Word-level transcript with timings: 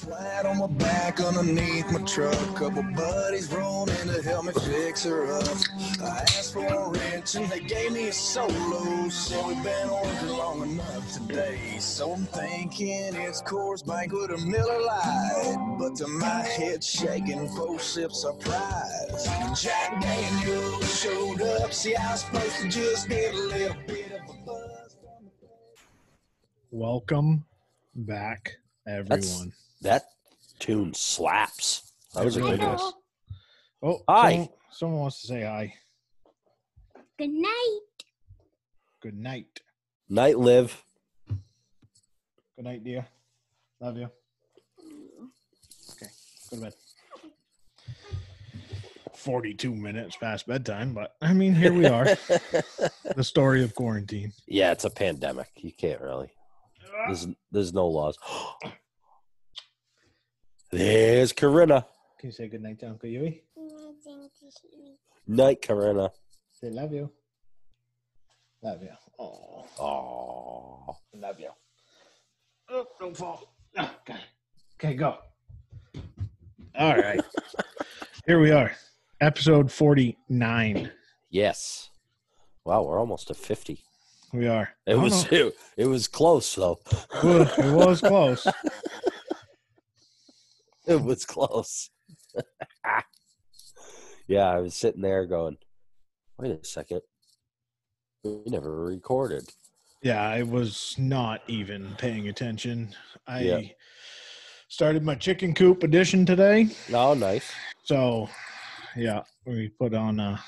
Flat 0.00 0.46
on 0.46 0.56
my 0.56 0.66
back 0.66 1.20
underneath 1.20 1.92
my 1.92 2.00
truck. 2.06 2.56
Couple 2.56 2.82
buddies 2.82 3.52
rolled 3.52 3.90
in 3.90 4.08
to 4.08 4.22
help 4.22 4.46
me 4.46 4.52
fix 4.52 5.04
her 5.04 5.30
up. 5.30 5.58
I 6.02 6.20
asked 6.22 6.54
for 6.54 6.64
a 6.64 6.88
wrench 6.88 7.34
and 7.34 7.46
they 7.50 7.60
gave 7.60 7.92
me 7.92 8.08
a 8.08 8.12
solo. 8.12 9.10
Said 9.10 9.46
we've 9.46 9.62
been 9.62 9.90
working 9.90 10.28
long 10.28 10.62
enough 10.62 11.12
today. 11.12 11.76
So 11.80 12.12
I'm 12.12 12.24
thinking 12.24 13.14
it's 13.14 13.42
Coors 13.42 13.86
Banquet 13.86 14.30
or 14.30 14.38
Miller 14.38 14.80
Lite. 14.80 15.76
But 15.78 15.96
to 15.96 16.06
my 16.06 16.44
head 16.44 16.82
shaking, 16.82 17.46
four 17.48 17.78
sips 17.78 18.24
of 18.24 18.40
pride. 18.40 19.10
Jack 19.54 20.00
Daniels 20.00 20.98
showed 20.98 21.42
up. 21.42 21.74
See, 21.74 21.94
I 21.94 22.12
was 22.12 22.22
supposed 22.22 22.56
to 22.62 22.68
just 22.68 23.06
get 23.06 23.34
a 23.34 23.38
little 23.38 23.76
bit 23.86 24.12
of 24.12 24.34
a 24.34 24.46
buzz. 24.46 24.96
Welcome 26.70 27.44
back, 27.94 28.52
everyone. 28.88 29.52
That 29.82 30.04
tune 30.58 30.94
slaps. 30.94 31.92
That 32.14 32.24
was 32.24 32.36
a 32.36 32.40
good 32.40 32.62
one. 32.62 32.78
Oh, 33.82 34.02
Hi. 34.08 34.30
Someone, 34.30 34.48
someone 34.70 35.00
wants 35.00 35.20
to 35.22 35.26
say 35.28 35.42
hi. 35.42 35.74
Good 37.18 37.30
night. 37.30 37.80
Good 39.00 39.16
night. 39.16 39.60
Night 40.08 40.38
live. 40.38 40.84
Good 41.28 42.64
night, 42.64 42.84
dear. 42.84 43.06
Love 43.80 43.96
you. 43.96 44.10
Okay, 45.92 46.10
go 46.50 46.56
to 46.56 46.62
bed. 46.62 46.74
42 49.14 49.74
minutes 49.74 50.16
past 50.16 50.46
bedtime, 50.46 50.94
but 50.94 51.14
I 51.20 51.32
mean, 51.34 51.54
here 51.54 51.72
we 51.72 51.86
are. 51.86 52.04
the 53.16 53.24
story 53.24 53.62
of 53.62 53.74
quarantine. 53.74 54.32
yeah, 54.46 54.72
it's 54.72 54.84
a 54.84 54.90
pandemic. 54.90 55.48
You 55.56 55.72
can't 55.72 56.00
really. 56.00 56.30
There's 57.06 57.26
there's 57.52 57.72
no 57.72 57.86
laws. 57.86 58.18
There's 60.70 61.32
Corinna. 61.32 61.86
Can 62.18 62.28
you 62.28 62.32
say 62.32 62.48
good 62.48 62.62
night 62.62 62.78
to 62.80 62.88
Uncle 62.88 63.08
Yui? 63.08 63.42
Night, 65.26 65.62
Corinna. 65.62 66.10
Say 66.52 66.70
love 66.70 66.92
you. 66.92 67.10
Love 68.62 68.82
you. 68.82 68.90
Oh, 69.18 69.66
Oh, 69.78 70.96
love 71.14 71.40
you. 71.40 71.48
Oh, 72.68 72.86
don't 72.98 73.16
fall. 73.16 73.54
Oh, 73.78 73.90
okay. 74.02 74.20
Okay, 74.74 74.94
go. 74.94 75.18
All 76.78 76.96
right. 76.96 77.20
Here 78.26 78.40
we 78.40 78.50
are. 78.50 78.72
Episode 79.20 79.70
49. 79.72 80.90
yes. 81.30 81.88
Wow, 82.64 82.82
we're 82.82 82.98
almost 82.98 83.28
to 83.28 83.34
fifty. 83.34 83.82
We 84.34 84.46
are. 84.46 84.68
It 84.86 84.94
was 84.96 85.30
know. 85.32 85.46
it, 85.48 85.54
it 85.78 85.86
was 85.86 86.06
close 86.08 86.54
though. 86.54 86.78
It 87.22 87.72
was 87.74 88.00
close. 88.00 88.46
It 90.94 91.02
was 91.04 91.24
close. 91.24 91.88
yeah, 94.26 94.50
I 94.50 94.58
was 94.58 94.74
sitting 94.74 95.02
there 95.02 95.24
going, 95.24 95.56
"Wait 96.36 96.50
a 96.50 96.64
second, 96.64 97.02
we 98.24 98.42
never 98.46 98.84
recorded." 98.86 99.48
Yeah, 100.02 100.20
I 100.20 100.42
was 100.42 100.96
not 100.98 101.42
even 101.46 101.94
paying 101.96 102.26
attention. 102.28 102.92
I 103.28 103.40
Yeah. 103.42 103.60
started 104.68 105.04
my 105.04 105.14
chicken 105.14 105.54
coop 105.54 105.84
edition 105.84 106.26
today. 106.26 106.70
Oh, 106.92 107.14
nice. 107.14 107.52
So, 107.84 108.28
yeah, 108.96 109.22
we 109.46 109.68
put 109.68 109.94
on 109.94 110.18
a, 110.18 110.42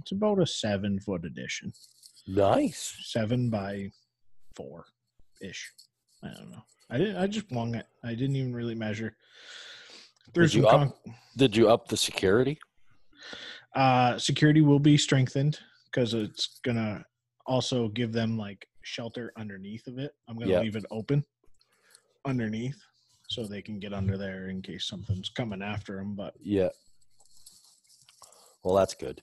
it's 0.00 0.12
about 0.12 0.38
a 0.40 0.46
seven 0.46 1.00
foot 1.00 1.24
edition, 1.24 1.72
Nice. 2.28 2.94
seven 3.04 3.50
by 3.50 3.90
four 4.54 4.84
ish. 5.40 5.72
I 6.22 6.28
don't 6.34 6.50
know. 6.50 6.62
I 6.90 6.98
didn't, 6.98 7.16
I 7.16 7.26
just 7.26 7.50
wung 7.50 7.74
it. 7.74 7.86
I 8.04 8.14
didn't 8.14 8.36
even 8.36 8.54
really 8.54 8.74
measure. 8.76 9.16
Did 10.34 10.54
you 10.54 10.66
up- 10.68 10.98
Did 11.36 11.56
you 11.56 11.68
up 11.70 11.88
the 11.88 11.96
security? 11.96 12.58
uh 13.74 14.18
security 14.18 14.62
will 14.62 14.78
be 14.78 14.96
strengthened 14.96 15.58
because 15.86 16.14
it's 16.14 16.58
gonna 16.64 17.04
also 17.46 17.88
give 17.88 18.12
them 18.12 18.38
like 18.38 18.66
shelter 18.82 19.30
underneath 19.36 19.86
of 19.86 19.98
it 19.98 20.12
i'm 20.26 20.38
gonna 20.38 20.50
Yeah. 20.52 20.60
leave 20.60 20.74
it 20.74 20.86
open 20.90 21.22
underneath 22.24 22.80
so 23.28 23.44
they 23.46 23.60
can 23.60 23.78
get 23.78 23.92
under 23.92 24.16
there 24.16 24.48
in 24.48 24.62
case 24.62 24.86
something's 24.86 25.28
coming 25.28 25.60
after 25.62 25.96
them 25.96 26.14
but 26.14 26.34
Yeah. 26.40 26.70
Well, 28.64 28.74
that's 28.74 28.94
good. 28.94 29.20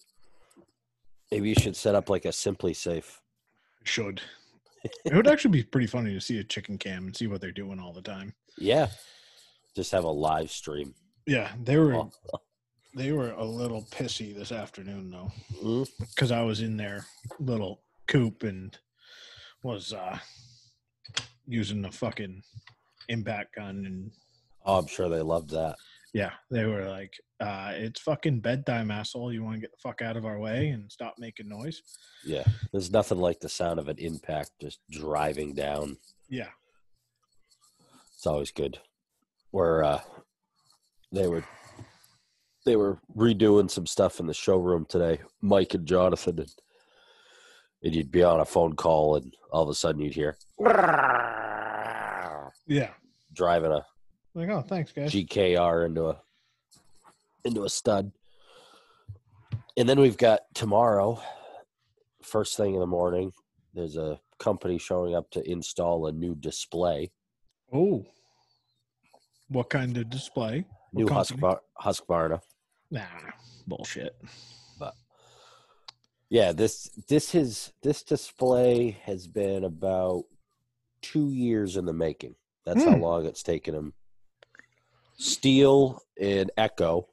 Maybe 1.32 1.50
you 1.50 1.56
should 1.56 1.76
set 1.76 1.94
up 1.96 2.10
like 2.10 2.26
a 2.26 2.30
SimpliSafe. 2.30 3.20
should 3.84 4.22
it 5.04 5.14
would 5.14 5.28
actually 5.28 5.52
be 5.52 5.64
pretty 5.64 5.88
funny 5.88 6.14
to 6.14 6.22
see 6.22 6.38
a 6.40 6.44
chicken 6.44 6.78
cam 6.78 7.06
and 7.08 7.18
see 7.18 7.26
what 7.28 7.42
they're 7.42 7.52
doing 7.52 7.80
all 7.80 7.94
the 7.94 8.02
time 8.02 8.34
Yeah. 8.60 8.90
Just 9.76 9.92
have 9.92 10.04
a 10.06 10.10
live 10.10 10.52
stream. 10.52 10.94
yeah 11.28 11.52
they 11.64 11.78
were 11.78 12.04
they 12.96 13.12
were 13.12 13.32
a 13.32 13.44
little 13.44 13.82
pissy 13.92 14.34
this 14.36 14.52
afternoon 14.52 15.10
though 15.12 15.86
because 16.00 16.32
i 16.32 16.42
was 16.42 16.62
in 16.62 16.78
their 16.78 17.06
little 17.40 17.82
coop 18.08 18.44
and 18.44 18.78
was 19.64 19.92
uh 19.92 20.18
using 21.48 21.82
the 21.82 21.92
fucking 21.92 22.42
impact 23.10 23.56
gun 23.56 23.84
and 23.86 24.12
oh, 24.66 24.78
I'm 24.80 24.88
sure 24.88 25.10
they 25.10 25.22
loved 25.22 25.52
that. 25.52 25.76
Yeah, 26.14 26.32
they 26.50 26.66
were 26.66 26.88
like, 26.90 27.14
uh, 27.42 27.74
"It's 27.76 28.00
fucking 28.00 28.40
bedtime, 28.40 28.90
asshole. 28.90 29.34
You 29.34 29.44
want 29.44 29.56
to 29.58 29.62
get 29.62 29.72
the 29.72 29.78
fuck 29.84 30.02
out 30.02 30.16
of 30.18 30.26
our 30.26 30.40
way 30.40 30.70
and 30.70 30.90
stop 30.92 31.16
making 31.20 31.50
noise?" 31.50 31.82
Yeah. 32.24 32.46
There's 32.72 32.90
nothing 32.90 33.18
like 33.20 33.40
the 33.42 33.50
sound 33.50 33.80
of 33.80 33.90
an 33.90 33.98
impact 34.00 34.52
just 34.62 34.80
driving 34.90 35.54
down. 35.54 35.98
Yeah, 36.30 36.50
It's 38.16 38.26
always 38.26 38.52
good. 38.52 38.80
Where 39.56 39.86
uh, 39.86 40.02
they 41.14 41.28
were 41.28 41.46
they 42.66 42.76
were 42.76 43.00
redoing 43.16 43.72
some 43.72 43.86
stuff 43.86 44.20
in 44.20 44.28
the 44.28 44.34
showroom 44.34 44.86
today, 44.86 45.20
Mike 45.42 45.74
and 45.74 45.88
Jonathan, 45.88 46.40
and, 46.40 46.52
and 47.82 47.96
you'd 47.96 48.12
be 48.12 48.22
on 48.22 48.42
a 48.42 48.46
phone 48.46 48.76
call, 48.76 49.16
and 49.16 49.34
all 49.54 49.64
of 49.64 49.70
a 49.70 49.74
sudden 49.74 50.02
you'd 50.02 50.14
hear 50.14 50.36
yeah. 52.68 52.90
driving 53.32 53.72
a 53.72 53.86
Like, 54.34 54.50
oh, 54.50 54.60
thanks, 54.60 54.92
guys. 54.92 55.14
GRK 55.14 55.86
into 55.86 56.08
a 56.08 56.20
into 57.46 57.64
a 57.64 57.70
stud. 57.70 58.12
And 59.78 59.88
then 59.88 60.02
we've 60.02 60.18
got 60.18 60.42
tomorrow, 60.54 61.22
first 62.22 62.58
thing 62.58 62.74
in 62.74 62.82
the 62.82 62.88
morning, 62.88 63.32
there's 63.74 63.96
a 63.96 64.20
company 64.38 64.78
showing 64.80 65.16
up 65.16 65.32
to 65.32 65.50
install 65.50 66.08
a 66.08 66.12
new 66.12 66.36
display, 66.36 67.10
Oh, 67.72 68.06
what 69.56 69.70
kind 69.70 69.96
of 69.98 70.10
display? 70.10 70.66
What 70.92 71.06
new? 71.06 71.08
Husqvar- 71.08 71.62
Husqvarna. 71.82 72.42
Nah, 72.92 73.02
bullshit. 73.66 74.16
But 74.78 74.94
Yeah, 76.30 76.52
this 76.52 76.90
this 77.08 77.34
is 77.34 77.72
this 77.82 78.04
display 78.04 78.92
has 79.04 79.28
been 79.28 79.64
about 79.64 80.24
two 81.02 81.30
years 81.32 81.78
in 81.78 81.86
the 81.86 81.94
making. 81.94 82.36
That's 82.66 82.84
how 82.84 82.96
Hmm. 82.96 83.02
long 83.02 83.26
it's 83.26 83.44
taken 83.44 83.74
them. 83.74 83.94
Stihl 85.20 86.00
and 86.20 86.52
Echo. 86.58 87.08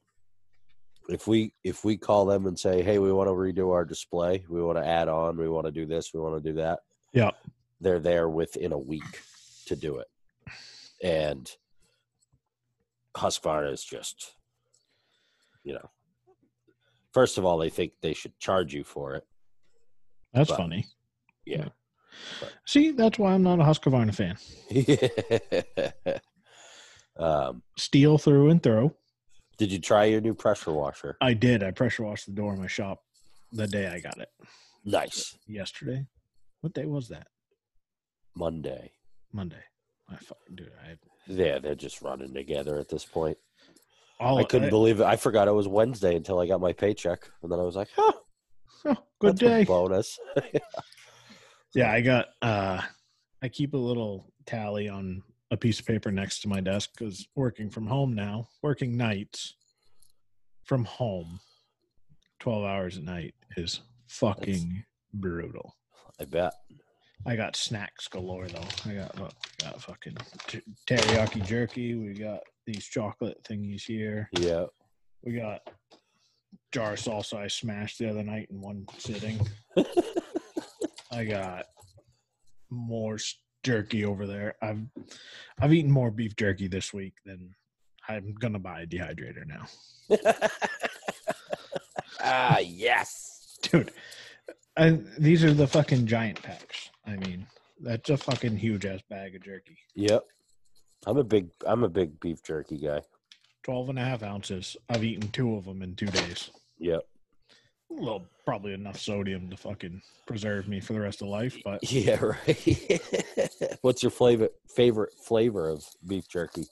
If 1.08 1.26
we 1.28 1.52
if 1.62 1.84
we 1.84 1.96
call 1.96 2.24
them 2.26 2.46
and 2.46 2.58
say, 2.58 2.82
"Hey, 2.82 2.98
we 2.98 3.12
want 3.12 3.28
to 3.28 3.32
redo 3.32 3.70
our 3.72 3.84
display. 3.84 4.44
We 4.48 4.62
want 4.62 4.78
to 4.78 4.86
add 4.86 5.08
on. 5.08 5.36
We 5.36 5.48
want 5.48 5.66
to 5.66 5.72
do 5.72 5.86
this. 5.86 6.12
We 6.12 6.20
want 6.20 6.42
to 6.42 6.50
do 6.50 6.56
that," 6.56 6.80
Yeah. 7.12 7.30
they're 7.80 8.00
there 8.00 8.28
within 8.28 8.72
a 8.72 8.78
week 8.78 9.20
to 9.66 9.76
do 9.76 9.98
it. 9.98 10.08
And 11.02 11.50
Husqvarna 13.16 13.72
is 13.72 13.84
just, 13.84 14.32
you 15.64 15.74
know, 15.74 15.90
first 17.12 17.38
of 17.38 17.44
all, 17.44 17.58
they 17.58 17.70
think 17.70 17.92
they 18.00 18.14
should 18.14 18.38
charge 18.38 18.72
you 18.74 18.84
for 18.84 19.14
it. 19.14 19.26
That's 20.32 20.50
But- 20.50 20.56
funny. 20.58 20.86
Yeah. 21.44 21.68
See, 22.66 22.90
that's 22.92 23.18
why 23.18 23.32
I'm 23.32 23.42
not 23.42 23.58
a 23.58 23.62
Husqvarna 23.64 24.14
fan. 24.14 24.36
um, 27.16 27.62
Stihl 27.78 28.20
through 28.20 28.50
and 28.50 28.62
through. 28.62 28.94
did 29.58 29.72
you 29.72 29.78
try 29.78 30.04
your 30.04 30.20
new 30.20 30.34
pressure 30.34 30.72
washer? 30.72 31.16
I 31.20 31.34
did. 31.34 31.62
I 31.62 31.70
pressure 31.70 32.04
washed 32.04 32.26
the 32.26 32.32
door 32.32 32.52
in 32.54 32.60
my 32.60 32.66
shop 32.66 33.00
the 33.52 33.66
day 33.66 33.88
I 33.88 34.00
got 34.00 34.18
it. 34.18 34.28
Nice. 34.84 35.36
Yesterday. 35.46 36.06
What 36.60 36.74
day 36.74 36.86
was 36.86 37.08
that? 37.08 37.26
Monday. 38.34 38.92
Monday. 39.32 39.62
I 40.08 40.16
fucking 40.16 40.54
dude. 40.56 40.70
I 40.84 40.96
Yeah, 41.26 41.58
they're 41.58 41.74
just 41.74 42.02
running 42.02 42.34
together 42.34 42.78
at 42.78 42.88
this 42.88 43.04
point. 43.04 43.38
all 44.20 44.38
I 44.38 44.44
couldn't 44.44 44.70
believe 44.70 45.00
it. 45.00 45.04
I 45.04 45.16
forgot 45.16 45.48
it 45.48 45.52
was 45.52 45.68
Wednesday 45.68 46.16
until 46.16 46.40
I 46.40 46.46
got 46.46 46.60
my 46.60 46.72
paycheck, 46.72 47.28
and 47.42 47.50
then 47.50 47.58
I 47.58 47.62
was 47.62 47.76
like, 47.76 47.88
"Huh, 47.96 48.12
Oh, 48.84 48.96
good 49.20 49.38
that's 49.38 49.40
day. 49.40 49.64
bonus." 49.64 50.18
Yeah, 51.74 51.90
I 51.90 52.02
got 52.02 52.26
uh 52.42 52.82
I 53.42 53.48
keep 53.48 53.72
a 53.72 53.78
little 53.78 54.30
tally 54.44 54.90
on 54.90 55.22
a 55.50 55.56
piece 55.56 55.80
of 55.80 55.86
paper 55.86 56.10
next 56.10 56.40
to 56.40 56.48
my 56.48 56.60
desk 56.60 56.90
because 56.96 57.26
working 57.34 57.70
from 57.70 57.86
home 57.86 58.14
now, 58.14 58.48
working 58.62 58.94
nights 58.96 59.54
from 60.64 60.84
home, 60.84 61.40
twelve 62.40 62.64
hours 62.64 62.98
a 62.98 63.00
night 63.00 63.34
is 63.56 63.80
fucking 64.06 64.84
brutal. 65.14 65.74
I 66.20 66.26
bet. 66.26 66.52
I 67.26 67.36
got 67.36 67.56
snacks 67.56 68.08
galore 68.08 68.48
though. 68.48 68.90
I 68.90 68.94
got 68.94 69.18
look, 69.18 69.32
got 69.60 69.80
fucking 69.80 70.16
t- 70.48 70.62
teriyaki 70.88 71.44
jerky. 71.46 71.94
We 71.94 72.14
got 72.14 72.40
these 72.66 72.84
chocolate 72.84 73.42
thingies 73.44 73.84
here. 73.84 74.28
Yeah. 74.32 74.66
We 75.22 75.34
got 75.34 75.60
jar 76.72 76.94
of 76.94 76.98
salsa 76.98 77.38
I 77.38 77.48
smashed 77.48 77.98
the 77.98 78.10
other 78.10 78.22
night 78.22 78.48
in 78.50 78.60
one 78.60 78.86
sitting. 78.98 79.40
I 81.12 81.24
got 81.24 81.66
more 82.70 83.18
jerky 83.62 84.04
over 84.04 84.26
there. 84.26 84.54
I've 84.62 84.80
I've 85.60 85.72
eaten 85.72 85.90
more 85.90 86.10
beef 86.10 86.34
jerky 86.36 86.66
this 86.66 86.92
week 86.92 87.14
than 87.24 87.54
I'm 88.08 88.34
gonna 88.34 88.58
buy 88.58 88.82
a 88.82 88.86
dehydrator 88.86 89.46
now, 89.46 89.66
ah, 92.20 92.58
yes. 92.58 93.58
dude. 93.62 93.92
And 94.76 95.08
these 95.18 95.44
are 95.44 95.52
the 95.52 95.68
fucking 95.68 96.06
giant 96.06 96.42
packs. 96.42 96.90
I 97.06 97.16
mean, 97.16 97.46
that's 97.80 98.10
a 98.10 98.16
fucking 98.16 98.56
huge 98.56 98.86
ass 98.86 99.00
bag 99.10 99.34
of 99.34 99.42
jerky. 99.42 99.78
Yep. 99.94 100.24
I'm 101.06 101.16
a 101.16 101.24
big 101.24 101.50
I'm 101.66 101.82
a 101.82 101.88
big 101.88 102.18
beef 102.20 102.42
jerky 102.42 102.78
guy. 102.78 103.02
12 103.64 103.90
and 103.90 103.98
a 103.98 104.04
half 104.04 104.22
ounces. 104.22 104.76
I've 104.88 105.04
eaten 105.04 105.30
two 105.30 105.56
of 105.56 105.64
them 105.64 105.82
in 105.82 105.94
two 105.94 106.06
days. 106.06 106.50
Yep. 106.78 107.02
Well, 107.88 108.24
probably 108.44 108.72
enough 108.72 108.98
sodium 108.98 109.50
to 109.50 109.56
fucking 109.56 110.00
preserve 110.26 110.66
me 110.66 110.80
for 110.80 110.94
the 110.94 111.00
rest 111.00 111.22
of 111.22 111.28
life, 111.28 111.56
but 111.64 111.80
Yeah, 111.92 112.20
right. 112.20 113.02
What's 113.82 114.02
your 114.02 114.10
flavor 114.10 114.48
favorite 114.74 115.12
flavor 115.14 115.68
of 115.68 115.84
beef 116.06 116.28
jerky? 116.28 116.64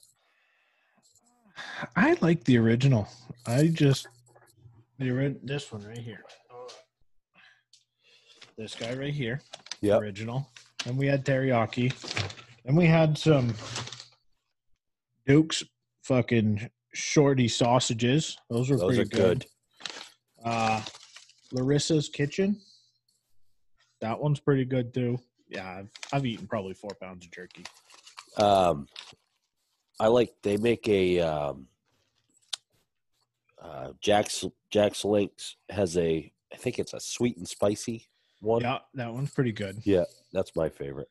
I 1.96 2.16
like 2.20 2.44
the 2.44 2.58
original. 2.58 3.08
I 3.46 3.66
just 3.68 4.08
the 4.98 5.10
ori- 5.10 5.36
this 5.42 5.70
one 5.72 5.86
right 5.86 5.98
here. 5.98 6.22
This 8.56 8.74
guy 8.74 8.94
right 8.94 9.12
here, 9.12 9.40
Yep. 9.80 10.00
original. 10.00 10.48
And 10.86 10.96
we 10.98 11.06
had 11.06 11.24
teriyaki. 11.24 11.92
And 12.64 12.76
we 12.76 12.86
had 12.86 13.16
some 13.16 13.54
Duke's 15.26 15.62
fucking 16.02 16.70
shorty 16.92 17.48
sausages. 17.48 18.36
Those 18.48 18.70
were 18.70 18.76
Those 18.76 18.96
pretty 18.96 19.02
are 19.02 19.18
good. 19.18 19.46
Uh 20.44 20.82
Larissa's 21.52 22.08
Kitchen. 22.08 22.60
That 24.00 24.20
one's 24.20 24.40
pretty 24.40 24.64
good 24.64 24.94
too. 24.94 25.18
Yeah, 25.48 25.68
I've, 25.68 25.90
I've 26.12 26.26
eaten 26.26 26.46
probably 26.46 26.74
four 26.74 26.92
pounds 27.00 27.26
of 27.26 27.32
jerky. 27.32 27.64
Um, 28.36 28.86
I 29.98 30.06
like 30.06 30.32
they 30.42 30.56
make 30.56 30.88
a 30.88 31.20
um, 31.20 31.66
uh, 33.60 33.92
Jack's 34.00 34.44
Jack's 34.70 35.04
Links 35.04 35.56
has 35.68 35.96
a 35.98 36.32
I 36.52 36.56
think 36.56 36.78
it's 36.78 36.94
a 36.94 37.00
sweet 37.00 37.36
and 37.36 37.46
spicy 37.48 38.08
one. 38.40 38.62
Yeah, 38.62 38.78
that 38.94 39.12
one's 39.12 39.30
pretty 39.30 39.52
good. 39.52 39.80
Yeah, 39.84 40.04
that's 40.32 40.54
my 40.56 40.68
favorite. 40.68 41.08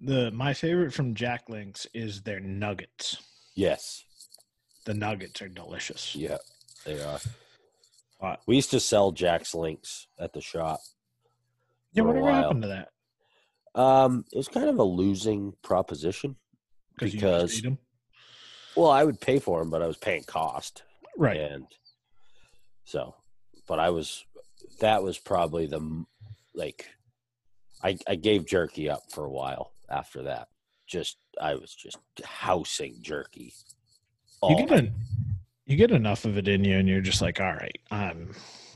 The 0.00 0.30
my 0.30 0.52
favorite 0.54 0.92
from 0.92 1.14
Jack 1.14 1.48
Links 1.48 1.86
is 1.94 2.22
their 2.22 2.40
nuggets. 2.40 3.16
Yes, 3.54 4.04
The 4.84 4.92
nuggets 4.94 5.40
are 5.40 5.48
delicious. 5.48 6.14
yeah, 6.14 6.36
they 6.84 7.00
are. 7.02 7.18
Uh, 8.20 8.36
We 8.46 8.56
used 8.56 8.70
to 8.72 8.80
sell 8.80 9.12
Jack's 9.12 9.54
Links 9.54 10.06
at 10.18 10.32
the 10.34 10.40
shop. 10.42 10.80
yeah, 11.92 12.02
whatever 12.02 12.30
happened 12.30 12.62
to 12.62 12.68
that? 12.68 12.88
Um, 13.80 14.24
it 14.32 14.36
was 14.36 14.48
kind 14.48 14.68
of 14.68 14.78
a 14.78 14.82
losing 14.84 15.52
proposition 15.62 16.36
because 16.98 17.62
well, 18.74 18.90
I 18.90 19.04
would 19.04 19.20
pay 19.20 19.38
for 19.38 19.58
them, 19.60 19.70
but 19.70 19.82
I 19.82 19.86
was 19.86 19.96
paying 19.98 20.24
cost. 20.24 20.82
right. 21.16 21.36
and 21.38 21.66
so 22.84 23.14
but 23.66 23.80
i 23.80 23.90
was 23.90 24.24
that 24.80 25.02
was 25.02 25.18
probably 25.18 25.66
the 25.66 26.04
like 26.56 26.86
i 27.84 27.96
i 28.08 28.14
gave 28.14 28.46
jerky 28.46 28.88
up 28.90 29.02
for 29.10 29.24
a 29.24 29.30
while 29.30 29.72
after 29.90 30.22
that 30.24 30.48
just 30.86 31.18
i 31.40 31.54
was 31.54 31.74
just 31.74 31.98
housing 32.24 32.96
jerky 33.02 33.52
you 34.48 34.56
get 34.56 34.70
an, 34.70 34.92
you 35.66 35.76
get 35.76 35.90
enough 35.90 36.24
of 36.26 36.36
it 36.38 36.46
in 36.46 36.62
you, 36.62 36.76
and 36.78 36.86
you're 36.88 37.00
just 37.00 37.20
like, 37.22 37.40
all 37.40 37.52
right, 37.52 37.78
I'm. 37.90 38.30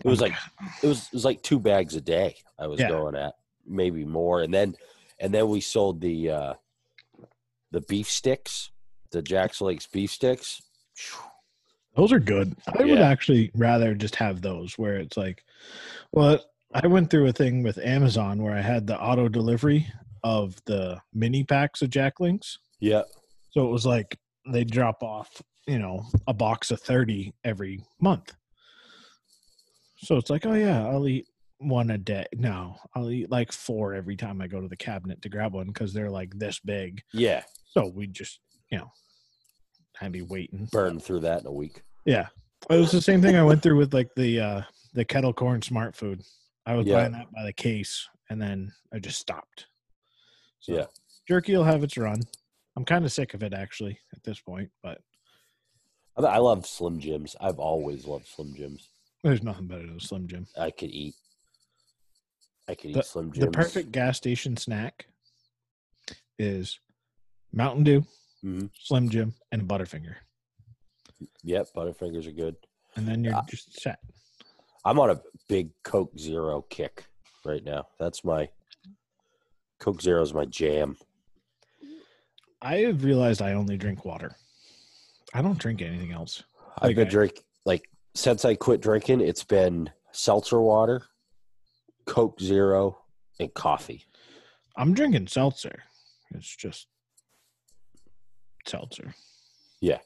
it 0.04 0.08
was 0.08 0.20
I'm- 0.22 0.30
like 0.32 0.38
it 0.82 0.86
was 0.86 1.06
it 1.06 1.12
was 1.12 1.24
like 1.24 1.42
two 1.42 1.58
bags 1.60 1.94
a 1.94 2.00
day 2.00 2.34
i 2.58 2.66
was 2.66 2.80
Yeah. 2.80 2.88
going 2.88 3.14
at 3.14 3.34
maybe 3.66 4.04
more 4.04 4.42
and 4.42 4.52
then 4.52 4.74
and 5.20 5.32
then 5.32 5.48
we 5.48 5.60
sold 5.60 6.00
the 6.00 6.30
uh 6.30 6.54
the 7.70 7.82
beef 7.82 8.10
sticks 8.10 8.70
the 9.12 9.22
jack's 9.22 9.60
links 9.60 9.86
beef 9.86 10.10
sticks 10.10 10.62
those 11.96 12.12
are 12.12 12.20
good. 12.20 12.56
I 12.78 12.84
would 12.84 12.98
actually 13.00 13.50
rather 13.54 13.94
just 13.94 14.14
have 14.16 14.40
those 14.40 14.78
where 14.78 14.96
it's 14.96 15.16
like, 15.16 15.44
well, 16.12 16.38
I 16.72 16.86
went 16.86 17.10
through 17.10 17.26
a 17.26 17.32
thing 17.32 17.62
with 17.62 17.78
Amazon 17.78 18.42
where 18.42 18.54
I 18.54 18.60
had 18.60 18.86
the 18.86 18.98
auto 19.00 19.28
delivery 19.28 19.86
of 20.22 20.56
the 20.66 21.00
mini 21.12 21.42
packs 21.44 21.82
of 21.82 21.90
Jack 21.90 22.20
Links. 22.20 22.58
yeah 22.80 23.02
So 23.50 23.66
it 23.66 23.70
was 23.70 23.84
like 23.86 24.16
they 24.50 24.64
drop 24.64 25.02
off, 25.02 25.28
you 25.66 25.78
know, 25.78 26.04
a 26.28 26.34
box 26.34 26.70
of 26.70 26.80
30 26.80 27.32
every 27.44 27.82
month. 28.00 28.34
So 29.98 30.16
it's 30.16 30.30
like, 30.30 30.46
oh 30.46 30.54
yeah, 30.54 30.86
I'll 30.86 31.08
eat 31.08 31.26
one 31.58 31.90
a 31.90 31.98
day. 31.98 32.26
No, 32.34 32.76
I'll 32.94 33.10
eat 33.10 33.30
like 33.30 33.52
four 33.52 33.94
every 33.94 34.16
time 34.16 34.40
I 34.40 34.46
go 34.46 34.60
to 34.60 34.68
the 34.68 34.76
cabinet 34.76 35.20
to 35.22 35.28
grab 35.28 35.52
one 35.54 35.66
because 35.66 35.92
they're 35.92 36.10
like 36.10 36.32
this 36.38 36.58
big. 36.60 37.02
yeah 37.12 37.42
So 37.74 37.90
we 37.94 38.06
just, 38.06 38.38
you 38.70 38.78
know, 38.78 38.90
I'd 40.00 40.12
be 40.12 40.22
waiting. 40.22 40.68
burn 40.72 41.00
through 41.00 41.20
that 41.20 41.40
in 41.40 41.46
a 41.46 41.52
week 41.52 41.82
Yeah. 42.06 42.28
It 42.68 42.76
was 42.76 42.92
the 42.92 43.00
same 43.02 43.20
thing 43.22 43.36
I 43.36 43.42
went 43.42 43.62
through 43.62 43.76
with 43.78 43.92
like 43.94 44.10
the 44.16 44.38
uh 44.40 44.62
the 44.92 45.04
kettle 45.04 45.32
corn 45.32 45.62
smart 45.62 45.96
food. 45.96 46.22
I 46.70 46.74
was 46.74 46.86
Yeah. 46.86 46.94
buying 47.00 47.12
that 47.12 47.32
by 47.32 47.42
the 47.42 47.52
case 47.52 48.08
and 48.28 48.40
then 48.40 48.72
I 48.94 49.00
just 49.00 49.18
stopped. 49.18 49.66
So 50.60 50.72
Yeah. 50.74 50.86
jerky 51.26 51.56
will 51.56 51.64
have 51.64 51.82
its 51.82 51.96
run. 51.98 52.20
I'm 52.76 52.84
kind 52.84 53.04
of 53.04 53.10
sick 53.12 53.34
of 53.34 53.42
it 53.42 53.52
actually 53.52 53.98
at 54.14 54.22
this 54.22 54.38
point, 54.40 54.70
but 54.82 55.02
I, 56.16 56.36
love 56.38 56.66
slim 56.66 57.00
jims 57.00 57.34
i've 57.40 57.58
always 57.58 58.04
loved 58.04 58.26
slim 58.26 58.54
jims 58.54 58.90
there's 59.22 59.42
nothing 59.42 59.66
better 59.68 59.86
than 59.86 59.96
a 59.96 60.00
Slim 60.00 60.28
Jim. 60.28 60.46
I 60.56 60.70
could 60.70 60.90
eat. 60.90 61.14
I 62.68 62.74
could 62.74 62.94
The- 62.94 63.00
eat 63.00 63.04
Slim 63.04 63.32
Jims. 63.32 63.44
The 63.44 63.50
perfect 63.50 63.92
gas 63.92 64.16
station 64.16 64.56
snack 64.56 65.06
is 66.38 66.78
Mountain 67.52 67.84
Dew, 67.84 68.06
Mhm. 68.42 68.70
Slim 68.78 69.10
Jim, 69.10 69.34
and 69.52 69.60
a 69.60 69.64
Butterfinger. 69.66 70.16
Yep, 71.42 71.68
Butterfingers 71.74 72.26
are 72.26 72.32
good. 72.32 72.56
And 72.96 73.06
then 73.06 73.22
you're 73.24 73.34
Uh, 73.34 73.42
just 73.46 73.78
set. 73.78 73.98
I'm 74.84 74.98
on 74.98 75.10
a 75.10 75.20
big 75.48 75.70
Coke 75.82 76.18
Zero 76.18 76.62
kick 76.70 77.04
right 77.44 77.64
now. 77.64 77.86
That's 77.98 78.24
my 78.24 78.48
Coke 79.78 80.00
Zero 80.02 80.22
is 80.22 80.34
my 80.34 80.44
jam. 80.46 80.96
I 82.62 82.78
have 82.78 83.04
realized 83.04 83.40
I 83.42 83.52
only 83.52 83.76
drink 83.76 84.04
water. 84.04 84.36
I 85.32 85.42
don't 85.42 85.58
drink 85.58 85.80
anything 85.82 86.12
else. 86.12 86.42
I've 86.78 86.94
been 86.94 87.02
Okay. 87.06 87.10
drink 87.10 87.40
like 87.64 87.88
since 88.14 88.44
I 88.44 88.54
quit 88.54 88.80
drinking. 88.80 89.20
It's 89.20 89.44
been 89.44 89.90
seltzer 90.12 90.60
water, 90.60 91.02
Coke 92.06 92.40
Zero, 92.40 92.98
and 93.38 93.52
coffee. 93.54 94.04
I'm 94.76 94.94
drinking 94.94 95.28
seltzer. 95.28 95.82
It's 96.34 96.54
just 96.56 96.86
seltzer. 98.66 99.14
Yeah. 99.80 99.98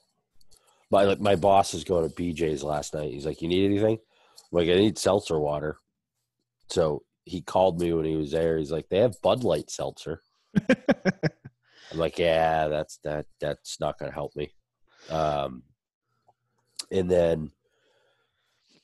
My 0.90 1.04
like 1.04 1.20
my 1.20 1.34
boss 1.36 1.74
is 1.74 1.84
going 1.84 2.08
to 2.08 2.14
BJ's 2.14 2.62
last 2.62 2.94
night. 2.94 3.12
He's 3.12 3.26
like, 3.26 3.42
"You 3.42 3.48
need 3.48 3.64
anything?" 3.64 3.98
Like, 4.54 4.68
"I 4.68 4.74
need 4.74 4.98
seltzer 4.98 5.38
water." 5.38 5.78
So 6.70 7.02
he 7.24 7.40
called 7.42 7.80
me 7.80 7.92
when 7.92 8.04
he 8.04 8.16
was 8.16 8.30
there. 8.30 8.56
He's 8.58 8.72
like, 8.72 8.88
"They 8.88 8.98
have 8.98 9.20
Bud 9.22 9.44
Light 9.44 9.70
seltzer." 9.70 10.22
I'm 11.90 11.98
like, 11.98 12.18
"Yeah, 12.18 12.68
that's 12.68 12.98
that. 13.04 13.26
That's 13.40 13.80
not 13.80 13.98
going 13.98 14.10
to 14.10 14.14
help 14.14 14.34
me." 14.36 14.52
Um, 15.10 15.62
and 16.90 17.10
then 17.10 17.50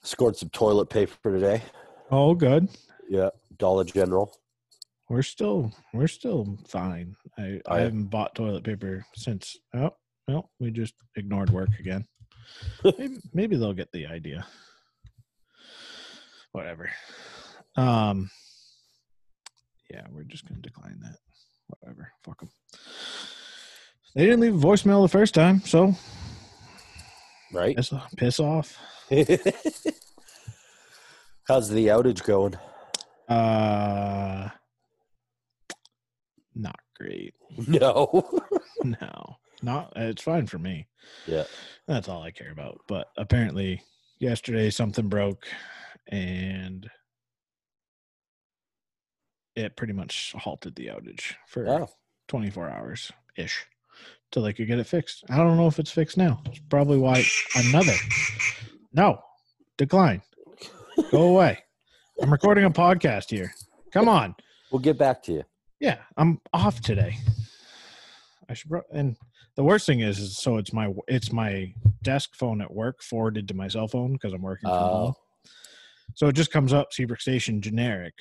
scored 0.03 0.37
some 0.37 0.51
toilet 0.51 0.91
paper 0.91 1.33
today. 1.33 1.63
oh, 2.11 2.35
good. 2.35 2.69
Yeah, 3.09 3.31
Dollar 3.59 3.85
General. 3.85 4.33
We're 5.09 5.23
still 5.23 5.73
we're 5.93 6.07
still 6.07 6.57
fine. 6.69 7.17
I, 7.39 7.61
I 7.67 7.77
I- 7.77 7.81
haven't 7.81 8.07
bought 8.07 8.35
toilet 8.35 8.65
paper 8.65 9.05
since 9.15 9.57
oh 9.75 9.91
well, 10.29 10.51
we 10.61 10.71
just 10.71 10.95
ignored 11.17 11.51
work 11.51 11.71
again. 11.81 12.07
maybe, 12.99 13.19
maybe 13.33 13.57
they'll 13.57 13.73
get 13.73 13.91
the 13.93 14.07
idea. 14.07 14.47
Whatever. 16.53 16.91
Um 17.77 18.31
yeah, 19.91 20.07
we're 20.13 20.23
just 20.25 20.47
gonna 20.49 20.61
decline 20.61 21.01
that. 21.03 21.17
Whatever. 21.69 22.13
Fuck 22.25 22.41
them. 22.41 22.51
They 24.15 24.25
didn't 24.25 24.41
leave 24.41 24.55
a 24.55 24.67
voicemail 24.67 25.03
the 25.05 25.09
first 25.09 25.35
time, 25.35 25.61
so 25.61 25.95
Right? 27.53 27.77
piss, 27.77 27.93
piss 28.17 28.41
off. 28.41 28.77
How's 31.49 31.69
the 31.69 31.89
outage 31.89 32.23
going? 32.25 32.55
Uh 33.29 34.49
not 36.55 36.79
great. 36.97 37.35
No. 37.67 38.29
No, 38.83 39.37
not. 39.63 39.93
It's 39.95 40.23
fine 40.23 40.47
for 40.47 40.59
me. 40.59 40.87
yeah. 41.27 41.45
That's 41.87 42.09
all 42.09 42.23
I 42.23 42.31
care 42.31 42.51
about. 42.51 42.81
But 42.89 43.09
apparently, 43.19 43.83
yesterday 44.21 44.71
something 44.71 45.09
broke, 45.09 45.47
and 46.07 46.89
it 49.57 49.77
pretty 49.77 49.93
much 49.93 50.33
halted 50.39 50.77
the 50.77 50.87
outage 50.87 51.35
for 51.49 51.67
Oh, 51.69 51.89
24 52.29 52.71
hours 52.71 53.11
ish 53.37 53.67
till 54.31 54.43
they 54.43 54.53
could 54.53 54.69
get 54.69 54.79
it 54.79 54.87
fixed. 54.87 55.25
I 55.29 55.39
don't 55.39 55.57
know 55.57 55.67
if 55.67 55.79
it's 55.79 55.91
fixed 55.91 56.17
now. 56.17 56.41
It's 56.47 56.61
probably 56.69 56.99
why 56.99 57.25
another. 57.57 57.95
No, 58.93 59.21
decline. 59.77 60.23
Go 61.11 61.23
away. 61.35 61.59
I'm 62.23 62.31
recording 62.31 62.65
a 62.65 62.71
podcast 62.71 63.31
here. 63.31 63.53
Come 63.93 64.09
on. 64.09 64.37
we'll 64.71 64.81
get 64.81 64.99
back 64.99 65.23
to 65.25 65.33
you. 65.33 65.45
Yeah, 65.81 65.99
I'm 66.17 66.41
off 66.53 66.81
today. 66.81 67.17
I 68.49 68.55
should 68.55 68.71
and 68.93 69.17
the 69.57 69.65
worst 69.65 69.87
thing 69.87 70.01
is, 70.01 70.19
is 70.19 70.39
so 70.39 70.57
it's 70.57 70.73
my 70.73 70.93
it's 71.09 71.33
my 71.33 71.75
desk 72.03 72.35
phone 72.35 72.61
at 72.61 72.73
work 72.73 73.03
forwarded 73.03 73.49
to 73.49 73.55
my 73.55 73.69
cell 73.69 73.89
phone 73.89 74.13
because 74.13 74.33
I'm 74.33 74.43
working 74.43 74.69
from 74.69 74.79
home. 74.79 75.15
Oh, 75.17 75.51
So 76.15 76.29
it 76.29 76.35
just 76.35 76.51
comes 76.51 76.73
up 76.73 76.93
Seabrook 76.93 77.21
Station 77.21 77.61
generic. 77.61 78.15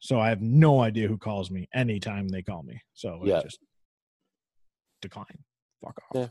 So 0.00 0.18
I 0.18 0.28
have 0.30 0.40
no 0.40 0.80
idea 0.80 1.08
who 1.08 1.18
calls 1.18 1.50
me 1.50 1.68
anytime 1.74 2.28
they 2.28 2.42
call 2.42 2.62
me. 2.62 2.80
So 2.94 3.20
Yeah. 3.24 3.42
Just 3.42 3.58
decline. 5.02 5.44
Fuck 5.84 5.98
off. 6.10 6.16
Yeah. 6.16 6.26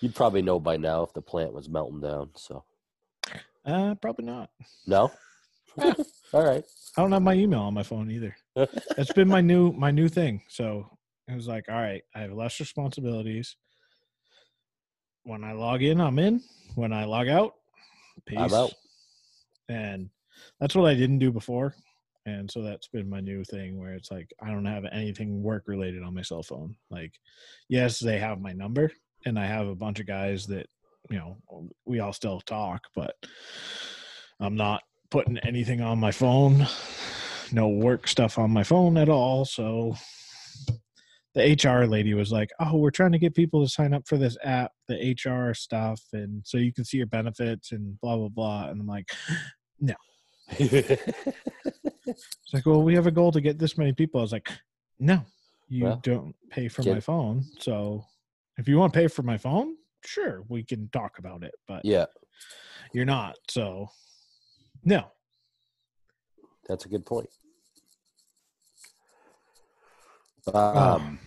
you'd 0.00 0.14
probably 0.14 0.42
know 0.42 0.58
by 0.60 0.76
now 0.76 1.02
if 1.02 1.12
the 1.12 1.22
plant 1.22 1.52
was 1.52 1.68
melting 1.68 2.00
down. 2.00 2.30
So 2.36 2.64
Uh, 3.64 3.94
probably 3.96 4.24
not. 4.26 4.50
no. 4.86 5.10
All 6.32 6.42
right. 6.44 6.64
I 6.96 7.02
don't 7.02 7.12
have 7.12 7.20
my 7.22 7.34
email 7.34 7.60
on 7.60 7.74
my 7.74 7.82
phone 7.82 8.10
either. 8.10 8.34
It's 8.96 9.12
been 9.12 9.28
my 9.28 9.40
new 9.42 9.72
my 9.72 9.90
new 9.90 10.08
thing. 10.08 10.42
So 10.48 10.86
it 11.28 11.34
was 11.34 11.46
like, 11.48 11.64
all 11.68 11.74
right, 11.74 12.02
I 12.14 12.20
have 12.20 12.32
less 12.32 12.60
responsibilities. 12.60 13.56
When 15.26 15.42
I 15.42 15.54
log 15.54 15.82
in, 15.82 16.00
I'm 16.00 16.20
in. 16.20 16.40
When 16.76 16.92
I 16.92 17.04
log 17.04 17.26
out, 17.26 17.54
peace. 18.26 18.38
I'm 18.38 18.54
out. 18.54 18.72
And 19.68 20.08
that's 20.60 20.76
what 20.76 20.88
I 20.88 20.94
didn't 20.94 21.18
do 21.18 21.32
before. 21.32 21.74
And 22.26 22.48
so 22.48 22.62
that's 22.62 22.86
been 22.86 23.10
my 23.10 23.18
new 23.18 23.42
thing 23.42 23.76
where 23.76 23.94
it's 23.94 24.12
like 24.12 24.32
I 24.40 24.50
don't 24.50 24.64
have 24.64 24.84
anything 24.92 25.42
work 25.42 25.64
related 25.66 26.04
on 26.04 26.14
my 26.14 26.22
cell 26.22 26.44
phone. 26.44 26.76
Like, 26.90 27.12
yes, 27.68 27.98
they 27.98 28.20
have 28.20 28.40
my 28.40 28.52
number, 28.52 28.92
and 29.24 29.36
I 29.36 29.46
have 29.46 29.66
a 29.66 29.74
bunch 29.74 29.98
of 29.98 30.06
guys 30.06 30.46
that 30.46 30.68
you 31.10 31.18
know 31.18 31.38
we 31.84 31.98
all 31.98 32.12
still 32.12 32.40
talk, 32.40 32.82
but 32.94 33.16
I'm 34.38 34.54
not 34.54 34.82
putting 35.10 35.38
anything 35.38 35.80
on 35.80 35.98
my 35.98 36.12
phone, 36.12 36.68
no 37.50 37.66
work 37.66 38.06
stuff 38.06 38.38
on 38.38 38.52
my 38.52 38.62
phone 38.62 38.96
at 38.96 39.08
all. 39.08 39.44
So 39.44 39.96
the 41.36 41.52
HR 41.52 41.86
lady 41.86 42.14
was 42.14 42.32
like, 42.32 42.50
"Oh, 42.58 42.78
we're 42.78 42.90
trying 42.90 43.12
to 43.12 43.18
get 43.18 43.34
people 43.34 43.62
to 43.62 43.70
sign 43.70 43.92
up 43.92 44.08
for 44.08 44.16
this 44.16 44.38
app, 44.42 44.72
the 44.88 45.12
HR 45.12 45.52
stuff, 45.52 46.00
and 46.14 46.40
so 46.46 46.56
you 46.56 46.72
can 46.72 46.82
see 46.82 46.96
your 46.96 47.06
benefits 47.06 47.72
and 47.72 48.00
blah 48.00 48.16
blah 48.16 48.28
blah." 48.28 48.70
And 48.70 48.80
I'm 48.80 48.86
like, 48.86 49.10
"No." 49.80 49.94
"It's 50.48 52.54
like, 52.54 52.64
well, 52.64 52.82
we 52.82 52.94
have 52.94 53.06
a 53.06 53.10
goal 53.10 53.32
to 53.32 53.42
get 53.42 53.58
this 53.58 53.76
many 53.76 53.92
people." 53.92 54.18
I 54.18 54.22
was 54.22 54.32
like, 54.32 54.50
"No, 54.98 55.20
you 55.68 55.84
Well, 55.84 56.00
don't 56.02 56.34
pay 56.48 56.68
for 56.68 56.82
my 56.84 57.00
phone. 57.00 57.44
So 57.58 58.06
if 58.56 58.66
you 58.66 58.78
want 58.78 58.94
to 58.94 58.98
pay 58.98 59.08
for 59.08 59.22
my 59.22 59.36
phone, 59.36 59.76
sure, 60.06 60.42
we 60.48 60.62
can 60.62 60.88
talk 60.88 61.18
about 61.18 61.42
it, 61.42 61.54
but 61.68 61.84
yeah, 61.84 62.06
you're 62.94 63.04
not. 63.04 63.36
So 63.50 63.90
no, 64.84 65.04
that's 66.66 66.86
a 66.86 66.88
good 66.88 67.04
point. 67.04 67.28
Um, 70.54 71.18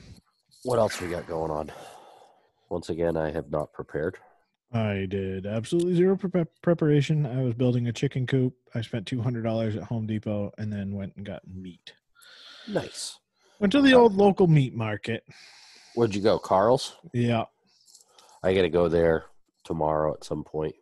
what 0.63 0.79
else 0.79 0.99
we 1.01 1.07
got 1.07 1.27
going 1.27 1.51
on? 1.51 1.71
Once 2.69 2.89
again, 2.89 3.17
I 3.17 3.31
have 3.31 3.49
not 3.49 3.73
prepared. 3.73 4.17
I 4.71 5.07
did 5.09 5.47
absolutely 5.47 5.95
zero 5.95 6.15
pre- 6.15 6.45
preparation. 6.61 7.25
I 7.25 7.41
was 7.41 7.55
building 7.55 7.87
a 7.87 7.93
chicken 7.93 8.27
coop. 8.27 8.53
I 8.75 8.81
spent 8.81 9.07
two 9.07 9.21
hundred 9.21 9.43
dollars 9.43 9.75
at 9.75 9.83
Home 9.83 10.05
Depot 10.05 10.51
and 10.59 10.71
then 10.71 10.93
went 10.93 11.15
and 11.15 11.25
got 11.25 11.41
meat. 11.47 11.93
Nice. 12.67 13.17
Went 13.59 13.71
to 13.73 13.81
the 13.81 13.93
old 13.95 14.13
local 14.15 14.47
meat 14.47 14.75
market. 14.75 15.23
Where'd 15.95 16.13
you 16.13 16.21
go, 16.21 16.37
Carl's? 16.37 16.95
Yeah, 17.13 17.45
I 18.43 18.53
got 18.53 18.61
to 18.61 18.69
go 18.69 18.87
there 18.87 19.25
tomorrow 19.63 20.13
at 20.13 20.23
some 20.23 20.43
point. 20.43 20.75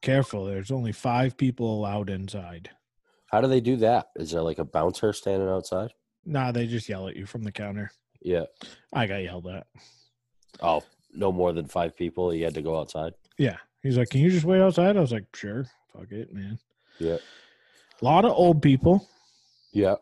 careful. 0.00 0.44
There's 0.44 0.70
only 0.70 0.92
five 0.92 1.36
people 1.36 1.74
allowed 1.80 2.10
inside. 2.10 2.70
How 3.26 3.40
do 3.40 3.48
they 3.48 3.60
do 3.60 3.74
that? 3.76 4.10
Is 4.14 4.30
there 4.30 4.42
like 4.42 4.58
a 4.60 4.64
bouncer 4.64 5.12
standing 5.12 5.48
outside? 5.48 5.90
Nah, 6.24 6.52
they 6.52 6.66
just 6.68 6.88
yell 6.88 7.08
at 7.08 7.16
you 7.16 7.26
from 7.26 7.42
the 7.42 7.50
counter. 7.52 7.90
Yeah. 8.24 8.44
I 8.92 9.06
got 9.06 9.22
yelled 9.22 9.46
at. 9.46 9.66
Oh, 10.60 10.82
no 11.12 11.30
more 11.30 11.52
than 11.52 11.66
five 11.68 11.96
people. 11.96 12.30
He 12.30 12.40
had 12.40 12.54
to 12.54 12.62
go 12.62 12.78
outside. 12.78 13.12
Yeah, 13.38 13.58
he's 13.82 13.96
like, 13.98 14.08
"Can 14.10 14.20
you 14.20 14.30
just 14.30 14.44
wait 14.44 14.60
outside?" 14.60 14.96
I 14.96 15.00
was 15.00 15.12
like, 15.12 15.26
"Sure, 15.34 15.66
fuck 15.92 16.10
it, 16.10 16.32
man." 16.32 16.58
Yeah. 16.98 17.18
A 18.00 18.04
lot 18.04 18.24
of 18.24 18.32
old 18.32 18.62
people. 18.62 19.08
Yeah. 19.72 19.96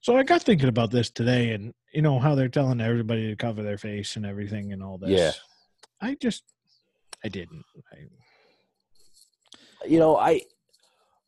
So 0.00 0.16
I 0.16 0.22
got 0.22 0.42
thinking 0.42 0.68
about 0.68 0.90
this 0.90 1.10
today, 1.10 1.52
and 1.52 1.72
you 1.92 2.02
know 2.02 2.18
how 2.18 2.34
they're 2.34 2.48
telling 2.48 2.80
everybody 2.80 3.28
to 3.28 3.36
cover 3.36 3.62
their 3.62 3.78
face 3.78 4.16
and 4.16 4.26
everything 4.26 4.72
and 4.72 4.82
all 4.82 4.98
this. 4.98 5.10
Yeah. 5.10 5.32
I 6.00 6.14
just, 6.14 6.44
I 7.24 7.28
didn't. 7.28 7.64
I, 7.92 9.86
You 9.86 9.98
know, 9.98 10.16
I 10.16 10.42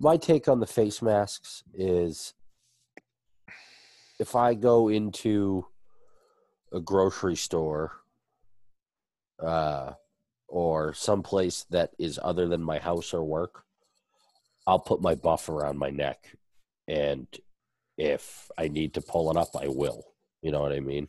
my 0.01 0.17
take 0.17 0.49
on 0.49 0.61
the 0.61 0.67
face 0.67 1.01
masks 1.03 1.63
is 1.75 2.35
if 4.19 4.35
I 4.35 4.55
go 4.55 4.89
into 4.89 5.67
a 6.73 6.81
grocery 6.81 7.37
store 7.37 7.93
uh 9.43 9.93
or 10.49 10.93
someplace 10.93 11.65
that 11.71 11.91
is 11.99 12.19
other 12.23 12.47
than 12.47 12.63
my 12.63 12.79
house 12.79 13.15
or 13.15 13.25
work, 13.25 13.65
I'll 14.67 14.79
put 14.79 15.01
my 15.01 15.15
buff 15.15 15.49
around 15.49 15.79
my 15.79 15.91
neck 15.91 16.37
and 16.87 17.27
if 17.97 18.51
I 18.59 18.69
need 18.69 18.95
to 18.95 19.01
pull 19.01 19.31
it 19.31 19.37
up, 19.37 19.51
I 19.59 19.69
will. 19.69 20.05
You 20.43 20.51
know 20.51 20.61
what 20.61 20.73
I 20.73 20.81
mean? 20.81 21.09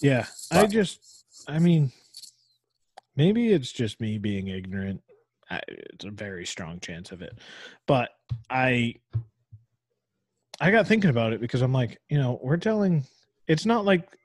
yeah, 0.00 0.26
I 0.52 0.66
just, 0.66 1.24
I 1.48 1.58
mean, 1.58 1.90
maybe 3.16 3.52
it's 3.52 3.72
just 3.72 4.00
me 4.00 4.18
being 4.18 4.48
ignorant. 4.48 5.02
I, 5.50 5.60
it's 5.68 6.04
a 6.04 6.10
very 6.10 6.46
strong 6.46 6.78
chance 6.78 7.10
of 7.10 7.22
it, 7.22 7.36
but 7.86 8.10
I, 8.48 8.94
I 10.60 10.70
got 10.70 10.86
thinking 10.86 11.10
about 11.10 11.32
it 11.32 11.40
because 11.40 11.62
I'm 11.62 11.72
like, 11.72 12.00
you 12.08 12.18
know, 12.18 12.38
we're 12.42 12.56
telling. 12.58 13.04
It's 13.48 13.66
not 13.66 13.84
like, 13.84 14.17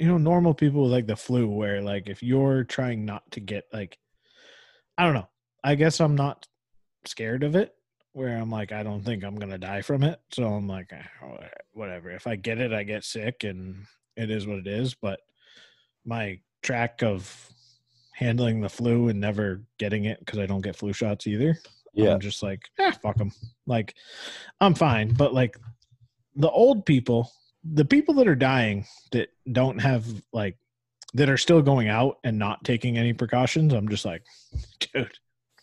you 0.00 0.06
know, 0.06 0.18
normal 0.18 0.54
people 0.54 0.84
with 0.84 0.92
like 0.92 1.06
the 1.06 1.14
flu, 1.14 1.46
where 1.46 1.82
like 1.82 2.08
if 2.08 2.22
you're 2.22 2.64
trying 2.64 3.04
not 3.04 3.30
to 3.32 3.40
get 3.40 3.64
like, 3.72 3.98
I 4.96 5.04
don't 5.04 5.14
know. 5.14 5.28
I 5.62 5.74
guess 5.74 6.00
I'm 6.00 6.14
not 6.14 6.46
scared 7.04 7.42
of 7.42 7.54
it. 7.54 7.74
Where 8.12 8.36
I'm 8.36 8.50
like, 8.50 8.72
I 8.72 8.82
don't 8.82 9.04
think 9.04 9.22
I'm 9.22 9.36
gonna 9.36 9.58
die 9.58 9.82
from 9.82 10.02
it. 10.02 10.18
So 10.32 10.44
I'm 10.44 10.66
like, 10.66 10.90
"Ah, 10.92 11.36
whatever. 11.74 12.10
If 12.10 12.26
I 12.26 12.36
get 12.36 12.58
it, 12.58 12.72
I 12.72 12.82
get 12.82 13.04
sick, 13.04 13.44
and 13.44 13.84
it 14.16 14.30
is 14.30 14.46
what 14.46 14.58
it 14.58 14.66
is. 14.66 14.94
But 14.94 15.20
my 16.04 16.40
track 16.62 17.02
of 17.02 17.48
handling 18.14 18.60
the 18.60 18.68
flu 18.68 19.08
and 19.08 19.20
never 19.20 19.62
getting 19.78 20.06
it 20.06 20.18
because 20.20 20.38
I 20.38 20.46
don't 20.46 20.60
get 20.62 20.76
flu 20.76 20.92
shots 20.92 21.26
either. 21.26 21.58
Yeah. 21.92 22.14
I'm 22.14 22.20
just 22.20 22.42
like, 22.42 22.62
ah, 22.78 22.92
fuck 23.02 23.16
them. 23.16 23.32
Like, 23.66 23.94
I'm 24.60 24.74
fine. 24.74 25.12
But 25.12 25.34
like, 25.34 25.56
the 26.36 26.50
old 26.50 26.86
people, 26.86 27.30
the 27.64 27.84
people 27.84 28.14
that 28.14 28.28
are 28.28 28.34
dying 28.34 28.86
that 29.12 29.28
don't 29.52 29.78
have 29.78 30.04
like, 30.32 30.56
that 31.14 31.28
are 31.28 31.36
still 31.36 31.60
going 31.62 31.88
out 31.88 32.18
and 32.24 32.38
not 32.38 32.62
taking 32.64 32.96
any 32.96 33.12
precautions, 33.12 33.72
I'm 33.72 33.88
just 33.88 34.04
like, 34.04 34.22
dude, 34.94 35.10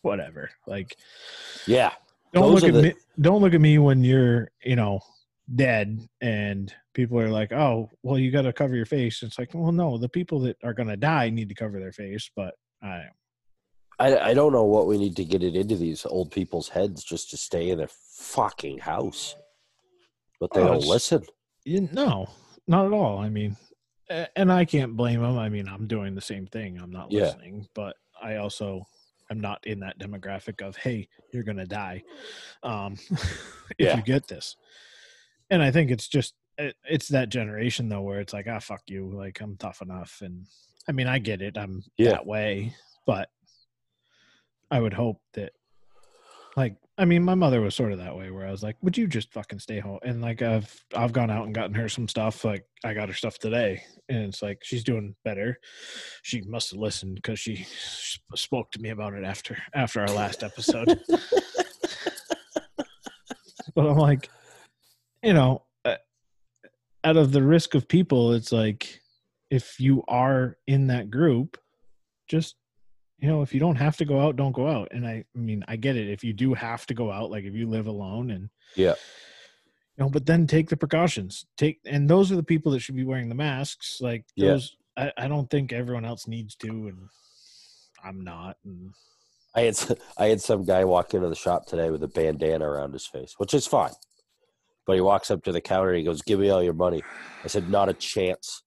whatever. 0.01 0.49
Like, 0.67 0.95
Yeah. 1.65 1.91
don't 2.33 2.53
look 2.53 2.63
at 2.63 2.73
the- 2.73 2.81
me. 2.81 2.93
Don't 3.19 3.41
look 3.41 3.53
at 3.53 3.61
me 3.61 3.77
when 3.79 4.03
you're, 4.03 4.51
you 4.63 4.75
know, 4.75 4.99
dead 5.55 6.07
and 6.21 6.73
people 6.93 7.17
are 7.19 7.29
like, 7.29 7.51
"Oh, 7.53 7.89
well, 8.03 8.19
you 8.19 8.29
got 8.31 8.41
to 8.43 8.51
cover 8.53 8.75
your 8.75 8.85
face." 8.85 9.23
It's 9.23 9.39
like, 9.39 9.53
well, 9.53 9.71
no, 9.71 9.97
the 9.97 10.09
people 10.09 10.39
that 10.41 10.57
are 10.63 10.73
gonna 10.73 10.97
die 10.97 11.29
need 11.29 11.47
to 11.49 11.55
cover 11.55 11.79
their 11.79 11.93
face, 11.93 12.29
but 12.35 12.53
I, 12.83 13.05
I, 13.97 14.17
I 14.19 14.33
don't 14.35 14.51
know 14.51 14.65
what 14.65 14.85
we 14.87 14.97
need 14.99 15.15
to 15.15 15.23
get 15.25 15.41
it 15.41 15.55
into 15.55 15.75
these 15.77 16.05
old 16.05 16.29
people's 16.31 16.69
heads 16.69 17.03
just 17.03 17.31
to 17.31 17.37
stay 17.37 17.69
in 17.71 17.77
their 17.79 17.87
fucking 17.89 18.79
house. 18.79 19.35
But 20.39 20.53
they 20.53 20.59
Oh, 20.61 20.67
don't 20.73 20.83
listen. 20.85 21.23
You, 21.67 21.89
no, 21.91 22.27
not 22.67 22.85
at 22.85 22.93
all. 22.93 23.19
I 23.19 23.29
mean, 23.29 23.55
and 24.35 24.51
I 24.51 24.65
can't 24.65 24.95
blame 24.95 25.21
them. 25.21 25.37
I 25.37 25.49
mean, 25.49 25.67
I'm 25.67 25.87
doing 25.87 26.15
the 26.15 26.21
same 26.21 26.47
thing. 26.47 26.79
I'm 26.79 26.91
not 26.91 27.11
Yeah. 27.11 27.21
listening, 27.25 27.67
but 27.75 27.95
I 28.21 28.35
also 28.37 28.85
am 29.29 29.39
not 29.41 29.65
in 29.67 29.79
that 29.81 29.99
demographic 29.99 30.61
of, 30.65 30.77
"Hey, 30.77 31.09
you're 31.33 31.43
gonna 31.43 31.65
die," 31.65 32.03
um, 32.63 32.95
if 33.77 33.87
Yeah. 33.89 33.95
you 33.97 34.01
get 34.03 34.27
this. 34.27 34.55
And 35.49 35.61
I 35.61 35.71
think 35.71 35.91
it's 35.91 36.07
just 36.07 36.33
it, 36.57 36.75
it's 36.89 37.09
that 37.09 37.29
generation 37.29 37.87
though 37.89 38.01
where 38.01 38.19
it's 38.19 38.33
like 38.33 38.47
ah 38.49 38.57
fuck 38.59 38.81
you 38.87 39.11
like 39.13 39.39
i'm 39.41 39.55
tough 39.57 39.83
enough 39.83 40.21
and 40.21 40.47
i 40.89 40.91
mean 40.91 41.05
i 41.05 41.19
get 41.19 41.39
it 41.43 41.55
i'm 41.55 41.83
Yeah. 41.97 42.13
that 42.13 42.25
way 42.25 42.73
but 43.05 43.29
i 44.71 44.79
would 44.79 44.93
hope 44.93 45.21
that 45.33 45.51
like 46.57 46.75
i 46.97 47.05
mean 47.05 47.23
my 47.23 47.35
mother 47.35 47.61
was 47.61 47.75
sort 47.75 47.91
of 47.91 47.99
that 47.99 48.17
way 48.17 48.31
where 48.31 48.47
i 48.47 48.51
was 48.51 48.63
like 48.63 48.75
would 48.81 48.97
you 48.97 49.07
just 49.07 49.31
fucking 49.31 49.59
stay 49.59 49.79
home? 49.79 49.99
And 50.03 50.21
like 50.21 50.41
i've 50.41 50.83
i've 50.95 51.13
gone 51.13 51.29
out 51.29 51.45
and 51.45 51.55
gotten 51.55 51.75
her 51.75 51.87
some 51.87 52.07
stuff 52.07 52.43
like 52.43 52.65
i 52.83 52.93
got 52.93 53.07
her 53.07 53.15
stuff 53.15 53.37
today. 53.37 53.81
And 54.09 54.19
it's 54.23 54.41
like 54.41 54.59
she's 54.63 54.85
doing 54.85 55.15
better. 55.25 55.59
She 56.23 56.41
must 56.41 56.71
have 56.71 56.79
listened 56.79 57.15
because 57.15 57.39
she 57.39 57.67
spoke 58.35 58.71
to 58.71 58.81
me 58.81 58.89
about 58.89 59.13
it 59.13 59.23
after 59.23 59.57
after 59.73 60.01
our 60.01 60.09
last 60.09 60.43
episode. 60.43 60.99
But 63.75 63.85
i'm 63.85 63.97
like 63.97 64.27
you 65.21 65.33
know 65.33 65.61
uh, 65.85 65.97
out 67.03 67.17
of 67.17 67.31
the 67.31 67.43
risk 67.43 67.75
of 67.75 67.87
people, 67.87 68.33
it's 68.33 68.51
like 68.51 69.01
if 69.49 69.79
you 69.79 70.03
are 70.07 70.57
in 70.67 70.87
that 70.87 71.09
group, 71.09 71.57
just 72.27 72.55
you 73.19 73.27
know, 73.27 73.41
if 73.41 73.53
you 73.53 73.59
don't 73.59 73.75
have 73.77 73.97
to 73.97 74.05
go 74.05 74.19
out, 74.19 74.35
don't 74.35 74.51
go 74.51 74.67
out. 74.67 74.89
And 74.91 75.05
I, 75.07 75.23
I 75.35 75.39
mean, 75.39 75.63
I 75.67 75.75
get 75.75 75.95
it. 75.95 76.09
If 76.09 76.23
you 76.23 76.33
do 76.33 76.53
have 76.53 76.85
to 76.87 76.93
go 76.93 77.11
out, 77.11 77.31
like 77.31 77.43
if 77.45 77.53
you 77.55 77.67
live 77.67 77.87
alone 77.87 78.29
and 78.31 78.49
Yeah. 78.75 78.93
you 79.97 80.03
know, 80.03 80.09
but 80.09 80.25
then 80.25 80.45
take 80.47 80.69
the 80.69 80.77
precautions. 80.77 81.45
Take 81.57 81.79
and 81.85 82.09
those 82.09 82.31
are 82.31 82.35
the 82.35 82.43
people 82.43 82.71
that 82.73 82.79
should 82.79 82.95
be 82.95 83.03
wearing 83.05 83.29
the 83.29 83.35
masks. 83.35 83.99
Like 84.01 84.25
Yeah. 84.35 84.59
I, 84.95 85.11
I 85.17 85.27
don't 85.27 85.49
think 85.49 85.73
everyone 85.73 86.05
else 86.05 86.27
needs 86.27 86.55
to, 86.57 86.67
and 86.69 86.97
I'm 88.03 88.23
not. 88.23 88.57
And 88.65 88.93
I 89.55 89.61
had 89.61 89.77
I 90.17 90.27
had 90.27 90.41
some 90.41 90.63
guy 90.63 90.85
walk 90.85 91.13
into 91.13 91.29
the 91.29 91.35
shop 91.35 91.65
today 91.65 91.89
with 91.89 92.03
a 92.03 92.07
bandana 92.07 92.67
around 92.69 92.93
his 92.93 93.07
face, 93.07 93.33
which 93.37 93.53
is 93.53 93.65
fine. 93.67 93.93
But 94.85 94.93
he 94.95 95.01
walks 95.01 95.29
up 95.31 95.43
to 95.43 95.51
the 95.51 95.59
counter 95.61 95.89
and 95.89 95.97
he 95.97 96.03
goes, 96.03 96.21
"Give 96.21 96.39
me 96.39 96.49
all 96.49 96.63
your 96.63 96.73
money." 96.73 97.01
I 97.43 97.47
said, 97.47 97.69
"Not 97.69 97.89
a 97.89 97.93
chance." 97.93 98.61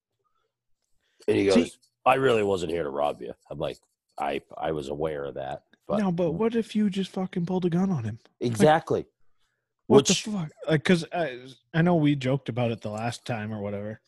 And 1.27 1.37
he 1.37 1.45
goes, 1.45 1.55
See- 1.55 1.71
"I 2.05 2.15
really 2.15 2.43
wasn't 2.43 2.71
here 2.71 2.83
to 2.83 2.89
rob 2.89 3.21
you." 3.21 3.33
I'm 3.49 3.57
like, 3.57 3.77
"I 4.21 4.41
I 4.57 4.71
was 4.71 4.89
aware 4.89 5.25
of 5.25 5.35
that, 5.35 5.63
but 5.87 5.99
no, 5.99 6.11
but 6.11 6.31
what 6.31 6.55
if 6.55 6.75
you 6.75 6.89
just 6.89 7.11
fucking 7.11 7.45
pulled 7.45 7.65
a 7.65 7.69
gun 7.69 7.91
on 7.91 8.03
him? 8.03 8.19
exactly." 8.39 9.05
What 9.87 10.07
Which 10.07 10.23
the 10.23 10.31
fuck? 10.31 10.49
Like, 10.69 10.83
cause 10.85 11.03
I, 11.11 11.39
I 11.73 11.81
know 11.81 11.95
we 11.95 12.15
joked 12.15 12.47
about 12.47 12.71
it 12.71 12.79
the 12.79 12.89
last 12.89 13.25
time 13.25 13.51
or 13.51 13.61
whatever, 13.61 13.99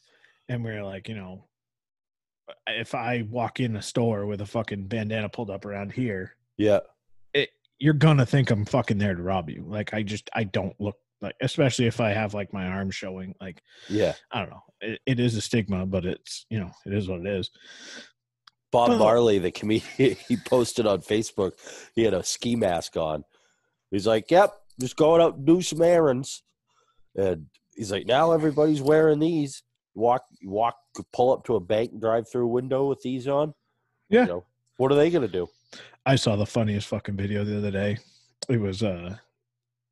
and 0.48 0.64
we 0.64 0.72
were 0.72 0.84
like, 0.84 1.10
you 1.10 1.16
know, 1.16 1.44
if 2.68 2.96
I 2.96 3.28
walk 3.30 3.60
in 3.60 3.76
a 3.76 3.82
store 3.82 4.26
with 4.26 4.40
a 4.40 4.46
fucking 4.46 4.88
bandana 4.88 5.28
pulled 5.28 5.50
up 5.50 5.66
around 5.66 5.92
here, 5.92 6.38
yeah, 6.56 6.80
it, 7.34 7.50
you're 7.80 7.94
gonna 7.94 8.26
think 8.26 8.50
I'm 8.50 8.64
fucking 8.64 8.98
there 8.98 9.14
to 9.14 9.22
rob 9.22 9.50
you. 9.50 9.66
Like, 9.68 9.94
I 9.94 10.04
just, 10.04 10.30
I 10.34 10.46
don't 10.46 10.80
look 10.80 10.96
like, 11.24 11.36
especially 11.42 11.88
if 11.88 12.00
I 12.00 12.12
have 12.12 12.34
like 12.34 12.54
my 12.54 12.68
arm 12.68 12.92
showing. 12.92 13.34
Like, 13.42 13.64
yeah. 13.90 14.14
I 14.32 14.40
don't 14.40 14.50
know. 14.52 14.64
It, 14.82 15.02
it 15.06 15.20
is 15.20 15.36
a 15.36 15.42
stigma, 15.42 15.86
but 15.86 16.06
it's, 16.06 16.46
you 16.50 16.60
know, 16.60 16.72
it 16.86 16.94
is 16.94 17.08
what 17.08 17.22
it 17.22 17.28
is. 17.28 17.50
Bob 18.74 18.90
But- 18.90 18.98
Marley, 18.98 19.40
the 19.40 19.52
comedian, 19.52 20.18
he 20.28 20.36
posted 20.36 20.86
on 20.86 21.00
Facebook. 21.02 21.54
He 21.96 22.04
had 22.04 22.14
a 22.14 22.24
ski 22.24 22.58
mask 22.58 22.98
on. 22.98 23.24
He's 23.92 24.06
like, 24.08 24.30
"Yep, 24.30 24.54
just 24.82 24.98
going 24.98 25.22
out 25.22 25.36
and 25.38 25.46
do 25.46 25.62
some 25.62 25.82
errands." 25.82 26.44
And 27.16 27.46
he's 27.76 27.92
like, 27.92 28.06
"Now 28.08 28.32
everybody's 28.34 28.82
wearing 28.82 29.20
these. 29.20 29.64
Walk, 29.96 30.24
walk, 30.44 30.76
pull 31.14 31.32
up 31.32 31.46
to 31.46 31.56
a 31.56 31.60
bank, 31.60 32.02
drive 32.02 32.28
through 32.30 32.48
window 32.48 32.88
with 32.88 33.02
these 33.04 33.28
on. 33.28 33.54
Yeah. 34.10 34.22
You 34.22 34.28
know, 34.28 34.46
what 34.78 34.92
are 34.92 34.96
they 34.96 35.12
gonna 35.12 35.28
do? 35.28 35.48
I 36.06 36.16
saw 36.16 36.36
the 36.36 36.48
funniest 36.48 36.88
fucking 36.88 37.16
video 37.16 37.44
the 37.44 37.58
other 37.60 37.70
day. 37.72 38.00
It 38.50 38.60
was 38.60 38.82
uh, 38.84 39.18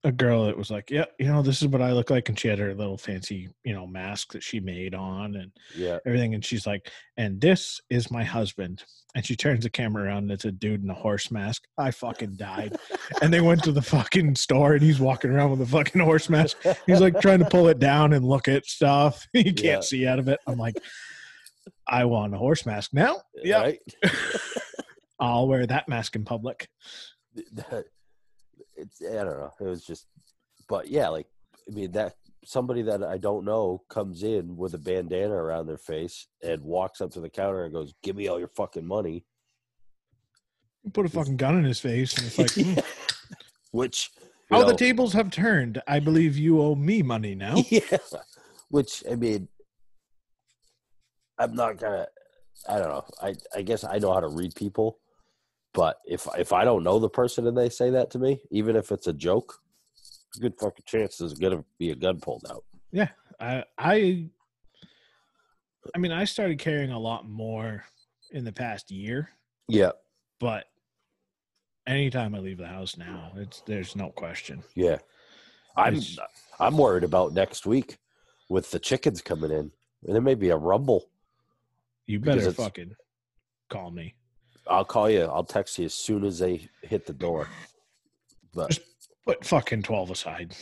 a 0.03 0.11
girl 0.11 0.45
that 0.45 0.57
was 0.57 0.71
like, 0.71 0.89
"Yeah, 0.89 1.05
you 1.19 1.27
know, 1.27 1.41
this 1.43 1.61
is 1.61 1.67
what 1.67 1.81
I 1.81 1.91
look 1.91 2.09
like," 2.09 2.27
and 2.29 2.39
she 2.39 2.47
had 2.47 2.57
her 2.59 2.73
little 2.73 2.97
fancy, 2.97 3.49
you 3.63 3.73
know, 3.73 3.85
mask 3.85 4.33
that 4.33 4.41
she 4.43 4.59
made 4.59 4.95
on 4.95 5.35
and 5.35 5.51
Yeah, 5.75 5.99
everything, 6.05 6.33
and 6.33 6.43
she's 6.43 6.65
like, 6.65 6.89
"And 7.17 7.39
this 7.39 7.79
is 7.89 8.09
my 8.09 8.23
husband." 8.23 8.83
And 9.13 9.25
she 9.25 9.35
turns 9.35 9.63
the 9.63 9.69
camera 9.69 10.05
around, 10.05 10.23
and 10.23 10.31
it's 10.31 10.45
a 10.45 10.51
dude 10.53 10.83
in 10.83 10.89
a 10.89 10.93
horse 10.95 11.29
mask. 11.31 11.63
I 11.77 11.91
fucking 11.91 12.35
died. 12.37 12.77
and 13.21 13.31
they 13.33 13.41
went 13.41 13.61
to 13.65 13.71
the 13.73 13.81
fucking 13.81 14.35
store, 14.35 14.73
and 14.73 14.81
he's 14.81 14.99
walking 15.01 15.31
around 15.31 15.51
with 15.51 15.61
a 15.61 15.65
fucking 15.65 16.01
horse 16.01 16.29
mask. 16.29 16.57
He's 16.87 17.01
like 17.01 17.19
trying 17.19 17.39
to 17.39 17.45
pull 17.49 17.67
it 17.67 17.77
down 17.77 18.13
and 18.13 18.23
look 18.25 18.47
at 18.47 18.65
stuff. 18.65 19.27
you 19.33 19.43
can't 19.53 19.57
Yeah. 19.63 19.79
see 19.81 20.07
out 20.07 20.17
of 20.19 20.27
it. 20.29 20.39
I'm 20.47 20.57
like, 20.57 20.75
I 21.87 22.05
want 22.05 22.33
a 22.33 22.37
horse 22.37 22.65
mask 22.65 22.91
now. 22.93 23.21
Yeah, 23.35 23.61
right. 23.61 23.79
I'll 25.19 25.47
wear 25.47 25.65
that 25.67 25.87
mask 25.87 26.15
in 26.15 26.23
public. 26.25 26.69
It's 28.81 29.01
I 29.01 29.23
don't 29.23 29.39
know. 29.39 29.51
It 29.59 29.63
was 29.65 29.85
just, 29.85 30.07
but 30.67 30.87
yeah, 30.87 31.09
like 31.09 31.27
I 31.69 31.73
mean 31.73 31.91
that 31.93 32.15
somebody 32.43 32.81
that 32.83 33.03
I 33.03 33.17
don't 33.17 33.45
know 33.45 33.83
comes 33.89 34.23
in 34.23 34.57
with 34.57 34.73
a 34.73 34.79
bandana 34.79 35.35
around 35.35 35.67
their 35.67 35.77
face 35.77 36.27
and 36.43 36.61
walks 36.61 37.01
up 37.01 37.11
to 37.11 37.21
the 37.21 37.29
counter 37.29 37.63
and 37.65 37.73
goes, 37.73 37.93
"Give 38.03 38.15
me 38.15 38.27
all 38.27 38.39
your 38.39 38.49
fucking 38.49 38.85
money." 38.85 39.25
put 40.93 41.05
a 41.05 41.09
fucking 41.09 41.37
gun 41.37 41.55
in 41.59 41.63
his 41.63 41.79
face 41.79 42.17
and 42.17 42.25
it's 42.25 42.39
like 42.39 42.51
"Hmm, 42.53 42.73
which 43.71 44.09
you 44.49 44.57
oh 44.57 44.65
the 44.65 44.73
tables 44.73 45.13
have 45.13 45.29
turned 45.29 45.79
i 45.87 45.99
believe 45.99 46.35
you 46.35 46.59
owe 46.59 46.73
me 46.73 47.03
money 47.03 47.35
now 47.35 47.53
yeah, 47.69 47.97
which 48.71 49.03
I 49.09 49.15
mean, 49.15 49.47
I'm 51.37 51.53
not 51.53 51.77
gonna. 51.77 52.07
I 52.67 52.79
don't 52.79 52.87
know. 52.87 53.05
I 53.21 53.35
I 53.55 53.61
guess 53.61 53.83
I 53.83 53.99
know 53.99 54.13
how 54.13 54.21
to 54.21 54.29
read 54.29 54.55
people, 54.55 54.99
but 55.73 55.97
if 56.05 56.27
if 56.37 56.51
I 56.53 56.63
don't 56.65 56.83
know 56.83 56.99
the 56.99 57.09
person 57.09 57.47
and 57.47 57.57
they 57.57 57.69
say 57.69 57.89
that 57.91 58.11
to 58.11 58.19
me, 58.19 58.41
even 58.51 58.75
if 58.75 58.91
it's 58.91 59.07
a 59.07 59.13
joke, 59.13 59.59
good 60.39 60.53
fucking 60.59 60.85
chance 60.85 61.17
there's 61.17 61.33
gonna 61.33 61.63
be 61.77 61.91
a 61.91 61.95
gun 61.95 62.19
pulled 62.19 62.45
out. 62.49 62.63
Yeah, 62.91 63.09
I 63.39 63.63
i 63.77 64.27
i 65.95 65.97
mean 65.97 66.11
i 66.11 66.23
started 66.25 66.59
carrying 66.59 66.91
a 66.91 66.99
lot 66.99 67.27
more 67.27 67.83
in 68.31 68.43
the 68.45 68.51
past 68.51 68.91
year 68.91 69.29
Yeah, 69.67 69.91
but 70.39 70.65
anytime 71.87 72.35
i 72.35 72.39
leave 72.39 72.59
the 72.59 72.67
house 72.67 72.97
now 72.97 73.31
it's 73.35 73.61
there's 73.65 73.95
no 73.95 74.09
question 74.09 74.63
yeah. 74.75 74.99
I'm 75.75 75.95
It's- 75.95 76.17
I'm 76.59 76.77
worried 76.77 77.03
about 77.03 77.33
next 77.33 77.65
week 77.65 77.97
with 78.49 78.69
the 78.69 78.77
chickens 78.77 79.21
coming 79.21 79.49
in. 79.49 79.71
And 80.05 80.13
there 80.13 80.21
may 80.21 80.35
be 80.35 80.49
a 80.49 80.55
rumble. 80.57 81.09
you 82.05 82.19
better 82.19 82.51
fucking 82.51 82.93
call 83.69 83.89
me 83.89 84.13
I'll 84.71 84.85
call 84.85 85.09
you. 85.09 85.23
I'll 85.23 85.43
text 85.43 85.77
you 85.77 85.85
as 85.85 85.93
soon 85.93 86.23
as 86.23 86.39
they 86.39 86.69
hit 86.81 87.05
the 87.05 87.13
door. 87.13 87.47
But 88.53 88.79
put 89.25 89.45
fucking 89.45 89.83
12 89.83 90.11
aside 90.11 90.55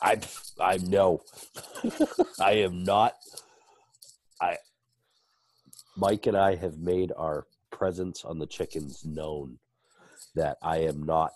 I 0.00 0.20
I 0.60 0.76
know. 0.78 1.22
I 2.40 2.52
am 2.52 2.84
not. 2.84 3.14
I 4.40 4.56
Mike 5.96 6.26
and 6.26 6.36
I 6.36 6.54
have 6.54 6.78
made 6.78 7.12
our 7.16 7.46
presence 7.70 8.24
on 8.24 8.38
the 8.38 8.46
chickens 8.46 9.04
known 9.04 9.58
that 10.34 10.56
I 10.62 10.78
am 10.78 11.02
not. 11.02 11.32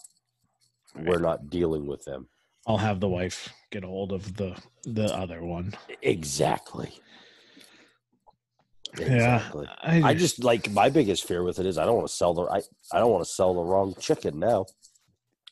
We're 0.94 1.18
not 1.18 1.50
dealing 1.50 1.86
with 1.86 2.04
them. 2.04 2.28
i'll 2.66 2.76
have 2.76 3.00
the 3.00 3.08
wife 3.08 3.48
get 3.70 3.82
a 3.82 3.86
hold 3.86 4.12
of 4.12 4.36
the 4.36 4.54
the 4.84 5.06
other 5.06 5.42
one 5.42 5.74
Exactly. 6.02 7.00
Yeah 8.98 9.42
i 9.82 10.02
I 10.10 10.14
just 10.14 10.44
like 10.44 10.70
my 10.70 10.90
biggest 10.90 11.26
fear 11.26 11.42
with 11.42 11.58
it 11.58 11.66
is 11.66 11.78
I 11.78 11.84
don't 11.86 11.96
want 11.96 12.08
to 12.08 12.14
sell 12.14 12.34
the 12.34 12.42
I, 12.42 12.60
I 12.92 12.98
don't 12.98 13.10
want 13.10 13.24
to 13.24 13.30
sell 13.30 13.54
the 13.54 13.62
wrong 13.62 13.94
chicken 13.98 14.38
now. 14.38 14.66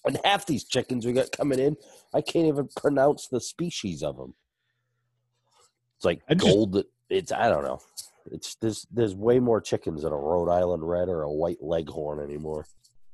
And 0.05 0.19
half 0.25 0.47
these 0.47 0.65
chickens 0.65 1.05
we 1.05 1.13
got 1.13 1.31
coming 1.33 1.59
in, 1.59 1.77
I 2.15 2.21
can't 2.23 2.47
even 2.47 2.69
pronounce 2.75 3.29
the 3.29 3.41
species 3.41 4.03
of 4.03 4.17
them. 4.17 4.35
It's 5.97 6.05
like 6.05 6.21
just- 6.29 6.41
gold. 6.41 6.85
It's 7.09 7.33
I 7.33 7.49
don't 7.49 7.65
know. 7.65 7.81
It's 8.31 8.55
there's 8.57 8.87
there's 8.93 9.15
way 9.15 9.41
more 9.41 9.61
chickens 9.61 10.03
than 10.03 10.13
a 10.13 10.17
Rhode 10.17 10.51
Island 10.51 10.89
Red 10.89 11.09
or 11.09 11.23
a 11.23 11.31
White 11.33 11.63
Leghorn 11.63 12.21
anymore. 12.21 12.67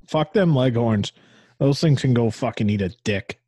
fuck 0.07 0.33
them 0.33 0.55
leghorns. 0.55 1.13
Those 1.59 1.81
things 1.81 2.03
can 2.03 2.13
go 2.15 2.31
fucking 2.31 2.69
eat 2.69 2.83
a 2.83 2.91
dick. 3.05 3.41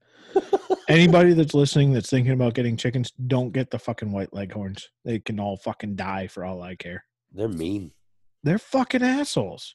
Anybody 0.89 1.35
that's 1.35 1.53
listening 1.53 1.93
that's 1.93 2.09
thinking 2.09 2.33
about 2.33 2.55
getting 2.55 2.77
chickens, 2.77 3.13
don't 3.27 3.53
get 3.53 3.71
the 3.71 3.79
fucking 3.79 4.11
white 4.11 4.33
leghorns. 4.33 4.89
They 5.05 5.21
can 5.21 5.39
all 5.39 5.59
fucking 5.59 5.97
die 5.97 6.29
for 6.29 6.47
all 6.47 6.63
I 6.63 6.77
care. 6.77 7.05
They're 7.31 7.47
mean. 7.47 7.93
They're 8.43 8.59
fucking 8.59 9.03
assholes. 9.03 9.75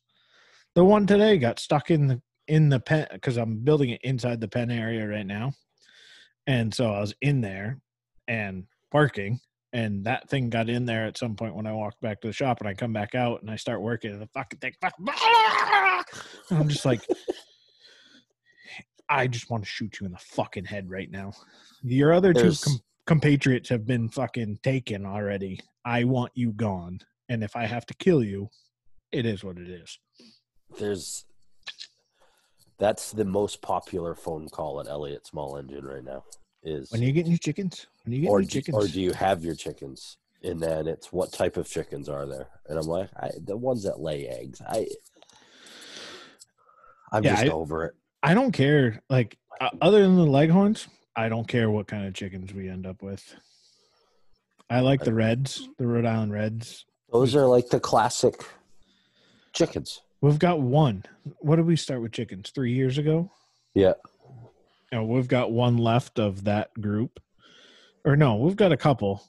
The 0.74 0.84
one 0.84 1.06
today 1.06 1.38
got 1.38 1.60
stuck 1.60 1.92
in 1.92 2.08
the 2.08 2.22
in 2.48 2.70
the 2.70 2.80
pen 2.80 3.08
because 3.14 3.38
I'm 3.38 3.60
building 3.60 3.92
it 3.92 4.02
inside 4.04 4.42
the 4.42 4.48
pen 4.48 4.72
area 4.72 5.08
right 5.08 5.26
now. 5.26 5.54
And 6.48 6.74
so 6.74 6.92
I 6.92 7.00
was 7.00 7.14
in 7.22 7.42
there 7.42 7.80
and 8.28 8.66
working, 8.92 9.40
and 9.72 10.06
that 10.06 10.30
thing 10.30 10.50
got 10.50 10.68
in 10.68 10.86
there 10.86 11.06
at 11.06 11.18
some 11.18 11.36
point 11.36 11.56
when 11.56 11.68
I 11.68 11.74
walked 11.74 12.02
back 12.02 12.22
to 12.22 12.28
the 12.28 12.34
shop 12.34 12.60
and 12.60 12.68
I 12.68 12.74
come 12.74 12.92
back 12.92 13.14
out 13.14 13.42
and 13.42 13.52
I 13.52 13.56
start 13.56 13.82
working 13.82 14.12
and 14.12 14.22
the 14.22 14.30
fucking 14.34 14.60
thing 14.60 14.74
I'm 16.52 16.70
just 16.70 16.86
like 16.86 17.06
I 19.10 19.28
just 19.28 19.50
want 19.50 19.64
to 19.64 19.70
shoot 19.70 20.00
you 20.00 20.06
in 20.06 20.12
the 20.14 20.18
fucking 20.18 20.66
head 20.66 20.90
right 20.90 21.10
now. 21.12 21.34
Your 21.84 22.14
other 22.14 22.34
two 22.34 22.54
com- 22.62 22.80
compatriots 23.06 23.70
have 23.70 23.86
been 23.86 24.10
fucking 24.10 24.60
taken 24.64 25.06
already. 25.06 25.60
I 25.86 26.04
want 26.06 26.32
you 26.36 26.52
gone. 26.54 27.00
And 27.30 27.44
if 27.44 27.56
I 27.56 27.66
have 27.66 27.86
to 27.88 27.94
kill 27.96 28.24
you, 28.24 28.50
it 29.12 29.26
is 29.26 29.44
what 29.44 29.58
it 29.58 29.70
is. 29.70 30.00
There's 30.80 31.26
that's 32.80 33.12
the 33.12 33.26
most 33.26 33.62
popular 33.62 34.16
phone 34.16 34.50
call 34.50 34.80
at 34.82 34.88
Elliott 34.88 35.28
Small 35.28 35.58
Engine 35.58 35.86
right 35.86 36.04
now. 36.04 36.24
Is 36.64 36.92
When 36.92 37.02
are 37.02 37.06
you 37.06 37.12
getting 37.12 37.32
your 37.32 37.38
chickens? 37.40 37.86
When 38.04 38.14
are 38.14 38.16
you 38.16 38.22
getting 38.24 38.34
or 38.34 38.40
your 38.42 38.48
do, 38.48 38.50
chickens? 38.50 38.76
or 38.78 38.88
do 38.88 39.02
you 39.02 39.12
have 39.14 39.44
your 39.44 39.56
chickens? 39.56 40.18
And 40.44 40.60
then 40.60 40.88
it's 40.88 41.12
what 41.14 41.32
type 41.32 41.56
of 41.58 41.70
chickens 41.70 42.10
are 42.10 42.26
there? 42.26 42.48
And 42.68 42.78
I'm 42.80 42.88
like, 42.88 43.10
I, 43.16 43.30
the 43.46 43.56
ones 43.56 43.84
that 43.84 44.00
lay 44.00 44.28
eggs. 44.28 44.62
I, 44.66 44.88
I'm 47.12 47.24
Yeah, 47.24 47.32
just 47.36 47.46
I- 47.46 47.50
over 47.50 47.86
it. 47.86 47.94
I 48.24 48.34
don't 48.34 48.54
care. 48.54 49.04
Like 49.10 49.38
uh, 49.60 49.70
other 49.82 50.02
than 50.02 50.16
the 50.16 50.26
leghorns, 50.26 50.88
I 51.16 51.30
don't 51.30 51.48
care 51.48 51.70
what 51.70 51.88
kind 51.88 52.08
of 52.08 52.14
chickens 52.14 52.54
we 52.54 52.70
end 52.70 52.88
up 52.88 53.04
with. 53.04 53.36
I 54.70 54.80
like 54.80 55.04
the 55.04 55.14
reds, 55.14 55.68
the 55.78 55.86
Rhode 55.86 56.06
Island 56.06 56.32
reds. 56.32 56.86
Those 57.12 57.36
are 57.36 57.46
like 57.46 57.70
the 57.70 57.80
classic 57.80 58.44
chickens. 59.52 60.02
We've 60.22 60.40
got 60.40 60.62
one. 60.62 61.04
What 61.40 61.58
did 61.58 61.66
we 61.66 61.76
start 61.76 62.02
with 62.02 62.14
chickens? 62.14 62.50
Three 62.50 62.72
years 62.72 62.98
ago. 62.98 63.30
Yeah. 63.76 63.94
Know, 64.92 65.04
we've 65.04 65.28
got 65.28 65.52
one 65.52 65.78
left 65.78 66.20
of 66.20 66.44
that 66.46 66.74
group, 66.80 67.20
Or 68.06 68.16
no, 68.16 68.36
we've 68.36 68.56
got 68.56 68.72
a 68.72 68.78
couple. 68.78 69.24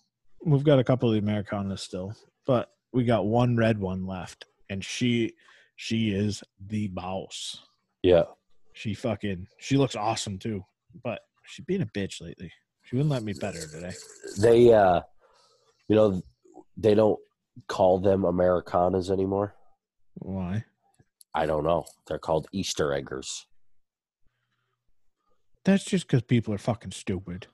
We've 0.44 0.64
got 0.64 0.78
a 0.78 0.84
couple 0.84 1.08
of 1.08 1.14
the 1.14 1.18
Americanas 1.18 1.80
still, 1.82 2.14
but 2.46 2.70
we 2.92 3.04
got 3.04 3.26
one 3.26 3.56
red 3.56 3.78
one 3.78 4.06
left, 4.06 4.44
and 4.68 4.84
she 4.84 5.32
she 5.76 6.10
is 6.10 6.44
the 6.60 6.88
boss. 6.88 7.62
Yeah. 8.02 8.24
She 8.74 8.92
fucking 8.92 9.46
she 9.58 9.76
looks 9.76 9.96
awesome 9.96 10.38
too, 10.38 10.64
but 11.02 11.20
she's 11.46 11.64
being 11.64 11.82
a 11.82 11.86
bitch 11.86 12.20
lately. 12.20 12.52
She 12.82 12.96
wouldn't 12.96 13.12
let 13.12 13.22
me 13.22 13.32
pet 13.32 13.54
her 13.54 13.66
today. 13.66 13.94
They, 14.38 14.72
uh, 14.72 15.00
you 15.88 15.96
know, 15.96 16.22
they 16.76 16.94
don't 16.94 17.18
call 17.68 17.98
them 17.98 18.24
Americanas 18.24 19.10
anymore. 19.10 19.54
Why? 20.16 20.64
I 21.34 21.46
don't 21.46 21.64
know. 21.64 21.84
They're 22.06 22.18
called 22.18 22.48
Easter 22.52 22.92
eggers. 22.92 23.46
That's 25.64 25.84
just 25.84 26.06
because 26.06 26.22
people 26.22 26.52
are 26.52 26.58
fucking 26.58 26.92
stupid. 26.92 27.46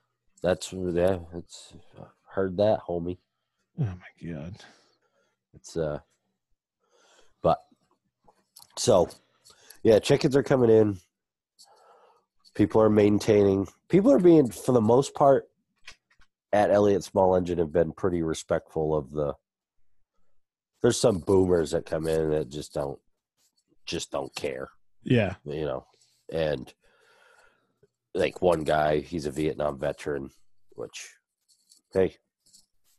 That's 0.43 0.73
yeah. 0.73 1.19
It's 1.35 1.73
heard 2.29 2.57
that, 2.57 2.81
homie. 2.87 3.19
Oh 3.79 3.85
my 3.85 4.31
god. 4.33 4.55
It's 5.53 5.77
uh, 5.77 5.99
but 7.41 7.59
so 8.77 9.07
yeah, 9.83 9.99
chickens 9.99 10.35
are 10.35 10.43
coming 10.43 10.69
in. 10.69 10.97
People 12.55 12.81
are 12.81 12.89
maintaining. 12.89 13.67
People 13.89 14.11
are 14.11 14.19
being, 14.19 14.49
for 14.49 14.71
the 14.73 14.81
most 14.81 15.13
part, 15.13 15.47
at 16.53 16.69
Elliott 16.71 17.03
Small 17.03 17.35
Engine 17.35 17.57
have 17.59 17.71
been 17.71 17.91
pretty 17.93 18.21
respectful 18.21 18.95
of 18.95 19.11
the. 19.11 19.33
There's 20.81 20.99
some 20.99 21.19
boomers 21.19 21.71
that 21.71 21.85
come 21.85 22.07
in 22.07 22.31
that 22.31 22.49
just 22.49 22.73
don't, 22.73 22.99
just 23.85 24.11
don't 24.11 24.33
care, 24.33 24.69
Yeah. 25.03 25.35
you 25.45 25.63
know, 25.65 25.85
and 26.33 26.73
like 28.15 28.41
one 28.41 28.63
guy, 28.63 28.99
he's 28.99 29.27
a 29.27 29.31
Vietnam 29.31 29.77
veteran, 29.79 30.31
which, 30.71 31.07
hey, 31.93 32.15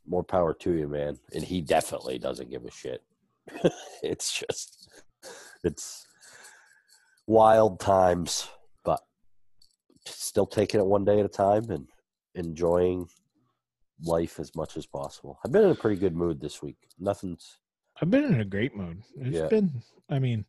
more 0.07 0.23
power 0.23 0.53
to 0.53 0.71
you, 0.71 0.87
man. 0.87 1.19
And 1.33 1.43
he 1.43 1.59
definitely 1.59 2.19
doesn't 2.19 2.49
give 2.49 2.63
a 2.63 2.71
shit. 2.71 3.03
it's 4.01 4.31
just, 4.39 4.89
it's 5.65 6.07
wild 7.27 7.81
times, 7.81 8.47
still 10.33 10.47
taking 10.47 10.79
it 10.79 10.85
one 10.87 11.05
day 11.05 11.19
at 11.19 11.25
a 11.27 11.29
time 11.29 11.69
and 11.69 11.85
enjoying 12.33 13.07
life 14.03 14.39
as 14.39 14.55
much 14.55 14.75
as 14.77 14.87
possible. 14.87 15.37
I've 15.45 15.51
been 15.51 15.63
in 15.65 15.69
a 15.69 15.75
pretty 15.75 15.99
good 15.99 16.15
mood 16.15 16.41
this 16.41 16.59
week. 16.59 16.77
Nothing's, 16.99 17.59
I've 18.01 18.09
been 18.09 18.23
in 18.23 18.41
a 18.41 18.45
great 18.45 18.75
mood. 18.75 19.03
It's 19.15 19.37
Yeah. 19.37 19.47
been 19.47 19.83
I 20.09 20.17
mean, 20.17 20.43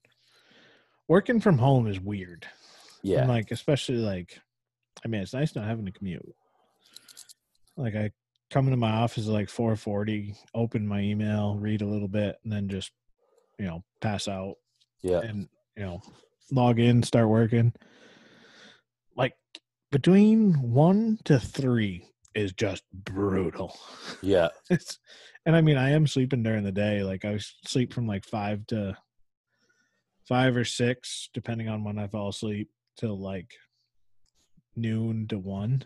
working 1.07 1.39
from 1.39 1.59
home 1.59 1.87
is 1.87 2.01
weird. 2.01 2.47
yeah, 3.03 3.21
And 3.21 3.29
like 3.29 3.51
especially 3.51 3.99
like 3.99 4.39
I 5.05 5.09
mean 5.09 5.21
it's 5.21 5.35
nice 5.35 5.55
not 5.55 5.67
having 5.67 5.85
to 5.85 5.93
commute. 5.93 6.35
Like 7.77 7.95
I 7.95 8.11
come 8.51 8.65
into 8.67 8.79
my 8.79 8.91
office 8.91 9.27
at 9.27 9.35
like 9.35 9.51
four 9.51 9.77
forty, 9.77 10.35
open 10.55 10.89
my 10.89 11.01
email, 11.01 11.57
read 11.57 11.83
a 11.83 11.87
little 11.87 12.09
bit, 12.09 12.37
and 12.43 12.51
then 12.51 12.71
just, 12.71 12.91
you 13.59 13.67
know, 13.67 13.85
pass 14.01 14.29
out 14.29 14.55
yeah, 15.03 15.21
and 15.21 15.47
you 15.77 15.83
know, 15.85 16.01
log 16.51 16.79
in, 16.79 17.03
start 17.03 17.29
working. 17.29 17.75
Between 19.95 20.55
one 20.73 21.19
to 21.23 21.39
three 21.39 22.09
is 22.35 22.53
just 22.53 22.83
brutal. 22.93 23.79
yeah, 24.23 24.49
It's 24.69 24.99
and 25.47 25.55
I 25.55 25.61
mean 25.61 25.77
I 25.77 25.91
am 25.91 26.09
sleeping 26.09 26.43
during 26.43 26.65
the 26.65 26.73
day. 26.73 27.05
Like 27.05 27.25
I 27.25 27.39
sleep 27.65 27.93
from 27.93 28.09
like 28.09 28.25
five 28.25 28.67
to 28.69 28.97
five 30.29 30.57
or 30.57 30.65
six, 30.65 31.31
depending 31.33 31.69
on 31.69 31.85
when 31.85 31.97
I 32.01 32.09
fall 32.09 32.31
asleep, 32.31 32.71
till 32.99 33.17
like 33.21 33.53
noon 34.75 35.29
to 35.29 35.39
one. 35.39 35.85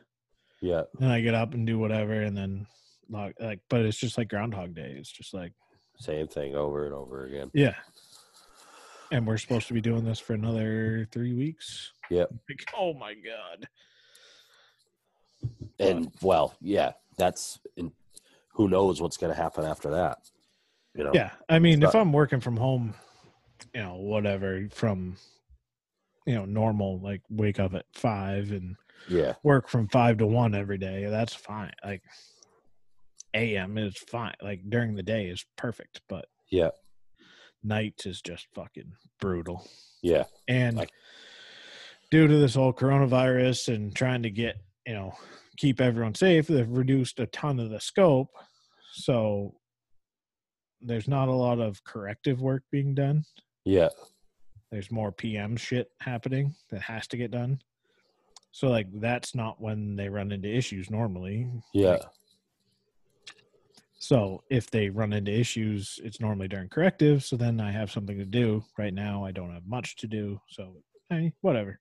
yeah, 0.62 0.84
Then 0.98 1.10
I 1.10 1.20
get 1.20 1.34
up 1.34 1.52
and 1.52 1.66
do 1.66 1.78
whatever, 1.78 2.14
and 2.22 2.34
then 2.34 2.66
log 3.10 3.34
like. 3.38 3.60
But 3.68 3.82
it's 3.82 3.98
just 3.98 4.16
like 4.16 4.30
Groundhog 4.30 4.74
Day. 4.74 4.94
It's 4.98 5.12
just 5.12 5.34
like 5.34 5.52
same 6.00 6.28
thing 6.28 6.54
over 6.54 6.86
and 6.86 6.94
over 6.94 7.26
again. 7.26 7.50
yeah. 7.52 7.74
And 9.12 9.26
we're 9.26 9.36
supposed 9.36 9.68
to 9.68 9.74
be 9.74 9.82
doing 9.82 10.04
this 10.04 10.18
for 10.18 10.32
another 10.32 11.06
three 11.12 11.34
weeks. 11.34 11.92
Yep. 12.08 12.30
Like, 12.48 12.64
oh 12.74 12.94
my 12.94 13.12
god. 13.12 13.68
And 15.78 16.10
well, 16.22 16.54
yeah, 16.60 16.92
that's, 17.16 17.58
and 17.76 17.92
who 18.54 18.68
knows 18.68 19.00
what's 19.00 19.16
going 19.16 19.32
to 19.34 19.40
happen 19.40 19.64
after 19.64 19.90
that. 19.90 20.18
You 20.94 21.04
know, 21.04 21.10
Yeah, 21.14 21.30
I 21.48 21.58
mean, 21.60 21.82
if 21.82 21.94
I'm 21.94 22.12
working 22.12 22.40
from 22.40 22.56
home, 22.56 22.94
you 23.74 23.80
know, 23.82 23.96
whatever 23.96 24.66
from, 24.72 25.16
you 26.26 26.34
know, 26.34 26.44
normal, 26.44 26.98
like 27.00 27.22
wake 27.30 27.60
up 27.60 27.74
at 27.74 27.84
five 27.92 28.50
and 28.50 28.76
yeah, 29.08 29.34
work 29.44 29.68
from 29.68 29.88
five 29.88 30.18
to 30.18 30.26
one 30.26 30.54
every 30.54 30.78
day, 30.78 31.04
that's 31.06 31.34
fine. 31.34 31.72
Like, 31.84 32.02
AM 33.34 33.78
is 33.78 33.96
fine. 33.96 34.34
Like 34.42 34.62
during 34.68 34.94
the 34.94 35.02
day 35.02 35.26
is 35.26 35.44
perfect, 35.56 36.00
but 36.08 36.26
yeah, 36.50 36.70
nights 37.62 38.06
is 38.06 38.20
just 38.20 38.46
fucking 38.54 38.92
brutal. 39.20 39.66
yeah, 40.02 40.24
And 40.48 40.76
Like- 40.78 40.90
due 42.10 42.26
to 42.26 42.38
this 42.38 42.54
whole 42.54 42.72
coronavirus 42.72 43.72
and 43.74 43.94
trying 43.94 44.22
to 44.22 44.30
get, 44.30 44.56
you 44.88 44.94
know, 44.94 45.12
keep 45.58 45.82
everyone 45.82 46.14
safe, 46.14 46.46
they've 46.46 46.66
reduced 46.66 47.20
a 47.20 47.26
ton 47.26 47.60
of 47.60 47.68
the 47.68 47.78
scope. 47.78 48.30
So 48.94 49.54
there's 50.80 51.06
not 51.06 51.28
a 51.28 51.32
lot 51.32 51.60
of 51.60 51.84
corrective 51.84 52.40
work 52.40 52.62
being 52.72 52.94
done. 52.94 53.24
yeah, 53.66 53.90
There's 54.72 54.90
more 54.90 55.12
PM 55.12 55.58
shit 55.58 55.90
happening 56.00 56.54
that 56.70 56.80
has 56.80 57.06
to 57.08 57.18
get 57.18 57.30
done. 57.30 57.60
So 58.50 58.68
like 58.68 58.86
that's 58.94 59.34
not 59.34 59.60
when 59.60 59.94
they 59.94 60.08
run 60.08 60.32
into 60.32 60.48
issues 60.48 60.88
normally. 60.88 61.46
yeah, 61.74 61.98
So 63.98 64.42
if 64.48 64.70
they 64.70 64.88
run 64.88 65.12
into 65.12 65.38
issues, 65.38 66.00
it's 66.02 66.18
normally 66.18 66.48
during 66.48 66.70
corrective. 66.70 67.24
So 67.24 67.36
then 67.36 67.60
I 67.60 67.72
have 67.72 67.90
something 67.90 68.16
to 68.16 68.24
do. 68.24 68.64
Right 68.78 68.94
now, 68.94 69.22
I 69.22 69.32
don't 69.32 69.52
have 69.52 69.66
much 69.66 69.96
to 69.96 70.06
do. 70.06 70.40
So 70.48 70.76
hey, 71.10 71.34
whatever. 71.42 71.78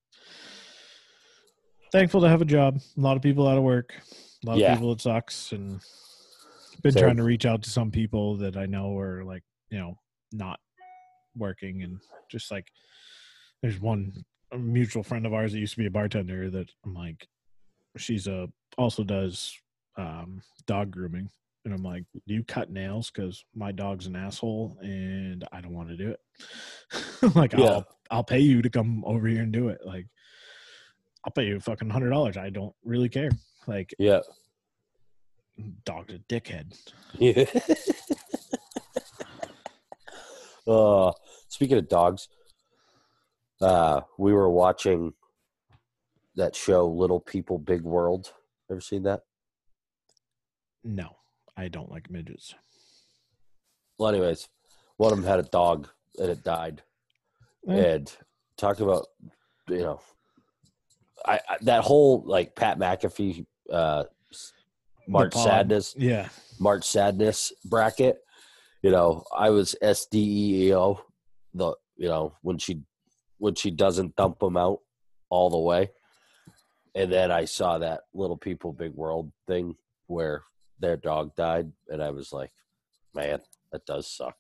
Thankful 1.92 2.22
to 2.22 2.30
have 2.30 2.42
a 2.42 2.46
job. 2.46 2.80
A 2.98 3.02
lot 3.02 3.16
of 3.16 3.24
people 3.24 3.48
out 3.48 3.58
of 3.58 3.64
work. 3.64 3.94
A 4.44 4.48
lot 4.48 4.58
Yeah. 4.58 4.74
of 4.74 4.78
people 4.80 4.92
it 4.92 5.02
sucks. 5.02 5.52
And 5.52 5.80
been 6.84 6.92
Same. 6.92 7.04
trying 7.04 7.18
to 7.18 7.24
reach 7.24 7.46
out 7.46 7.64
to 7.64 7.70
some 7.70 7.90
people 7.92 8.36
that 8.38 8.56
I 8.56 8.66
know 8.68 8.98
are 9.00 9.24
like 9.24 9.44
you 9.70 9.80
know 9.80 9.98
not 10.32 10.60
working 11.36 11.82
and 11.84 12.00
just 12.30 12.52
like 12.52 12.68
there's 13.62 13.80
one 13.80 14.14
a 14.52 14.58
mutual 14.58 15.02
friend 15.04 15.26
of 15.26 15.34
ours 15.34 15.52
that 15.54 15.60
used 15.60 15.74
to 15.74 15.80
be 15.80 15.88
a 15.88 15.92
bartender 15.92 16.50
that 16.52 16.70
I'm 16.86 16.94
like 16.94 17.28
she's 17.98 18.28
a 18.28 18.48
also 18.78 19.04
does 19.04 19.58
um 19.98 20.42
dog 20.68 20.92
grooming 20.92 21.30
and 21.66 21.74
I'm 21.74 21.84
like, 21.84 22.04
do 22.28 22.34
you 22.34 22.44
cut 22.46 22.70
nails? 22.72 23.12
Because 23.12 23.44
my 23.54 23.72
dog's 23.74 24.06
an 24.08 24.16
asshole 24.16 24.78
and 24.82 25.44
I 25.52 25.60
don't 25.60 25.74
want 25.74 25.90
to 25.90 25.98
do 25.98 26.12
it. 26.12 26.20
like, 27.36 27.52
Yeah. 27.54 27.66
I'll 27.66 27.88
I'll 28.10 28.24
pay 28.24 28.40
you 28.40 28.62
to 28.62 28.70
come 28.70 29.04
over 29.06 29.28
here 29.28 29.42
and 29.42 29.52
do 29.52 29.68
it. 29.68 29.80
Like, 29.84 30.06
I'll 31.26 31.32
pay 31.32 31.46
you 31.46 31.60
fucking 31.60 31.90
hundred 31.90 32.10
dollars. 32.10 32.38
I 32.38 32.50
don't 32.50 32.74
really 32.84 33.10
care. 33.10 33.32
Like, 33.68 33.94
yeah, 34.00 34.22
dog's 35.86 36.14
a 36.14 36.20
dickhead. 36.20 36.78
yeah. 37.18 37.46
uh, 40.72 41.12
speaking 41.50 41.78
of 41.78 41.90
dogs, 41.90 42.30
uh, 43.62 44.02
we 44.18 44.34
were 44.34 44.50
watching 44.50 45.14
that 46.36 46.56
show, 46.56 46.88
Little 46.88 47.20
People, 47.20 47.58
Big 47.58 47.82
World. 47.82 48.32
Ever 48.70 48.82
seen 48.82 49.04
that? 49.04 49.22
No, 50.84 51.18
I 51.56 51.68
don't 51.68 51.92
like 51.92 52.10
midgets. 52.12 52.54
Well, 53.98 54.10
anyways, 54.10 54.48
one 54.98 55.12
of 55.12 55.18
them 55.18 55.28
had 55.28 55.40
a 55.40 55.44
dog 55.44 55.90
and 56.20 56.30
it 56.30 56.44
died. 56.44 56.84
Eh. 57.68 57.74
And 57.74 58.12
talk 58.58 58.80
about, 58.80 59.08
you 59.68 59.80
know, 59.80 60.00
I, 61.26 61.40
I 61.50 61.58
that 61.62 61.84
whole 61.84 62.24
like 62.26 62.56
Pat 62.56 62.80
McAfee, 62.80 63.46
uh, 63.72 64.04
March. 65.08 65.34
Sadness, 65.34 65.96
Yeah, 65.98 66.30
March 66.60 66.86
Sadness 66.86 67.54
bracket. 67.66 68.20
You 68.82 68.92
know, 68.92 69.24
I 69.36 69.50
was 69.50 69.76
SDEO, 69.82 71.00
the 71.54 71.74
you 71.96 72.08
know 72.08 72.34
when 72.42 72.58
she 72.58 72.82
when 73.38 73.56
she 73.56 73.72
doesn't 73.72 74.16
dump 74.16 74.40
them 74.40 74.58
out 74.58 74.80
all 75.30 75.50
the 75.50 75.58
way, 75.58 75.92
and 76.96 77.12
then 77.12 77.32
I 77.32 77.46
saw 77.46 77.78
that 77.80 78.02
Little 78.14 78.38
People 78.38 78.74
Big 78.74 78.94
World 78.94 79.32
thing 79.48 79.76
where 80.08 80.44
their 80.80 80.98
dog 80.98 81.36
died, 81.36 81.72
and 81.90 82.02
I 82.02 82.12
was 82.12 82.32
like, 82.32 82.52
man, 83.14 83.40
that 83.72 83.86
does 83.86 84.08
suck, 84.10 84.36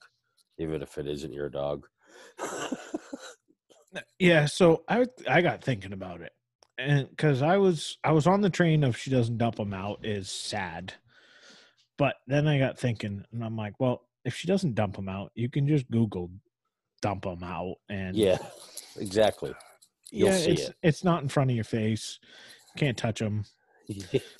even 0.57 0.81
if 0.81 0.97
it 0.97 1.07
isn't 1.07 1.33
your 1.33 1.49
dog. 1.49 1.87
yeah. 4.19 4.45
So 4.45 4.83
I 4.87 5.05
I 5.27 5.41
got 5.41 5.63
thinking 5.63 5.93
about 5.93 6.21
it, 6.21 6.33
and 6.77 7.09
because 7.09 7.41
I 7.41 7.57
was 7.57 7.97
I 8.03 8.11
was 8.11 8.27
on 8.27 8.41
the 8.41 8.49
train 8.49 8.83
of 8.83 8.97
she 8.97 9.09
doesn't 9.09 9.37
dump 9.37 9.55
them 9.55 9.73
out 9.73 10.05
is 10.05 10.29
sad, 10.29 10.93
but 11.97 12.15
then 12.27 12.47
I 12.47 12.59
got 12.59 12.77
thinking, 12.79 13.25
and 13.31 13.43
I'm 13.43 13.55
like, 13.55 13.79
well, 13.79 14.03
if 14.23 14.35
she 14.35 14.47
doesn't 14.47 14.75
dump 14.75 14.95
them 14.95 15.09
out, 15.09 15.31
you 15.35 15.49
can 15.49 15.67
just 15.67 15.89
Google 15.89 16.29
dump 17.01 17.23
them 17.23 17.43
out, 17.43 17.75
and 17.89 18.15
yeah, 18.15 18.37
exactly. 18.97 19.53
You'll 20.11 20.29
yeah, 20.29 20.37
see 20.37 20.51
it's 20.51 20.69
it. 20.69 20.75
it's 20.83 21.03
not 21.03 21.23
in 21.23 21.29
front 21.29 21.49
of 21.49 21.55
your 21.55 21.63
face. 21.65 22.19
Can't 22.77 22.97
touch 22.97 23.19
them. 23.19 23.45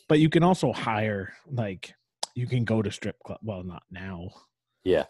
But 0.09 0.19
you 0.19 0.29
can 0.29 0.43
also 0.43 0.71
hire 0.73 1.33
like 1.49 1.93
you 2.35 2.47
can 2.47 2.63
go 2.63 2.81
to 2.81 2.91
strip 2.91 3.17
club. 3.25 3.39
Well, 3.43 3.63
not 3.63 3.83
now. 3.91 4.29
yeah. 4.83 5.05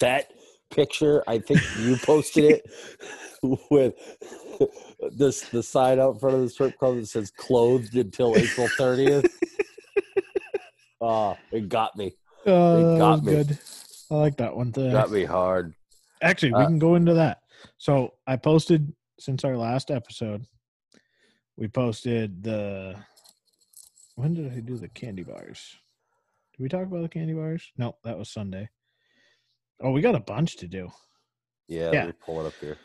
That 0.00 0.30
picture, 0.70 1.22
I 1.26 1.38
think 1.38 1.60
you 1.80 1.96
posted 1.96 2.44
it 2.44 2.70
with 3.70 3.94
this 5.16 5.42
the 5.50 5.62
sign 5.62 5.98
out 6.00 6.14
in 6.14 6.18
front 6.20 6.36
of 6.36 6.42
the 6.42 6.48
strip 6.48 6.78
club 6.78 6.96
that 6.96 7.06
says 7.06 7.30
clothed 7.30 7.94
until 7.96 8.36
April 8.36 8.68
30th. 8.78 9.28
Oh, 11.00 11.36
it 11.52 11.68
got 11.68 11.96
me. 11.96 12.14
Uh, 12.46 12.76
that 12.92 12.98
got 12.98 13.24
me. 13.24 13.32
good. 13.32 13.58
I 14.10 14.14
like 14.14 14.36
that 14.38 14.56
one. 14.56 14.72
Today. 14.72 14.90
Got 14.92 15.10
me 15.10 15.24
hard. 15.24 15.74
Actually, 16.22 16.52
we 16.54 16.62
Uh, 16.62 16.66
can 16.66 16.78
go 16.78 16.94
into 16.94 17.14
that. 17.14 17.42
So 17.76 18.14
I 18.26 18.36
posted 18.36 18.92
since 19.20 19.44
our 19.44 19.56
last 19.56 19.90
episode. 19.90 20.44
We 21.56 21.68
posted 21.68 22.42
the. 22.42 22.96
When 24.16 24.34
did 24.34 24.52
I 24.52 24.60
do 24.60 24.76
the 24.76 24.88
candy 24.88 25.22
bars? 25.22 25.76
Did 26.56 26.62
we 26.62 26.68
talk 26.68 26.84
about 26.86 27.02
the 27.02 27.08
candy 27.08 27.34
bars? 27.34 27.70
No, 27.76 27.96
that 28.02 28.18
was 28.18 28.30
Sunday. 28.30 28.68
Oh, 29.80 29.92
we 29.92 30.00
got 30.00 30.14
a 30.14 30.20
bunch 30.20 30.56
to 30.56 30.66
do. 30.68 30.90
Yeah, 31.68 31.92
Yeah. 31.92 31.98
let 32.00 32.06
me 32.06 32.12
pull 32.24 32.40
it 32.40 32.46
up 32.46 32.54
here. 32.60 32.76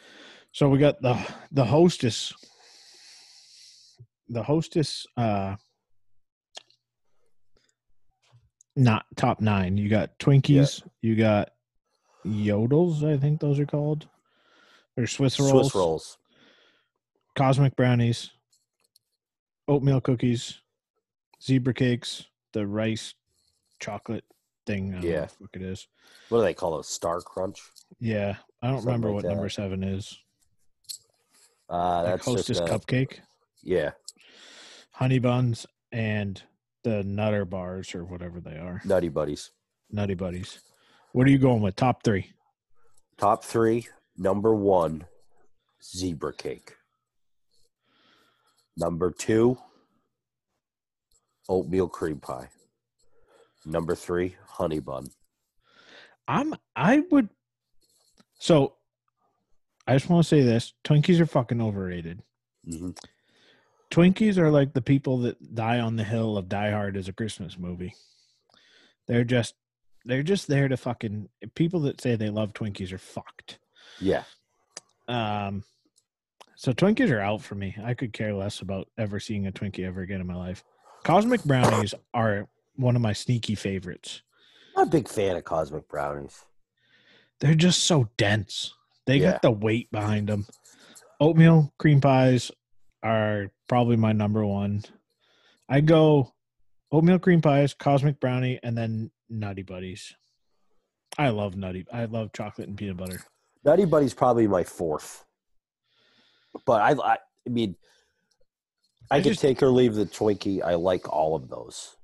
So 0.51 0.69
we 0.69 0.77
got 0.77 1.01
the 1.01 1.17
the 1.51 1.65
hostess. 1.65 2.33
The 4.29 4.43
hostess 4.43 5.05
uh 5.17 5.55
not 8.75 9.05
top 9.15 9.39
nine. 9.41 9.77
You 9.77 9.89
got 9.89 10.17
Twinkies, 10.19 10.81
you 11.01 11.15
got 11.15 11.51
Yodels, 12.25 13.03
I 13.03 13.17
think 13.17 13.39
those 13.39 13.59
are 13.59 13.65
called. 13.65 14.07
Or 14.97 15.05
Swiss 15.07 15.39
rolls, 15.39 15.51
Swiss 15.51 15.75
rolls. 15.75 16.17
cosmic 17.35 17.75
brownies, 17.75 18.31
oatmeal 19.67 20.01
cookies, 20.01 20.61
zebra 21.41 21.73
cakes, 21.73 22.25
the 22.53 22.65
rice 22.65 23.13
chocolate 23.79 24.23
thing. 24.65 24.93
I 24.95 25.01
Yeah. 25.01 25.25
fuck 25.27 25.49
it 25.53 25.61
is. 25.61 25.87
What 26.29 26.39
do 26.39 26.43
they 26.43 26.53
call 26.53 26.71
those? 26.71 26.87
Star 26.89 27.21
Crunch? 27.21 27.61
Yeah. 27.99 28.37
I 28.61 28.67
don't 28.67 28.77
Something 28.77 28.85
remember 28.87 29.07
like 29.09 29.15
what 29.15 29.23
that. 29.23 29.29
number 29.33 29.49
seven 29.49 29.83
is. 29.83 30.17
Uh, 31.69 32.03
Like 32.03 32.05
that's 32.05 32.25
hostess 32.25 32.47
just 32.57 32.61
a, 32.61 32.65
cupcake. 32.65 33.19
yeah, 33.63 33.91
honey 34.91 35.17
buns 35.19 35.65
and 35.91 36.41
the 36.83 37.03
nutter 37.03 37.45
bars 37.45 37.95
or 37.95 38.03
whatever 38.05 38.39
they 38.41 38.57
are 38.57 38.81
Nutty 38.85 39.07
Buddies. 39.09 39.51
nutty 39.89 40.13
buddies 40.13 40.59
what 41.13 41.25
are 41.25 41.29
you 41.31 41.37
going 41.39 41.61
with 41.61 41.75
top 41.75 42.03
three 42.03 42.31
Top 43.17 43.43
three. 43.43 43.87
Number 44.17 44.53
one, 44.53 45.05
zebra 45.81 46.33
cake. 46.33 46.75
Number 48.75 49.09
two, 49.11 49.57
oatmeal 51.47 51.87
cream 51.87 52.19
pie. 52.19 52.49
Number 53.65 53.95
three, 53.95 54.35
honey 54.47 54.79
bun. 54.79 55.07
i'm 56.27 56.53
i 56.75 57.03
would 57.11 57.29
so 58.39 58.75
i 59.87 59.93
just 59.93 60.09
want 60.09 60.23
to 60.23 60.27
say 60.27 60.41
this 60.41 60.73
twinkies 60.83 61.19
are 61.19 61.25
fucking 61.25 61.61
overrated 61.61 62.21
hmm 62.65 62.91
twinkies 63.91 64.37
are 64.37 64.49
like 64.49 64.73
the 64.73 64.81
people 64.81 65.19
that 65.19 65.53
die 65.55 65.79
on 65.79 65.95
the 65.95 66.03
hill 66.03 66.37
of 66.37 66.49
die 66.49 66.71
hard 66.71 66.95
as 66.97 67.07
a 67.07 67.13
christmas 67.13 67.57
movie 67.57 67.93
they're 69.07 69.23
just 69.25 69.55
they're 70.05 70.23
just 70.23 70.47
there 70.47 70.67
to 70.67 70.77
fucking 70.77 71.29
people 71.55 71.79
that 71.81 71.99
say 72.01 72.15
they 72.15 72.29
love 72.29 72.53
twinkies 72.53 72.91
are 72.93 72.97
fucked 72.97 73.59
Yeah, 73.99 74.23
Um, 75.07 75.63
so 76.55 76.71
Twinkies 76.73 77.11
are 77.11 77.19
out 77.19 77.41
for 77.41 77.55
me. 77.55 77.75
I 77.83 77.93
could 77.93 78.13
care 78.13 78.33
less 78.33 78.61
about 78.61 78.87
ever 78.97 79.19
seeing 79.19 79.47
a 79.47 79.51
Twinkie 79.51 79.85
ever 79.85 80.01
again 80.01 80.21
in 80.21 80.27
my 80.27 80.35
life. 80.35 80.63
Cosmic 81.03 81.43
brownies 81.43 81.93
are 82.13 82.47
one 82.75 82.95
of 82.95 83.01
my 83.01 83.13
sneaky 83.13 83.55
favorites. 83.55 84.21
I'm 84.75 84.87
a 84.87 84.89
big 84.89 85.07
fan 85.07 85.35
of 85.35 85.43
cosmic 85.43 85.87
brownies. 85.87 86.43
They're 87.39 87.55
just 87.55 87.83
so 87.83 88.09
dense. 88.17 88.73
They 89.05 89.17
Yeah. 89.17 89.33
got 89.33 89.41
the 89.41 89.51
weight 89.51 89.91
behind 89.91 90.29
them. 90.29 90.45
Oatmeal 91.19 91.73
cream 91.77 92.01
pies 92.01 92.51
are 93.03 93.51
probably 93.67 93.95
my 93.97 94.13
number 94.13 94.45
one. 94.45 94.83
I 95.69 95.81
go 95.81 96.33
oatmeal 96.91 97.19
cream 97.19 97.41
pies, 97.41 97.73
cosmic 97.73 98.19
brownie, 98.19 98.59
and 98.63 98.77
then 98.77 99.11
Nutty 99.29 99.63
Buddies. 99.63 100.13
I 101.17 101.29
love 101.29 101.55
nutty. 101.55 101.85
I 101.93 102.05
love 102.05 102.31
chocolate 102.33 102.67
and 102.67 102.77
peanut 102.77 102.97
butter. 102.97 103.21
Nutty 103.63 103.85
buddies 103.85 104.13
probably 104.13 104.47
my 104.47 104.63
fourth. 104.63 105.23
But 106.65 106.81
I, 106.81 106.91
I, 106.93 107.13
I 107.47 107.49
mean, 107.49 107.75
I, 109.11 109.17
I 109.17 109.19
could 109.21 109.29
just- 109.33 109.41
take 109.41 109.61
or 109.61 109.69
leave 109.69 109.93
the 109.95 110.05
Twinkie. 110.05 110.63
I 110.63 110.73
like 110.75 111.07
all 111.11 111.35
of 111.35 111.49
those. 111.49 111.95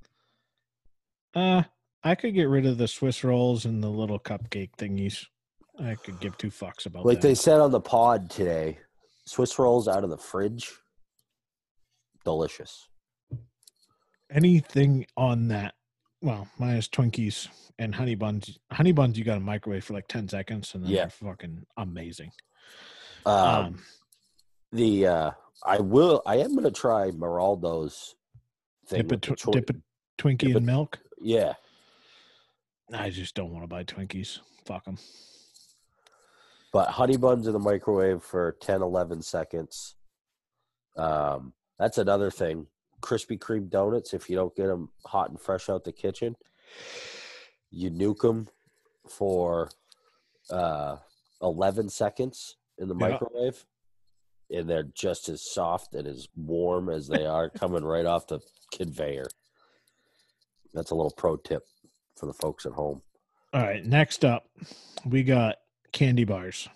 Uh, 1.35 1.63
I 2.03 2.15
could 2.15 2.33
get 2.33 2.49
rid 2.49 2.65
of 2.65 2.77
the 2.77 2.87
Swiss 2.87 3.23
rolls 3.23 3.65
and 3.65 3.83
the 3.83 3.89
little 3.89 4.19
cupcake 4.19 4.71
thingies. 4.77 5.25
I 5.79 5.95
could 5.95 6.19
give 6.19 6.37
two 6.37 6.49
fucks 6.49 6.85
about 6.85 7.05
Like 7.05 7.21
that. 7.21 7.27
they 7.27 7.35
said 7.35 7.59
on 7.61 7.71
the 7.71 7.79
pod 7.81 8.29
today, 8.29 8.79
Swiss 9.25 9.57
rolls 9.59 9.87
out 9.87 10.03
of 10.03 10.09
the 10.09 10.17
fridge, 10.17 10.71
delicious. 12.25 12.87
Anything 14.31 15.05
on 15.17 15.47
that? 15.49 15.75
Well, 16.21 16.47
minus 16.57 16.87
Twinkies 16.89 17.47
and 17.79 17.95
honey 17.95 18.15
buns. 18.15 18.59
Honey 18.71 18.91
buns, 18.91 19.17
you 19.17 19.23
got 19.23 19.35
to 19.35 19.39
microwave 19.39 19.85
for 19.85 19.93
like 19.93 20.07
ten 20.07 20.27
seconds, 20.27 20.75
and 20.75 20.83
then 20.83 20.91
Yeah. 20.91 21.01
they're 21.03 21.09
fucking 21.31 21.65
amazing. 21.77 22.31
Um, 23.25 23.35
Um, 23.35 23.83
the 24.73 25.07
uh, 25.07 25.31
I 25.63 25.79
will. 25.79 26.21
I 26.25 26.37
am 26.37 26.51
going 26.51 26.65
to 26.65 26.71
try 26.71 27.09
Meraldo's 27.11 28.15
thing. 28.87 29.07
dip 29.07 29.11
a, 29.11 29.15
with 29.15 29.21
the 29.21 29.35
tw- 29.35 29.51
dip 29.53 29.69
a 29.69 29.73
Twinkie 30.21 30.47
dip 30.47 30.57
in 30.57 30.65
milk. 30.65 30.99
Yeah, 31.21 31.53
I 32.93 33.09
just 33.09 33.35
don't 33.35 33.51
want 33.51 33.63
to 33.63 33.67
buy 33.67 33.83
Twinkies. 33.83 34.39
Fuck 34.65 34.85
them. 34.85 34.97
but 36.71 36.89
honey 36.89 37.17
buns 37.17 37.47
in 37.47 37.53
the 37.53 37.59
microwave 37.59 38.21
for 38.23 38.55
10, 38.61 38.81
11 38.81 39.21
seconds. 39.21 39.95
Um, 40.97 41.53
that's 41.79 41.97
another 41.97 42.29
thing. 42.29 42.67
Krispy 43.01 43.39
Kreme 43.39 43.69
donuts. 43.69 44.13
If 44.13 44.29
you 44.29 44.35
don't 44.35 44.55
get 44.55 44.67
them 44.67 44.89
hot 45.05 45.29
and 45.29 45.39
fresh 45.39 45.69
out 45.69 45.83
the 45.85 45.91
kitchen, 45.91 46.35
you 47.71 47.89
nuke 47.89 48.19
them 48.21 48.47
for 49.07 49.69
uh, 50.51 50.97
11 51.41 51.89
seconds 51.89 52.57
in 52.77 52.87
the 52.89 52.95
Yeah. 52.95 53.09
microwave, 53.09 53.65
and 54.51 54.69
they're 54.69 54.83
just 54.83 55.29
as 55.29 55.41
soft 55.49 55.93
and 55.95 56.07
as 56.07 56.27
warm 56.35 56.89
as 56.89 57.07
they 57.07 57.25
are 57.25 57.49
coming 57.49 57.83
right 57.85 58.05
off 58.05 58.27
the 58.27 58.39
conveyor. 58.73 59.27
That's 60.73 60.91
a 60.91 60.95
little 60.95 61.11
pro 61.11 61.37
tip 61.37 61.63
for 62.15 62.25
the 62.25 62.33
folks 62.33 62.65
at 62.65 62.73
home. 62.73 63.01
All 63.53 63.61
right. 63.61 63.83
Next 63.85 64.23
up, 64.23 64.47
we 65.05 65.23
got 65.23 65.57
candy 65.91 66.23
bars. 66.25 66.67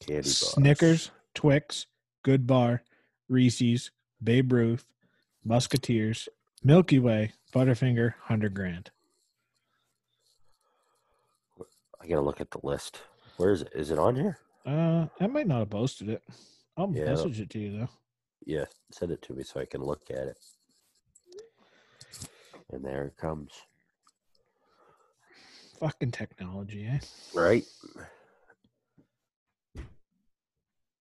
Candy 0.00 0.22
bars. 0.22 0.38
Snickers, 0.38 1.10
Twix, 1.34 1.86
Good 2.22 2.46
Bar, 2.46 2.82
Reese's, 3.28 3.90
Babe 4.22 4.52
Ruth, 4.52 4.86
Musketeers, 5.44 6.28
Milky 6.62 6.98
Way, 6.98 7.32
Butterfinger, 7.54 8.14
Hundred 8.22 8.54
Grand. 8.54 8.90
I 12.00 12.06
gotta 12.06 12.22
look 12.22 12.40
at 12.40 12.50
the 12.50 12.60
list. 12.62 13.00
Where 13.36 13.50
is 13.50 13.62
it? 13.62 13.70
Is 13.74 13.90
it 13.90 13.98
on 13.98 14.16
here? 14.16 14.38
Uh, 14.66 15.06
I 15.20 15.26
might 15.26 15.46
not 15.46 15.58
have 15.60 15.70
posted 15.70 16.08
it. 16.08 16.22
I'll 16.76 16.90
Yeah. 16.94 17.04
message 17.06 17.40
it 17.40 17.50
to 17.50 17.58
you 17.58 17.78
though. 17.78 17.88
Yeah, 18.46 18.64
send 18.92 19.12
it 19.12 19.22
to 19.22 19.32
me 19.34 19.42
so 19.42 19.60
I 19.60 19.64
can 19.66 19.82
look 19.82 20.10
at 20.10 20.28
it. 20.28 20.38
And 22.74 22.84
there 22.84 23.04
it 23.04 23.16
comes. 23.16 23.52
Fucking 25.78 26.10
technology, 26.10 26.86
eh? 26.86 26.98
Right? 27.32 27.62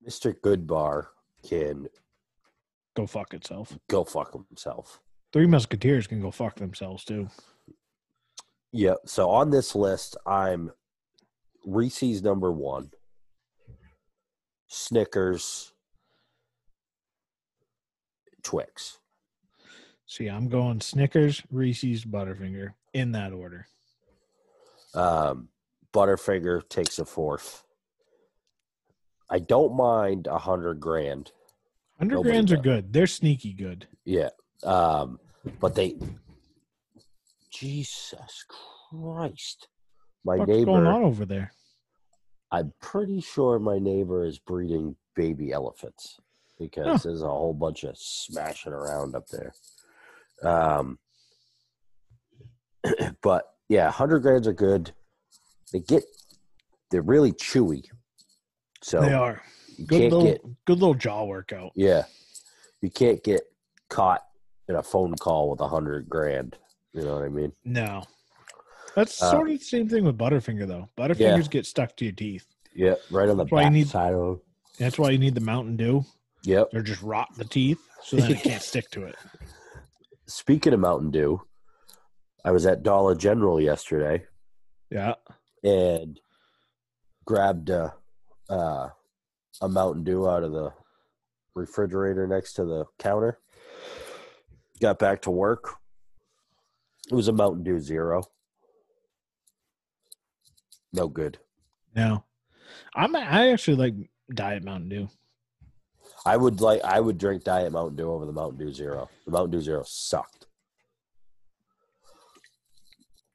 Mr. 0.08 0.36
Goodbar 0.40 1.08
can 1.48 1.88
Go 2.96 3.08
fuck 3.08 3.34
itself. 3.34 3.76
go 3.90 4.04
fuck 4.04 4.34
himself. 4.50 5.00
Three 5.32 5.48
Musketeers 5.48 6.06
can 6.06 6.22
go 6.22 6.30
fuck 6.30 6.58
themselves 6.58 7.04
too. 7.04 7.28
Yeah, 8.72 8.96
so 9.06 9.30
on 9.32 9.50
this 9.50 9.74
list, 9.74 10.16
I'm 10.28 10.72
Reese's 11.66 12.22
number 12.22 12.52
one, 12.52 12.92
Snickers, 14.68 15.74
Twix. 18.44 19.00
See, 20.14 20.28
I'm 20.28 20.48
going 20.48 20.80
Snickers, 20.80 21.42
Reese's, 21.50 22.06
Butterfinger 22.06 22.74
in 22.94 23.14
that 23.14 23.34
order. 23.34 23.66
Um, 24.94 25.48
Butterfinger 25.92 26.70
takes 26.70 27.00
a 27.00 27.06
fourth. 27.06 27.64
I 29.28 29.40
don't 29.40 29.76
mind 29.76 30.28
a 30.28 30.38
hundred 30.38 30.80
grand. 30.80 31.32
Hundred 31.98 32.22
grands 32.22 32.52
are 32.52 32.58
good. 32.58 32.94
They're 32.94 33.08
sneaky 33.08 33.54
good. 33.54 33.88
Yeah. 34.06 34.30
Um, 34.64 35.20
but 35.60 35.74
they 35.74 35.96
Jesus 37.52 38.46
Christ. 38.92 39.68
My 40.24 40.36
What's 40.36 40.52
going 40.64 40.86
on 40.86 41.02
neighbor 41.02 41.06
over 41.08 41.26
there? 41.26 41.54
I'm 42.52 42.72
pretty 42.80 43.20
sure 43.20 43.58
my 43.58 43.80
neighbor 43.80 44.26
is 44.26 44.38
breeding 44.38 44.96
baby 45.16 45.52
elephants 45.52 46.20
because 46.60 46.86
Huh. 46.86 46.98
there's 47.04 47.24
a 47.24 47.28
whole 47.28 47.56
bunch 47.56 47.84
of 47.84 47.98
smashing 47.98 48.74
around 48.74 49.16
up 49.16 49.28
there. 49.30 49.54
Um, 50.42 50.98
but 53.22 53.44
yeah, 53.70 53.90
hundred 53.92 54.20
grand 54.20 54.48
are 54.48 54.54
good. 54.54 54.92
They 55.72 55.80
get 55.80 56.04
they're 56.92 57.02
really 57.02 57.32
chewy, 57.32 57.84
so 58.82 59.02
They 59.02 59.14
are 59.14 59.42
good 59.88 60.02
little 60.12 60.24
get 60.24 60.42
good 60.66 60.80
little 60.80 60.94
jaw 60.94 61.24
workout. 61.24 61.72
yeah, 61.76 62.04
you 62.82 62.90
can't 62.90 63.24
get 63.24 63.42
caught 63.90 64.22
in 64.68 64.76
a 64.76 64.84
phone 64.84 65.16
call 65.16 65.50
with 65.50 65.60
a 65.62 65.68
hundred 65.68 66.08
grand. 66.10 66.58
You 66.94 67.04
know 67.04 67.16
what 67.16 67.24
I 67.24 67.30
mean? 67.30 67.52
No. 67.66 68.04
That's 68.96 69.20
Uh, 69.22 69.32
sort 69.32 69.50
of 69.50 69.58
the 69.60 69.66
same 69.66 69.90
thing 69.90 70.04
with 70.06 70.18
Butterfinger 70.18 70.68
though. 70.68 70.88
Butterfingers 70.96 71.50
get 71.50 71.66
stuck 71.66 71.96
to 71.98 72.06
your 72.06 72.14
teeth. 72.14 72.46
Yeah, 72.76 72.96
right 73.10 73.28
on 73.30 73.38
the 73.38 73.44
That's 73.46 73.52
why 73.52 73.62
you 73.62 73.66
back 73.68 73.74
need- 73.74 73.88
side 73.88 74.14
of. 74.14 74.42
That's 74.78 74.98
why 75.00 75.10
you 75.12 75.18
need 75.20 75.36
the 75.36 75.42
Mountain 75.42 75.78
Dew. 75.78 76.04
Yep. 76.46 76.72
they're 76.72 76.82
just 76.82 77.02
rot 77.02 77.30
the 77.38 77.46
teeth 77.46 77.80
so 78.04 78.18
then 78.18 78.32
it 78.34 78.42
can't 78.44 78.62
stick 78.72 78.90
to 78.92 79.04
it. 79.06 79.16
Speaking 80.26 80.74
of 80.74 80.80
Mountain 80.80 81.12
Dew, 81.12 81.42
I 82.46 82.52
was 82.52 82.66
at 82.66 82.84
Dollar 82.84 83.16
General 83.16 83.60
yesterday 83.60 84.26
Yeah. 84.90 85.16
and 85.64 86.20
grabbed 87.26 87.70
a, 87.70 87.94
uh, 88.50 88.90
a 89.62 89.70
Mountain 89.70 90.04
Dew 90.04 90.28
out 90.28 90.44
of 90.44 90.52
the 90.52 90.74
refrigerator 91.56 92.28
next 92.28 92.54
to 92.54 92.66
the 92.66 92.86
counter. 93.00 93.40
Got 94.82 95.00
back 95.00 95.22
to 95.24 95.32
work. 95.32 95.76
It 97.12 97.16
was 97.16 97.28
a 97.28 97.34
Mountain 97.34 97.64
Dew 97.64 97.80
Zero. 97.80 98.24
No 100.92 101.08
good. 101.08 101.38
No. 101.96 102.24
I'm 102.96 103.16
I 103.16 103.50
actually 103.52 103.78
like 103.78 104.10
Diet 104.34 104.64
Mountain 104.64 104.90
Dew. 104.90 105.10
I 106.26 106.38
would 106.38 106.62
like 106.62 106.82
I 106.84 107.00
would 107.00 107.18
drink 107.18 107.44
Diet 107.44 107.72
Mountain 107.72 107.98
Dew 107.98 108.12
over 108.12 108.26
the 108.26 108.32
Mountain 108.32 108.58
Dew 108.60 108.72
Zero. 108.74 109.10
The 109.26 109.32
Mountain 109.32 109.52
Dew 109.52 109.62
Zero 109.62 109.84
sucked. 109.86 110.48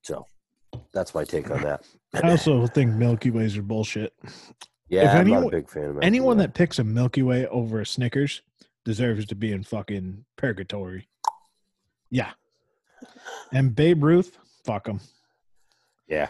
So 0.03 0.27
that's 0.93 1.15
my 1.15 1.25
take 1.25 1.51
on 1.51 1.63
that. 1.63 1.85
I 2.15 2.31
also 2.31 2.67
think 2.67 2.95
Milky 2.95 3.31
Ways 3.31 3.57
are 3.59 3.63
bullshit. 3.63 4.15
Yeah, 4.89 5.03
If 5.03 5.09
I'm 5.11 5.15
not 5.15 5.21
anyone- 5.21 5.45
a 5.45 5.51
big 5.51 5.69
fan 5.69 5.85
of 5.85 5.99
Anyone 6.03 6.39
that 6.39 6.55
picks 6.55 6.79
a 6.79 6.85
Milky 6.85 7.23
Way 7.23 7.47
over 7.49 7.81
a 7.81 7.87
Snickers 7.87 8.41
deserves 8.85 9.27
to 9.27 9.35
be 9.35 9.53
in 9.53 9.63
fucking 9.65 10.25
purgatory. 10.37 11.09
Yeah. 12.11 12.33
And 13.53 13.75
Babe 13.77 14.03
Ruth, 14.03 14.39
fuck 14.65 14.87
him. 14.89 15.01
Yeah. 16.09 16.29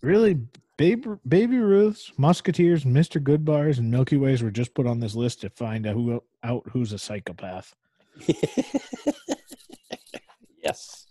Really, 0.00 0.40
Babe, 0.78 1.04
Baby 1.26 1.58
Ruths, 1.58 2.12
Musketeers, 2.16 2.84
Mr. 2.84 3.20
Goodbars, 3.20 3.78
and 3.78 3.90
Milky 3.90 4.16
Ways 4.16 4.42
were 4.42 4.50
just 4.52 4.74
put 4.74 4.86
on 4.86 5.00
this 5.00 5.16
list 5.16 5.40
to 5.40 5.50
find 5.50 5.86
out, 5.86 5.94
who, 5.94 6.22
out 6.44 6.62
who's 6.72 6.92
a 6.92 6.98
psychopath. 6.98 7.74
yes. 10.62 11.06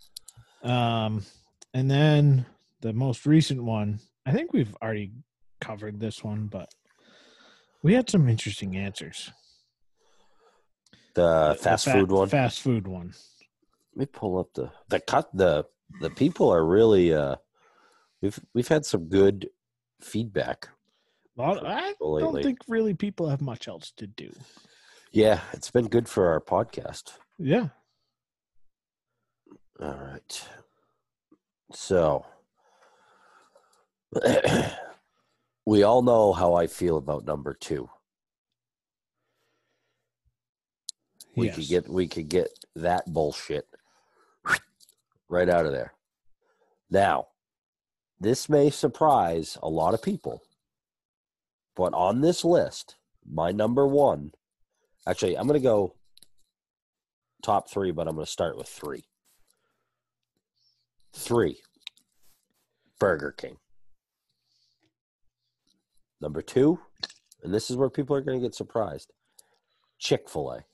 Um, 0.64 1.26
and 1.74 1.92
then 1.92 2.46
the 2.82 2.94
most 2.94 3.26
recent 3.26 3.62
one, 3.62 4.00
I 4.26 4.32
think 4.32 4.54
we've 4.54 4.74
already 4.82 5.12
covered 5.60 6.00
this 6.00 6.24
one, 6.24 6.48
but 6.48 6.70
we 7.84 7.94
had 7.94 8.10
some 8.10 8.30
interesting 8.30 8.78
answers. 8.78 9.32
The 11.14 11.50
The 11.50 11.56
fast 11.56 11.86
fa- 11.86 11.92
food 11.92 12.12
one. 12.12 12.30
Fast 12.30 12.62
food 12.62 12.88
one. 12.88 13.14
Let 13.96 14.00
me 14.00 14.06
pull 14.06 14.40
up 14.40 14.54
the 14.54 14.72
the 14.90 15.00
cut 15.00 15.30
the 15.34 15.66
the 16.02 16.12
people 16.12 16.54
are 16.54 16.64
really 16.64 17.12
uh 17.12 17.38
we've 18.22 18.40
we've 18.54 18.68
had 18.68 18.86
some 18.86 19.06
good 19.10 19.50
feedback. 20.02 20.70
Well, 21.36 21.66
I 21.66 21.94
don't 22.00 22.14
lately. 22.14 22.44
think 22.44 22.60
really 22.68 22.94
people 22.94 23.30
have 23.30 23.42
much 23.42 23.68
else 23.68 23.92
to 23.98 24.08
do. 24.08 24.32
Yeah, 25.12 25.42
it's 25.54 25.70
been 25.72 25.88
good 25.88 26.10
for 26.10 26.30
our 26.30 26.42
podcast. 26.42 27.14
Yeah. 27.38 27.70
All 29.80 29.94
right. 29.94 30.48
So 31.72 32.26
we 35.66 35.84
all 35.84 36.02
know 36.02 36.34
how 36.34 36.56
I 36.56 36.68
feel 36.68 36.98
about 36.98 37.26
number 37.26 37.54
2. 37.54 37.90
We 41.36 41.50
could 41.50 41.68
get 41.68 41.88
we 41.88 42.08
could 42.08 42.30
get 42.30 42.50
that 42.76 43.06
bullshit 43.14 43.68
right 45.30 45.48
out 45.48 45.68
of 45.68 45.72
there. 45.72 45.94
Now, 46.90 47.28
this 48.20 48.50
may 48.50 48.70
surprise 48.70 49.58
a 49.62 49.70
lot 49.70 49.94
of 49.94 50.02
people, 50.02 50.42
but 51.76 51.94
on 51.94 52.22
this 52.22 52.44
list, 52.44 52.96
my 53.30 53.52
number 53.52 53.86
one, 53.86 54.32
actually, 55.08 55.38
I'm 55.38 55.48
going 55.48 55.60
to 55.60 55.64
go 55.64 55.96
top 57.44 57.70
three, 57.70 57.92
but 57.92 58.08
I'm 58.08 58.16
going 58.16 58.26
to 58.26 58.32
start 58.32 58.58
with 58.58 58.68
three. 58.68 59.06
Three, 61.14 61.62
Burger 63.00 63.32
King. 63.32 63.58
Number 66.20 66.42
two, 66.42 66.80
and 67.44 67.54
this 67.54 67.70
is 67.70 67.76
where 67.76 67.90
people 67.90 68.16
are 68.16 68.22
going 68.22 68.40
to 68.40 68.46
get 68.46 68.56
surprised 68.56 69.14
Chick 70.00 70.30
fil 70.30 70.52
A. 70.52 70.66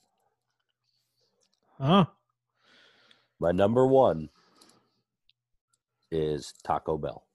Huh? 1.80 2.06
My 3.40 3.52
number 3.52 3.86
one 3.86 4.30
is 6.12 6.54
Taco 6.64 6.98
Bell. 6.98 7.26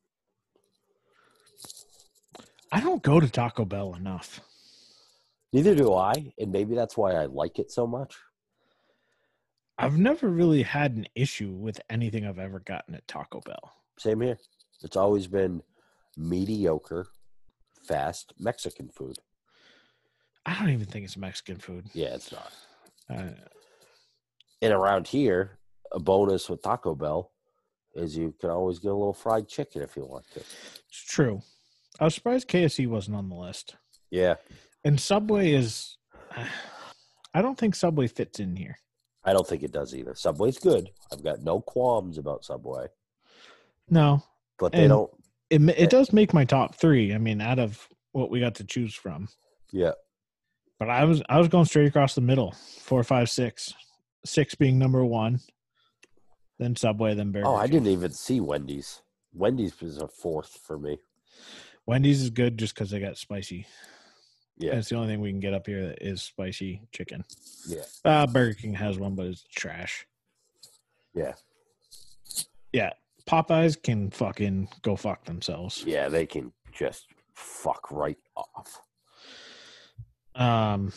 I 2.89 2.91
don't 2.91 3.03
go 3.03 3.21
to 3.21 3.29
Taco 3.29 3.67
Bell 3.67 3.93
enough. 3.97 4.41
Neither 5.53 5.75
do 5.75 5.93
I, 5.93 6.33
and 6.39 6.51
maybe 6.51 6.75
that's 6.75 6.97
why 6.97 7.13
I 7.13 7.27
like 7.27 7.59
it 7.59 7.71
so 7.71 7.87
much. 7.87 8.17
I've 9.77 9.99
never 9.99 10.31
really 10.31 10.63
had 10.63 10.93
an 10.97 11.07
issue 11.15 11.51
with 11.51 11.83
anything 11.91 12.25
I've 12.25 12.39
ever 12.39 12.61
gotten 12.61 12.95
at 12.95 13.07
Taco 13.07 13.43
Bell. 13.43 13.75
Same 13.99 14.23
here. 14.23 14.39
It's 14.83 14.97
always 14.97 15.27
been 15.27 15.63
mediocre, 16.17 17.09
fast 17.87 18.33
Mexican 18.39 18.89
food. 18.89 19.19
I 20.47 20.59
don't 20.59 20.71
even 20.71 20.87
think 20.87 21.05
it's 21.05 21.19
Mexican 21.19 21.59
food. 21.59 21.91
Yeah, 21.93 22.15
it's 22.15 22.33
not. 22.33 22.53
Uh, 23.11 23.33
And 24.63 24.73
around 24.73 25.09
here, 25.09 25.59
a 25.93 26.01
bonus 26.01 26.49
with 26.49 26.63
Taco 26.63 26.95
Bell 26.95 27.33
is 27.95 28.17
you 28.17 28.35
can 28.41 28.49
always 28.49 28.79
get 28.79 28.93
a 28.93 28.95
little 28.95 29.13
fried 29.13 29.47
chicken 29.47 29.83
if 29.83 29.95
you 29.95 30.07
want 30.07 30.25
to. 30.33 30.41
it's 30.41 31.05
true. 31.07 31.43
I 31.99 32.05
was 32.05 32.15
surprised 32.15 32.49
KFC 32.49 32.87
wasn't 32.87 33.17
on 33.17 33.29
the 33.29 33.35
list. 33.35 33.77
Yeah, 34.11 34.37
And 34.85 34.99
Subway 34.99 35.53
is. 35.53 35.97
I 37.35 37.43
don't 37.43 37.59
think 37.59 37.75
Subway 37.75 38.07
fits 38.07 38.41
in 38.41 38.57
here. 38.57 38.79
I 39.25 39.33
don't 39.33 39.47
think 39.47 39.63
it 39.63 39.73
does 39.73 39.95
either. 39.95 40.15
Subway's 40.15 40.59
good. 40.59 40.89
I've 41.13 41.23
got 41.23 41.43
no 41.43 41.61
qualms 41.61 42.17
about 42.17 42.45
Subway, 42.45 42.87
No, 43.91 44.23
but 44.59 44.73
they 44.73 44.83
And- 44.85 44.89
don't. 44.91 45.11
it 45.51 45.61
it 45.79 45.91
does 45.91 46.13
make 46.13 46.33
my 46.33 46.45
top 46.45 46.75
three. 46.77 47.13
I 47.15 47.19
mean, 47.19 47.41
out 47.41 47.59
of 47.59 47.87
what 48.13 48.31
we 48.31 48.41
got 48.41 48.55
to 48.57 48.65
choose 48.65 48.95
from. 48.95 49.29
Yeah, 49.73 49.93
But 50.79 50.89
I 50.89 51.05
was 51.05 51.23
I 51.29 51.39
was 51.39 51.49
going 51.49 51.67
straight 51.67 51.89
across 51.89 52.15
the 52.15 52.21
middle. 52.23 52.53
Four, 52.81 53.03
five, 53.05 53.29
six. 53.29 53.75
Six 54.25 54.55
being 54.55 54.79
number 54.79 55.05
one. 55.05 55.41
Then 56.59 56.75
Subway, 56.77 57.15
then 57.15 57.31
Burger. 57.33 57.47
Oh, 57.47 57.55
I 57.57 57.67
didn't 57.67 57.89
even 57.89 58.13
see 58.13 58.41
Wendy's. 58.41 59.03
Wendy's 59.35 59.79
was 59.81 59.99
a 59.99 60.09
fourth 60.09 60.59
for 60.67 60.79
me. 60.79 60.99
Wendy's 61.89 62.21
is 62.21 62.29
good 62.29 62.59
just 62.59 62.75
because 62.75 62.91
they 62.91 63.01
got 63.01 63.17
spicy. 63.17 63.67
Yeah, 64.59 64.75
That's 64.75 64.91
the 64.91 64.97
only 64.97 65.09
thing 65.09 65.23
we 65.23 65.31
can 65.31 65.41
get 65.41 65.55
up 65.55 65.67
here 65.67 65.87
that 65.89 66.03
is 66.07 66.21
spicy 66.21 66.83
chicken. 66.93 67.25
yeah, 67.67 67.81
Uh, 68.05 68.27
Burger 68.27 68.53
King 68.53 68.75
has 68.75 68.99
one, 68.99 69.15
but 69.15 69.25
it's 69.27 69.43
trash. 69.55 70.07
yeah, 71.15 71.33
Yeah, 72.75 72.91
Popeyes 73.27 73.83
can 73.83 74.11
fucking 74.11 74.69
go 74.83 74.97
fuck 74.97 75.25
themselves. 75.25 75.83
yeah. 75.87 76.09
They 76.11 76.27
can 76.27 76.53
just 76.73 77.07
fuck 77.35 77.91
right 77.91 78.19
off. 78.37 78.81
Um. 80.35 80.93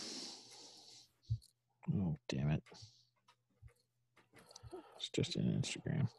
Oh 1.95 2.17
damn 2.29 2.49
it! 2.51 2.63
It's 4.97 5.09
just 5.09 5.35
an 5.37 5.61
Instagram. 5.61 6.09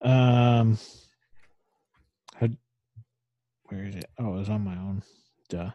Um. 0.00 0.78
Where 3.72 3.86
is 3.86 3.94
it? 3.96 4.10
Oh, 4.18 4.34
it 4.34 4.38
was 4.38 4.50
on 4.50 4.64
my 4.64 4.76
own. 4.76 5.02
Duh. 5.48 5.70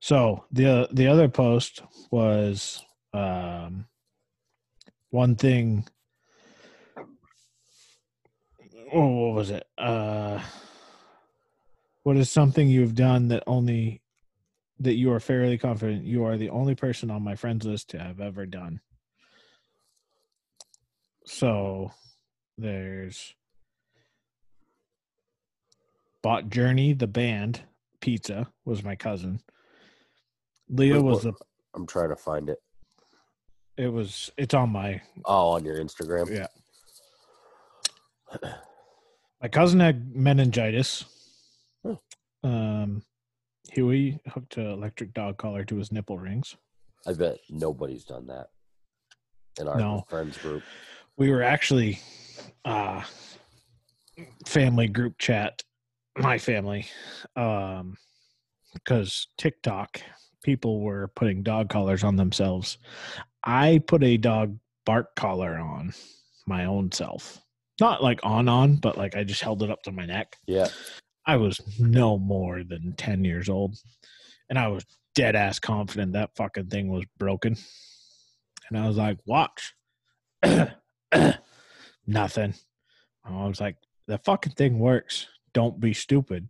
So 0.00 0.44
the 0.52 0.88
the 0.92 1.06
other 1.06 1.28
post 1.28 1.82
was 2.10 2.84
um 3.12 3.86
one 5.10 5.34
thing. 5.36 5.86
Oh, 8.92 9.08
what 9.08 9.34
was 9.34 9.50
it? 9.50 9.66
Uh, 9.76 10.40
what 12.02 12.16
is 12.16 12.30
something 12.30 12.68
you've 12.68 12.94
done 12.94 13.28
that 13.28 13.44
only 13.46 14.02
that 14.80 14.94
you 14.94 15.12
are 15.12 15.20
fairly 15.20 15.58
confident 15.58 16.04
you 16.04 16.24
are 16.24 16.36
the 16.36 16.50
only 16.50 16.74
person 16.74 17.10
on 17.10 17.22
my 17.22 17.34
friends 17.34 17.66
list 17.66 17.90
to 17.90 17.98
have 17.98 18.20
ever 18.20 18.46
done. 18.46 18.80
So 21.24 21.92
there's 22.56 23.34
bought 26.22 26.48
Journey 26.50 26.92
the 26.92 27.06
band 27.06 27.62
pizza 28.00 28.48
was 28.64 28.82
my 28.82 28.96
cousin. 28.96 29.40
Leah 30.68 31.00
was 31.00 31.22
the 31.22 31.32
I'm 31.74 31.86
trying 31.86 32.08
to 32.10 32.16
find 32.16 32.48
it. 32.48 32.58
It 33.76 33.88
was. 33.92 34.30
It's 34.36 34.54
on 34.54 34.70
my. 34.70 35.00
Oh, 35.24 35.50
on 35.50 35.64
your 35.64 35.76
Instagram. 35.76 36.28
Yeah. 36.30 36.48
My 39.40 39.48
cousin 39.48 39.80
had 39.80 40.14
meningitis. 40.14 41.04
Hmm. 41.84 41.94
Um, 42.42 43.02
Huey 43.70 44.18
hooked 44.28 44.56
an 44.56 44.66
electric 44.66 45.14
dog 45.14 45.36
collar 45.38 45.64
to 45.64 45.76
his 45.76 45.92
nipple 45.92 46.18
rings. 46.18 46.56
I 47.06 47.12
bet 47.12 47.38
nobody's 47.48 48.04
done 48.04 48.26
that 48.26 48.48
in 49.60 49.68
our 49.68 49.78
No. 49.78 50.04
friends 50.08 50.36
group. 50.38 50.62
we 51.16 51.30
were 51.30 51.42
actually 51.42 52.00
uh 52.64 53.02
family 54.46 54.88
group 54.88 55.16
chat 55.18 55.62
my 56.18 56.38
family 56.38 56.86
um 57.36 57.96
because 58.74 59.28
tiktok 59.36 60.00
people 60.42 60.80
were 60.80 61.08
putting 61.14 61.42
dog 61.42 61.68
collars 61.68 62.04
on 62.04 62.16
themselves 62.16 62.78
i 63.44 63.80
put 63.86 64.02
a 64.02 64.16
dog 64.16 64.56
bark 64.84 65.14
collar 65.16 65.56
on 65.58 65.92
my 66.46 66.64
own 66.64 66.90
self 66.92 67.40
not 67.80 68.02
like 68.02 68.20
on 68.22 68.48
on 68.48 68.76
but 68.76 68.96
like 68.96 69.16
i 69.16 69.22
just 69.24 69.42
held 69.42 69.62
it 69.62 69.70
up 69.70 69.82
to 69.82 69.92
my 69.92 70.06
neck 70.06 70.36
Yeah. 70.46 70.68
i 71.26 71.36
was 71.36 71.60
no 71.78 72.18
more 72.18 72.62
than 72.64 72.94
10 72.96 73.24
years 73.24 73.48
old 73.48 73.76
and 74.48 74.58
i 74.58 74.68
was 74.68 74.84
dead 75.14 75.36
ass 75.36 75.58
confident 75.58 76.12
that 76.12 76.30
fucking 76.36 76.66
thing 76.66 76.88
was 76.88 77.04
broken 77.18 77.56
and 78.68 78.78
i 78.78 78.86
was 78.86 78.96
like 78.96 79.18
watch 79.26 79.74
nothing. 82.08 82.54
I 83.24 83.46
was 83.46 83.60
like, 83.60 83.76
the 84.06 84.18
fucking 84.18 84.52
thing 84.52 84.78
works. 84.78 85.26
Don't 85.52 85.80
be 85.80 85.92
stupid. 85.92 86.48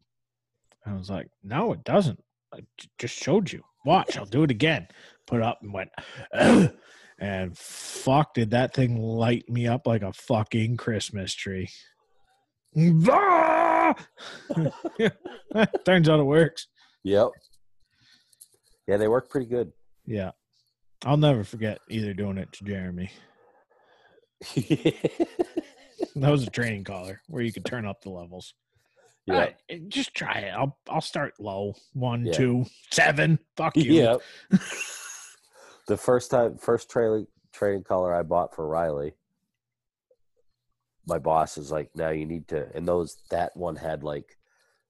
I 0.86 0.94
was 0.94 1.10
like, 1.10 1.28
no, 1.42 1.72
it 1.72 1.84
doesn't. 1.84 2.22
I 2.52 2.60
j- 2.78 2.88
just 2.98 3.14
showed 3.14 3.52
you. 3.52 3.62
Watch, 3.84 4.16
I'll 4.16 4.24
do 4.24 4.42
it 4.42 4.50
again. 4.50 4.88
Put 5.26 5.42
up 5.42 5.58
and 5.62 5.72
went, 5.72 5.90
and 7.18 7.56
fuck, 7.56 8.34
did 8.34 8.50
that 8.50 8.74
thing 8.74 8.96
light 8.96 9.48
me 9.48 9.66
up 9.66 9.86
like 9.86 10.02
a 10.02 10.12
fucking 10.12 10.76
Christmas 10.76 11.34
tree. 11.34 11.68
Ah! 13.10 13.94
Turns 15.84 16.08
out 16.08 16.20
it 16.20 16.24
works. 16.24 16.68
Yep. 17.04 17.28
Yeah, 18.86 18.96
they 18.96 19.08
work 19.08 19.30
pretty 19.30 19.46
good. 19.46 19.72
Yeah. 20.06 20.30
I'll 21.04 21.16
never 21.16 21.44
forget 21.44 21.78
either 21.88 22.14
doing 22.14 22.38
it 22.38 22.52
to 22.52 22.64
Jeremy. 22.64 23.10
That 26.16 26.30
was 26.30 26.42
a 26.46 26.50
training 26.50 26.84
collar 26.84 27.20
where 27.28 27.42
you 27.42 27.52
could 27.52 27.64
turn 27.64 27.86
up 27.86 28.02
the 28.02 28.10
levels. 28.10 28.54
Yeah. 29.34 29.50
Uh, 29.70 29.76
just 29.88 30.14
try 30.14 30.38
it. 30.40 30.50
I'll 30.50 30.78
I'll 30.88 31.00
start 31.00 31.34
low. 31.38 31.74
One, 31.92 32.26
Yeah. 32.26 32.32
two, 32.32 32.64
seven. 32.90 33.38
Fuck 33.56 33.76
you. 33.76 33.92
Yep. 33.92 34.20
the 35.88 35.96
first 35.96 36.30
time, 36.30 36.56
first 36.58 36.90
trailing 36.90 37.26
training 37.52 37.84
collar 37.84 38.14
I 38.14 38.22
bought 38.22 38.54
for 38.54 38.66
Riley, 38.68 39.14
my 41.06 41.18
boss 41.18 41.56
is 41.58 41.70
like, 41.70 41.90
"Now 41.94 42.10
you 42.10 42.26
need 42.26 42.48
to." 42.48 42.68
And 42.74 42.86
those 42.86 43.18
that 43.30 43.56
one 43.56 43.76
had 43.76 44.02
like 44.02 44.36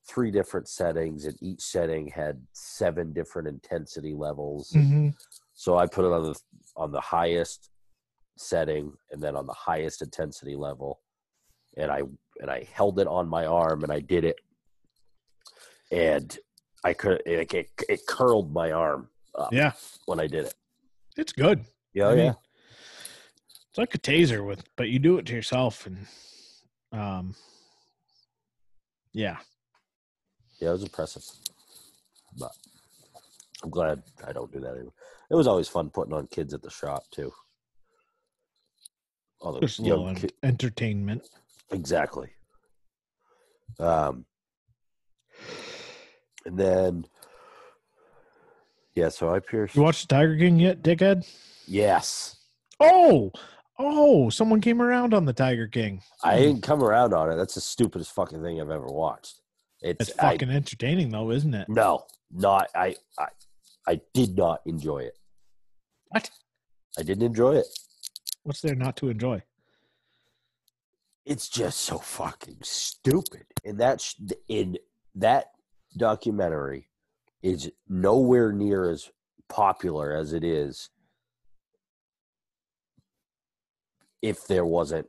three 0.09 0.31
different 0.31 0.69
settings, 0.69 1.25
and 1.25 1.37
each 1.43 1.61
setting 1.61 2.09
had 2.09 2.47
seven 2.53 3.13
different 3.13 3.47
intensity 3.49 4.15
levels. 4.15 4.73
Mhm. 4.73 5.15
So 5.55 5.77
I 5.77 5.87
put 5.87 6.05
it 6.05 6.13
on 6.13 6.23
the 6.25 6.41
on 6.77 6.93
the 6.93 7.01
highest 7.01 7.71
setting, 8.37 8.93
and 9.11 9.23
then 9.23 9.37
on 9.37 9.47
the 9.47 9.53
highest 9.53 10.03
intensity 10.03 10.57
level, 10.57 11.01
and 11.77 11.91
I 11.91 12.03
and 12.41 12.51
I 12.51 12.67
held 12.73 12.99
it 13.01 13.07
on 13.07 13.29
my 13.29 13.47
arm, 13.47 13.83
and 13.83 13.93
I 13.93 14.01
did 14.01 14.25
it, 14.25 14.37
and 15.91 16.37
I 16.85 16.93
could 16.95 17.23
it, 17.27 17.53
it, 17.55 17.71
it 17.89 18.01
curled 18.07 18.53
my 18.53 18.73
arm 18.73 19.09
up 19.37 19.53
Yeah, 19.53 19.73
when 20.07 20.21
I 20.21 20.27
did 20.27 20.47
it. 20.47 20.55
it's 21.17 21.33
good. 21.33 21.65
Yeah, 21.95 22.09
I 22.09 22.15
mean, 22.15 22.25
yeah. 22.27 22.35
It's 23.71 23.79
like 23.79 23.95
a 23.95 23.99
taser 23.99 24.47
with, 24.47 24.65
but 24.77 24.89
you 24.89 24.99
do 24.99 25.19
it 25.19 25.27
to 25.27 25.35
yourself, 25.35 25.87
and 25.87 26.07
um, 26.93 27.35
yeah, 29.13 29.39
Yeah, 30.61 30.69
it 30.71 30.73
was 30.73 30.83
impressive. 30.83 31.25
But 32.39 32.53
I'm 33.63 33.71
glad 33.71 34.03
I 34.27 34.33
don't 34.33 34.53
do 34.53 34.61
that 34.61 34.71
anymore. 34.75 34.93
It 35.31 35.35
was 35.35 35.47
always 35.47 35.69
fun 35.69 35.91
putting 35.91 36.15
on 36.15 36.27
kids 36.29 36.55
at 36.55 36.63
the 36.63 36.71
shop 36.71 37.05
too. 37.11 37.33
All 39.41 39.53
the 39.53 39.61
just 39.61 39.79
a 39.79 39.83
little 39.83 40.05
young 40.07 40.17
en- 40.17 40.23
ki- 40.23 40.35
entertainment. 40.43 41.23
Exactly. 41.71 42.31
Um, 43.79 44.25
and 46.47 46.59
then 46.59 47.07
yeah, 48.95 49.09
so 49.11 49.33
I 49.33 49.39
pierced. 49.39 49.77
You 49.77 49.83
watched 49.83 50.09
the 50.09 50.15
Tiger 50.17 50.37
King 50.37 50.59
yet, 50.59 50.83
dickhead? 50.83 51.29
Yes, 51.67 52.37
Oh, 52.81 53.31
oh, 53.79 54.31
someone 54.31 54.61
came 54.61 54.81
around 54.81 55.13
on 55.15 55.25
the 55.25 55.33
Tiger 55.33 55.67
King. 55.69 56.01
I 56.25 56.39
didn't 56.39 56.63
come 56.63 56.83
around 56.83 57.13
on 57.13 57.31
it. 57.31 57.37
That's 57.37 57.55
the 57.55 57.61
stupidest 57.61 58.13
fucking 58.13 58.43
thing 58.43 58.61
I've 58.61 58.71
ever 58.71 58.87
watched. 58.87 59.41
It's, 59.83 60.09
It's 60.11 60.19
I- 60.19 60.33
fucking 60.33 60.51
entertaining, 60.51 61.11
though, 61.11 61.31
isn't 61.31 61.55
it? 61.55 61.69
no, 61.69 62.05
not 62.33 62.69
I. 62.75 62.97
I 63.19 63.27
I 63.87 64.01
did 64.13 64.37
not 64.37 64.61
enjoy 64.67 64.99
it. 64.99 65.17
What? 66.09 66.29
I 66.99 67.03
didn't 67.03 67.23
enjoy 67.25 67.57
it. 67.57 67.67
What's 68.43 68.61
there 68.61 68.75
not 68.75 68.97
to 68.99 69.09
enjoy? 69.09 69.43
It's 71.29 71.49
just 71.51 71.81
so 71.81 71.99
fucking 71.99 72.57
stupid. 72.63 73.45
And 73.63 73.79
that's 73.79 74.17
in 74.49 74.79
that 75.15 75.51
documentary 75.97 76.89
is 77.43 77.71
nowhere 77.87 78.51
near 78.51 78.91
as 78.91 79.11
popular 79.47 80.17
as 80.17 80.33
it 80.33 80.43
is 80.43 80.89
if 84.23 84.47
there 84.47 84.65
wasn't 84.65 85.07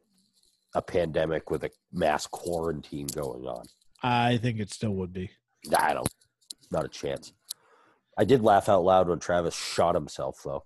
a 0.76 0.82
pandemic 0.82 1.50
with 1.50 1.64
a 1.64 1.72
mass 1.94 2.28
quarantine 2.28 3.08
going 3.08 3.46
on. 3.48 3.66
I 4.04 4.38
think 4.38 4.60
it 4.60 4.72
still 4.72 4.96
would 4.96 5.14
be. 5.14 5.32
I 5.76 5.94
don't, 5.94 6.14
not 6.70 6.86
a 6.86 6.90
chance. 6.90 7.32
I 8.18 8.26
did 8.26 8.44
laugh 8.44 8.68
out 8.68 8.84
loud 8.84 9.08
when 9.08 9.20
Travis 9.20 9.56
shot 9.56 9.96
himself, 9.96 10.42
though. 10.44 10.66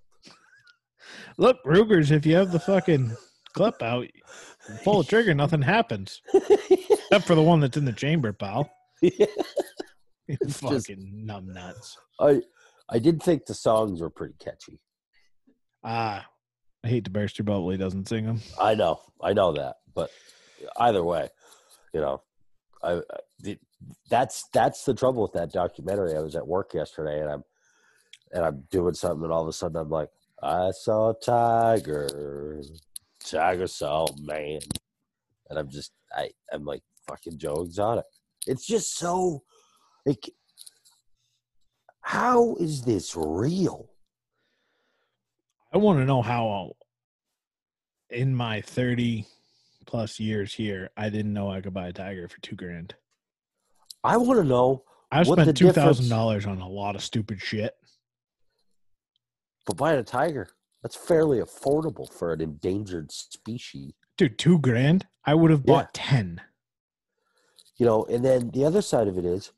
Look, 1.38 1.58
Rugers, 1.64 2.10
if 2.10 2.26
you 2.26 2.34
have 2.34 2.50
the 2.50 2.58
fucking 2.58 3.16
clip 3.54 3.82
out, 3.82 4.06
pull 4.82 5.02
the 5.02 5.08
trigger, 5.08 5.32
nothing 5.34 5.62
happens. 5.62 6.20
Except 6.34 7.24
for 7.26 7.34
the 7.34 7.42
one 7.42 7.60
that's 7.60 7.76
in 7.76 7.84
the 7.84 7.92
chamber, 7.92 8.32
pal. 8.32 8.70
You 10.26 10.36
It's 10.40 10.58
just- 10.60 10.86
fucking 10.88 11.26
numb 11.26 11.52
nuts. 11.52 11.98
I, 12.18 12.40
I 12.88 12.98
did 12.98 13.22
think 13.22 13.44
the 13.44 13.52
songs 13.52 14.00
were 14.00 14.08
pretty 14.08 14.34
catchy. 14.42 14.80
Ah, 15.84 16.24
I 16.82 16.88
hate 16.88 17.04
to 17.04 17.10
burst 17.10 17.38
your 17.38 17.44
bubble. 17.44 17.68
He 17.68 17.76
doesn't 17.76 18.08
sing 18.08 18.24
them. 18.24 18.40
I 18.58 18.74
know, 18.74 19.00
I 19.22 19.34
know 19.34 19.52
that, 19.52 19.76
but 19.94 20.10
either 20.78 21.04
way, 21.04 21.28
you 21.92 22.00
know, 22.00 22.22
I, 22.82 23.02
I 23.44 23.58
that's 24.08 24.48
that's 24.54 24.84
the 24.86 24.94
trouble 24.94 25.20
with 25.20 25.32
that 25.34 25.52
documentary. 25.52 26.16
I 26.16 26.20
was 26.20 26.36
at 26.36 26.46
work 26.46 26.72
yesterday, 26.72 27.20
and 27.20 27.30
I'm 27.30 27.44
and 28.32 28.44
I'm 28.46 28.64
doing 28.70 28.94
something, 28.94 29.24
and 29.24 29.32
all 29.32 29.42
of 29.42 29.48
a 29.48 29.52
sudden 29.52 29.76
I'm 29.76 29.90
like, 29.90 30.08
I 30.42 30.70
saw 30.70 31.10
a 31.10 31.14
tiger, 31.20 32.62
tiger 33.24 33.66
a 33.66 34.06
man, 34.20 34.60
and 35.50 35.58
I'm 35.58 35.70
just 35.70 35.92
I 36.14 36.30
I'm 36.52 36.64
like 36.64 36.82
fucking 37.08 37.38
Joe 37.38 37.62
Exotic. 37.62 38.04
It's 38.46 38.66
just 38.66 38.96
so 38.96 39.42
like, 40.06 40.30
how 42.02 42.56
is 42.56 42.82
this 42.82 43.14
real? 43.16 43.90
I 45.72 45.78
want 45.78 45.98
to 45.98 46.04
know 46.04 46.22
how, 46.22 46.72
uh, 48.10 48.14
in 48.14 48.32
my 48.34 48.60
30 48.60 49.26
plus 49.86 50.20
years 50.20 50.54
here, 50.54 50.90
I 50.96 51.08
didn't 51.08 51.32
know 51.32 51.50
I 51.50 51.60
could 51.60 51.74
buy 51.74 51.88
a 51.88 51.92
tiger 51.92 52.28
for 52.28 52.40
two 52.42 52.54
grand. 52.54 52.94
I 54.04 54.16
want 54.18 54.38
to 54.38 54.44
know 54.44 54.84
I've 55.10 55.26
the 55.26 55.32
spent 55.32 55.56
two 55.56 55.66
difference- 55.66 55.98
thousand 55.98 56.10
dollars 56.10 56.46
on 56.46 56.60
a 56.60 56.68
lot 56.68 56.94
of 56.94 57.02
stupid 57.02 57.40
shit. 57.40 57.74
But 59.66 59.76
buying 59.78 59.98
a 59.98 60.04
tiger, 60.04 60.48
that's 60.84 60.94
fairly 60.96 61.38
affordable 61.38 62.12
for 62.12 62.34
an 62.34 62.42
endangered 62.42 63.10
species. 63.10 63.94
Dude, 64.18 64.38
two 64.38 64.58
grand? 64.58 65.06
I 65.24 65.34
would 65.34 65.50
have 65.50 65.60
Yeah. 65.64 65.72
bought 65.72 65.94
ten. 65.94 66.42
You 67.78 67.86
know, 67.86 68.04
and 68.04 68.22
then 68.22 68.50
the 68.50 68.66
other 68.66 68.82
side 68.82 69.08
of 69.08 69.16
it 69.16 69.24
is 69.24 69.50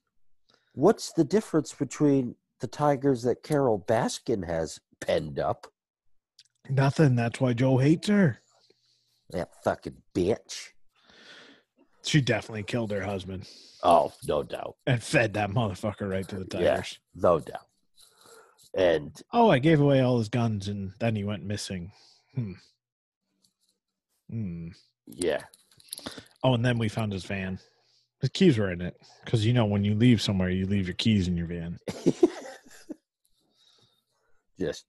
what's 0.73 1.13
the 1.13 1.25
difference 1.25 1.75
between 1.75 2.37
the 2.61 2.69
tigers 2.69 3.25
that 3.25 3.43
Carole 3.43 3.81
Baskin 3.89 4.47
has 4.47 4.79
penned 5.01 5.41
up? 5.41 5.67
Nothing. 6.71 7.17
That's 7.17 7.41
why 7.41 7.55
Joe 7.55 7.79
hates 7.79 8.07
her. 8.07 8.39
That 9.31 9.51
fucking 9.65 10.03
bitch. 10.15 10.69
She 12.05 12.21
definitely 12.21 12.63
killed 12.63 12.93
her 12.93 13.03
husband 13.03 13.49
Oh, 13.83 14.13
no 14.29 14.45
doubt. 14.45 14.77
and 14.87 15.03
fed 15.03 15.35
that 15.35 15.51
motherfucker 15.51 16.09
right 16.09 16.27
to 16.29 16.45
the 16.45 16.59
Yeah. 16.61 16.71
tigers. 16.77 17.01
No 17.17 17.41
doubt. 17.41 17.67
And 18.77 19.11
Oh, 19.33 19.51
I 19.51 19.59
gave 19.59 19.81
away 19.81 20.01
all 20.01 20.19
his 20.19 20.29
guns 20.29 20.69
and 20.69 20.93
then 21.01 21.17
he 21.17 21.25
went 21.25 21.45
missing. 21.45 21.91
Hmm. 22.35 22.53
Hmm. 24.31 24.69
yeah, 25.07 25.43
Oh, 26.43 26.55
and 26.55 26.65
then 26.65 26.79
we 26.79 26.89
found 26.89 27.13
his 27.13 27.25
van. 27.25 27.59
His 28.21 28.31
keys 28.31 28.59
were 28.59 28.71
in 28.73 28.81
it. 28.81 28.97
Because 29.25 29.47
you 29.47 29.53
know, 29.53 29.65
when 29.65 29.85
you 29.85 29.95
leave 29.95 30.21
somewhere, 30.21 30.51
you 30.51 30.67
leave 30.67 30.87
your 30.87 30.95
keys 30.95 31.29
in 31.29 31.37
your 31.37 31.47
van. 31.47 31.79
yes. 34.57 34.85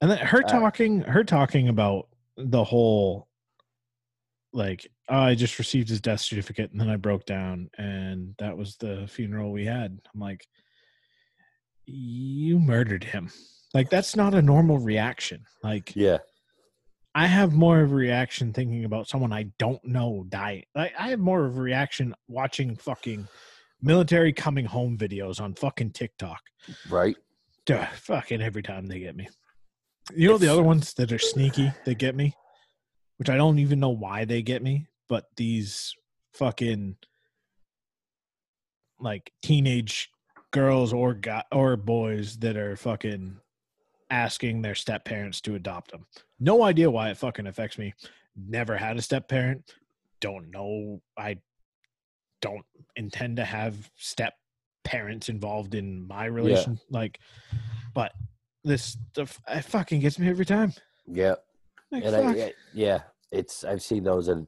And 0.00 0.10
then 0.10 0.18
her 0.18 0.42
Uh, 0.44 0.48
talking, 0.48 1.00
her 1.02 1.24
talking 1.24 1.68
about 1.68 2.08
the 2.36 2.62
whole, 2.62 3.28
like, 4.52 4.86
oh, 5.08 5.18
I 5.18 5.34
just 5.34 5.58
received 5.58 5.88
his 5.88 6.00
death 6.00 6.20
certificate, 6.20 6.70
and 6.70 6.80
then 6.80 6.88
I 6.88 6.96
broke 6.96 7.26
down, 7.26 7.70
and 7.76 8.34
that 8.38 8.56
was 8.56 8.76
the 8.76 9.06
funeral 9.08 9.50
we 9.52 9.64
had. 9.64 9.98
I'm 10.14 10.20
like, 10.20 10.46
you 11.88 12.58
murdered 12.58 13.04
him. 13.04 13.30
Like, 13.74 13.90
that's 13.90 14.16
not 14.16 14.34
a 14.34 14.42
normal 14.42 14.78
reaction. 14.78 15.44
Like, 15.62 15.94
Yeah. 15.94 16.18
I 17.14 17.26
have 17.26 17.52
more 17.52 17.80
of 17.80 17.90
a 17.90 17.94
reaction 17.94 18.52
thinking 18.52 18.84
about 18.84 19.08
someone 19.08 19.32
I 19.32 19.46
don't 19.58 19.84
know 19.84 20.24
dying. 20.28 20.64
Like, 20.74 20.92
I 20.96 21.08
have 21.08 21.18
more 21.18 21.46
of 21.46 21.56
a 21.56 21.60
reaction 21.60 22.14
watching 22.28 22.76
fucking 22.76 23.26
military 23.82 24.32
coming 24.32 24.66
home 24.66 24.96
videos 24.96 25.40
on 25.40 25.54
fucking 25.54 25.92
TikTok. 25.92 26.40
Right. 26.88 27.16
Duh, 27.66 27.86
fucking 27.94 28.40
every 28.40 28.62
time 28.62 28.86
they 28.86 29.00
get 29.00 29.16
me. 29.16 29.28
You 30.14 30.28
know 30.28 30.38
the 30.38 30.48
other 30.48 30.62
ones 30.62 30.94
that 30.94 31.12
are 31.12 31.18
sneaky 31.18 31.72
that 31.84 31.98
get 31.98 32.14
me, 32.14 32.34
which 33.16 33.28
I 33.28 33.36
don't 33.36 33.58
even 33.58 33.80
know 33.80 33.90
why 33.90 34.24
they 34.24 34.42
get 34.42 34.62
me, 34.62 34.86
but 35.08 35.24
these 35.36 35.94
fucking 36.34 36.96
like 39.00 39.32
teenage 39.42 40.10
girls 40.52 40.92
or 40.92 41.14
guy, 41.14 41.44
or 41.52 41.76
boys 41.76 42.36
that 42.38 42.56
are 42.56 42.76
fucking 42.76 43.36
asking 44.10 44.62
their 44.62 44.74
step 44.74 45.04
parents 45.04 45.40
to 45.42 45.54
adopt 45.54 45.90
them. 45.90 46.06
No 46.40 46.62
idea 46.62 46.90
why 46.90 47.10
it 47.10 47.16
fucking 47.18 47.46
affects 47.46 47.78
me. 47.78 47.94
Never 48.36 48.76
had 48.76 48.96
a 48.96 49.02
step 49.02 49.28
parent. 49.28 49.74
Don't 50.20 50.50
know. 50.50 51.00
I 51.16 51.38
don't 52.40 52.64
intend 52.96 53.36
to 53.36 53.44
have 53.44 53.90
step 53.96 54.34
parents 54.84 55.28
involved 55.28 55.74
in 55.74 56.06
my 56.06 56.24
relation. 56.26 56.78
Like, 56.90 57.18
but 57.94 58.12
this 58.64 58.96
stuff 59.12 59.40
it 59.48 59.62
fucking 59.62 60.00
gets 60.00 60.18
me 60.18 60.28
every 60.28 60.46
time. 60.46 60.72
Yeah. 61.06 61.34
Like, 61.90 62.04
and. 62.04 62.16
I, 62.16 62.20
I- 62.32 62.54
yeah, 62.72 63.00
it's 63.30 63.64
I've 63.64 63.82
seen 63.82 64.04
those, 64.04 64.28
and 64.28 64.46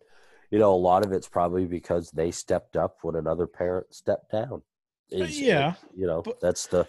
you 0.50 0.58
know, 0.58 0.72
a 0.72 0.76
lot 0.76 1.04
of 1.04 1.12
it's 1.12 1.28
probably 1.28 1.66
because 1.66 2.10
they 2.10 2.30
stepped 2.30 2.76
up 2.76 2.98
when 3.02 3.16
another 3.16 3.46
parent 3.46 3.92
stepped 3.94 4.30
down. 4.32 4.62
Is- 5.10 5.40
yeah, 5.40 5.74
you 5.96 6.06
know, 6.06 6.22
that's 6.40 6.66
the 6.66 6.86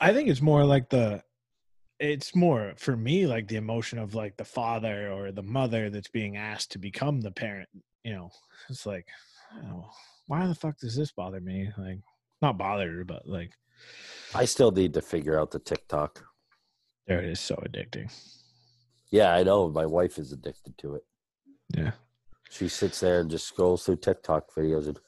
I 0.00 0.12
think 0.12 0.28
it's 0.28 0.42
more 0.42 0.64
like 0.64 0.88
the 0.90 1.22
it's 1.98 2.34
more 2.34 2.74
for 2.76 2.96
me 2.96 3.26
like 3.26 3.48
the 3.48 3.56
emotion 3.56 3.98
of 3.98 4.14
like 4.14 4.36
the 4.36 4.44
father 4.44 5.10
or 5.10 5.32
the 5.32 5.42
mother 5.42 5.88
that's 5.88 6.08
being 6.08 6.36
asked 6.36 6.72
to 6.72 6.78
become 6.78 7.20
the 7.20 7.30
parent, 7.30 7.68
you 8.04 8.12
know. 8.12 8.30
It's 8.68 8.84
like 8.86 9.08
oh, 9.64 9.88
why 10.26 10.46
the 10.46 10.54
fuck 10.54 10.78
does 10.78 10.96
this 10.96 11.12
bother 11.12 11.40
me? 11.40 11.70
Like 11.78 12.00
not 12.42 12.58
bother 12.58 13.04
but 13.04 13.26
like 13.26 13.52
I 14.34 14.44
still 14.44 14.70
need 14.70 14.92
to 14.94 15.02
figure 15.02 15.40
out 15.40 15.50
the 15.50 15.58
TikTok. 15.58 16.22
there 17.06 17.20
it 17.20 17.30
is 17.30 17.40
so 17.40 17.56
addicting. 17.56 18.12
Yeah, 19.10 19.32
I 19.32 19.44
know. 19.44 19.68
My 19.68 19.86
wife 19.86 20.18
is 20.18 20.32
addicted 20.32 20.76
to 20.78 20.96
it. 20.96 21.02
Yeah. 21.74 21.92
She 22.50 22.68
sits 22.68 23.00
there 23.00 23.20
and 23.20 23.30
just 23.30 23.46
scrolls 23.46 23.84
through 23.84 23.96
TikTok 23.96 24.52
videos 24.54 24.86
and 24.86 24.98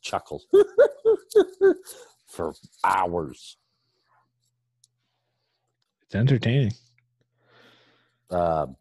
chuckles 0.00 0.46
for 2.26 2.54
hours. 2.84 3.56
It's 6.02 6.14
entertaining. 6.14 6.72
Um, 8.30 8.76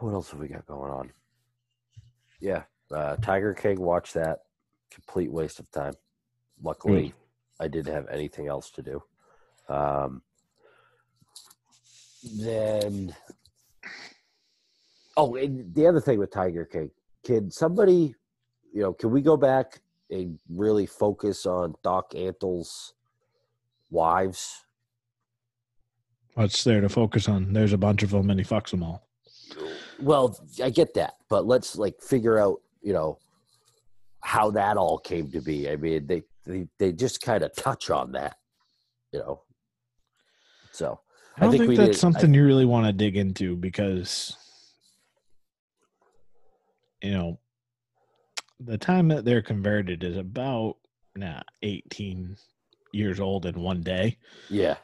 what 0.00 0.12
else 0.12 0.30
have 0.30 0.40
we 0.40 0.48
got 0.48 0.66
going 0.66 0.92
on? 0.92 1.12
Yeah, 2.40 2.64
uh, 2.92 3.16
Tiger 3.16 3.54
King. 3.54 3.80
Watch 3.80 4.12
that. 4.12 4.40
Complete 4.90 5.32
waste 5.32 5.58
of 5.58 5.70
time. 5.70 5.94
Luckily, 6.62 7.14
I 7.58 7.68
didn't 7.68 7.92
have 7.92 8.08
anything 8.08 8.46
else 8.48 8.70
to 8.70 8.82
do. 8.82 9.02
Um, 9.68 10.22
then, 12.36 13.14
oh, 15.16 15.34
and 15.36 15.74
the 15.74 15.86
other 15.86 16.00
thing 16.00 16.18
with 16.18 16.30
Tiger 16.30 16.64
King, 16.64 16.90
can 17.24 17.50
somebody, 17.50 18.14
you 18.72 18.82
know, 18.82 18.92
can 18.92 19.10
we 19.10 19.20
go 19.22 19.36
back 19.36 19.80
and 20.14 20.38
really 20.48 20.86
focus 20.86 21.44
on 21.44 21.74
Doc 21.82 22.14
Antle's 22.14 22.94
wives? 23.90 24.64
What's 26.34 26.64
there 26.64 26.80
to 26.80 26.88
focus 26.88 27.28
on? 27.28 27.52
There's 27.52 27.72
a 27.72 27.78
bunch 27.78 28.02
of 28.02 28.10
them 28.10 28.30
and 28.30 28.38
he 28.38 28.46
fucks 28.46 28.70
them 28.70 28.82
all. 28.82 29.08
Well, 30.00 30.38
I 30.62 30.70
get 30.70 30.94
that, 30.94 31.14
but 31.28 31.46
let's 31.46 31.76
like 31.76 32.00
figure 32.00 32.38
out, 32.38 32.60
you 32.82 32.92
know, 32.92 33.18
how 34.20 34.50
that 34.52 34.76
all 34.76 34.98
came 34.98 35.30
to 35.32 35.40
be. 35.40 35.68
I 35.68 35.76
mean, 35.76 36.06
they 36.06 36.22
they, 36.46 36.66
they 36.78 36.92
just 36.92 37.20
kind 37.20 37.42
of 37.42 37.54
touch 37.54 37.90
on 37.90 38.12
that, 38.12 38.36
you 39.12 39.18
know. 39.20 39.42
So 40.72 41.00
I 41.36 41.42
don't 41.42 41.52
think 41.52 41.66
think, 41.66 41.76
that's 41.76 41.90
did- 41.90 41.98
something 41.98 42.34
you 42.34 42.44
really 42.44 42.64
want 42.64 42.86
to 42.86 42.92
dig 42.92 43.16
into 43.16 43.56
because 43.56 44.36
you 47.02 47.12
know 47.12 47.38
the 48.60 48.78
time 48.78 49.08
that 49.08 49.24
they're 49.24 49.42
converted 49.42 50.04
is 50.04 50.16
about 50.16 50.76
nah, 51.16 51.40
18 51.62 52.36
years 52.92 53.20
old 53.20 53.46
in 53.46 53.60
one 53.60 53.82
day. 53.82 54.16
yeah, 54.48 54.76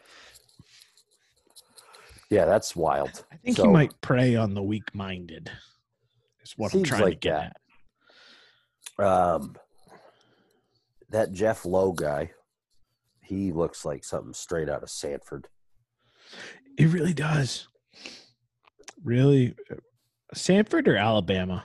yeah, 2.30 2.44
that's 2.44 2.76
wild. 2.76 3.24
I 3.32 3.36
think 3.36 3.56
So- 3.56 3.64
he 3.64 3.68
might 3.68 4.00
prey 4.00 4.36
on 4.36 4.54
the 4.54 4.62
weak 4.62 4.94
minded. 4.94 5.50
Is 6.42 6.54
what 6.56 6.72
I'm 6.74 6.82
trying 6.82 7.02
like 7.02 7.20
to 7.20 7.28
get 7.28 7.32
that. 7.38 7.56
at. 8.98 9.04
Um, 9.06 9.56
that 11.10 11.32
Jeff 11.32 11.64
Lowe 11.64 11.92
guy, 11.92 12.30
he 13.22 13.52
looks 13.52 13.84
like 13.84 14.04
something 14.04 14.32
straight 14.34 14.68
out 14.68 14.82
of 14.82 14.90
Sanford. 14.90 15.48
It 16.78 16.86
really 16.86 17.12
does. 17.14 17.66
Really 19.02 19.54
Sanford 20.34 20.86
or 20.86 20.96
Alabama? 20.96 21.64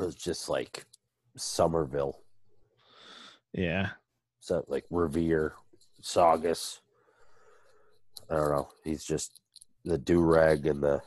It 0.00 0.04
was 0.06 0.14
just 0.14 0.48
like 0.48 0.86
Somerville, 1.36 2.20
Yeah. 3.52 3.90
so 4.40 4.64
like 4.66 4.84
Revere, 4.90 5.54
Saugus. 6.00 6.80
I 8.30 8.36
don't 8.36 8.50
know. 8.50 8.68
He's 8.82 9.04
just 9.04 9.40
the 9.84 9.98
do 9.98 10.20
rag 10.22 10.66
and 10.66 10.82
the 10.82 11.02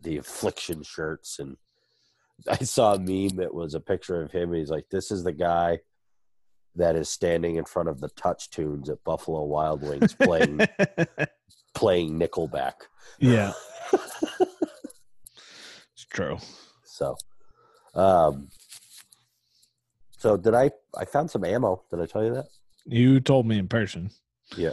the 0.00 0.18
affliction 0.18 0.82
shirts, 0.84 1.40
and 1.40 1.56
I 2.48 2.58
saw 2.58 2.94
a 2.94 2.98
meme. 2.98 3.40
It 3.40 3.52
was 3.52 3.74
a 3.74 3.80
picture 3.80 4.22
of 4.22 4.30
him. 4.30 4.52
He's 4.52 4.70
like, 4.70 4.88
"This 4.90 5.10
is 5.10 5.24
the 5.24 5.32
guy 5.32 5.80
that 6.76 6.94
is 6.94 7.08
standing 7.08 7.56
in 7.56 7.64
front 7.64 7.88
of 7.88 7.98
the 8.00 8.10
TouchTunes 8.10 8.88
at 8.90 9.02
Buffalo 9.02 9.42
Wild 9.44 9.82
Wings 9.82 10.14
playing 10.14 10.60
playing 11.74 12.18
Nickelback." 12.18 12.74
yeah. 13.18 13.52
It's 15.94 16.04
true. 16.10 16.38
So, 16.84 17.16
um, 17.98 18.48
so 20.18 20.36
did 20.36 20.54
I? 20.54 20.70
I 20.96 21.04
found 21.04 21.30
some 21.30 21.44
ammo. 21.44 21.82
Did 21.90 22.00
I 22.00 22.06
tell 22.06 22.24
you 22.24 22.34
that? 22.34 22.46
You 22.84 23.20
told 23.20 23.46
me 23.46 23.58
in 23.58 23.68
person. 23.68 24.10
Yeah. 24.56 24.72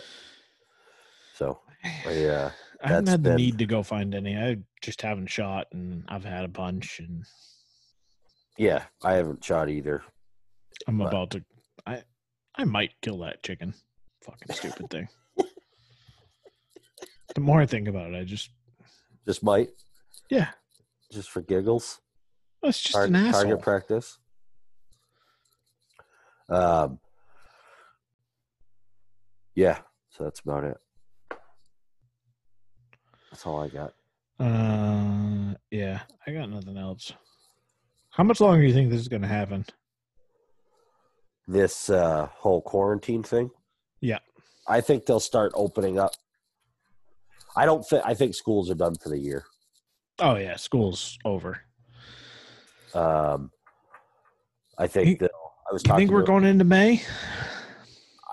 So, 1.36 1.60
I, 2.08 2.26
uh, 2.26 2.52
I 2.84 2.88
haven't 2.88 3.08
had 3.08 3.24
the 3.24 3.30
been- 3.32 3.38
need 3.38 3.58
to 3.60 3.66
go 3.66 3.84
find 3.84 4.16
any. 4.16 4.38
I 4.38 4.58
just 4.82 5.02
haven't 5.02 5.28
shot, 5.28 5.68
and 5.74 6.04
I've 6.08 6.24
had 6.26 6.46
a 6.46 6.50
bunch, 6.50 7.00
and 7.00 7.24
yeah, 8.58 8.84
I 9.04 9.14
haven't 9.14 9.44
shot 9.44 9.70
either. 9.70 10.04
I'm 10.88 10.98
But- 10.98 11.08
about 11.08 11.32
to. 11.32 11.44
I 11.86 12.04
I 12.56 12.64
might 12.64 12.92
kill 13.02 13.20
that 13.20 13.44
chicken. 13.44 13.74
Fucking 14.24 14.56
stupid 14.56 14.90
thing. 14.90 15.08
the 17.36 17.42
more 17.42 17.62
I 17.62 17.66
think 17.66 17.88
about 17.88 18.14
it, 18.14 18.18
I 18.18 18.24
just 18.24 18.50
Just 19.28 19.44
might, 19.44 19.70
yeah, 20.30 20.50
just 21.12 21.30
for 21.30 21.42
giggles. 21.42 22.00
That's 22.66 22.82
just 22.82 22.94
Tar- 22.94 23.06
an 23.06 23.16
asshole. 23.16 23.44
target 23.44 23.62
practice. 23.62 24.18
Um, 26.50 27.00
yeah, 29.56 29.80
so 30.10 30.24
that's 30.26 30.40
about 30.42 30.64
it. 30.64 30.78
That's 33.32 33.46
all 33.46 33.62
I 33.62 33.68
got. 33.70 33.94
Uh, 34.40 35.56
yeah, 35.72 36.02
I 36.28 36.32
got 36.32 36.50
nothing 36.50 36.78
else. 36.78 37.14
How 38.12 38.24
much 38.24 38.40
longer 38.40 38.62
do 38.62 38.68
you 38.68 38.74
think 38.74 38.90
this 38.90 39.02
is 39.02 39.08
going 39.08 39.22
to 39.24 39.28
happen? 39.28 39.66
This 41.48 41.90
uh, 41.90 42.28
whole 42.32 42.62
quarantine 42.62 43.24
thing. 43.24 43.52
Yeah. 44.02 44.20
I 44.68 44.82
think 44.82 45.06
they'll 45.06 45.20
start 45.20 45.52
opening 45.56 46.00
up. 46.00 46.12
I 47.56 47.66
don't 47.66 47.86
think. 47.86 48.04
I 48.06 48.14
think 48.14 48.36
schools 48.36 48.70
are 48.70 48.76
done 48.76 48.96
for 48.96 49.10
the 49.10 49.18
year. 49.18 49.46
Oh 50.20 50.36
yeah, 50.36 50.56
school's 50.56 51.18
over. 51.24 51.62
Um, 52.96 53.52
I 54.78 54.88
think 54.88 55.08
You- 55.08 55.18
that 55.18 55.32
I 55.70 55.74
was 55.74 55.84
You 55.86 55.96
think 55.96 56.12
we're 56.12 56.24
going 56.24 56.46
into 56.46 56.64
May? 56.64 57.04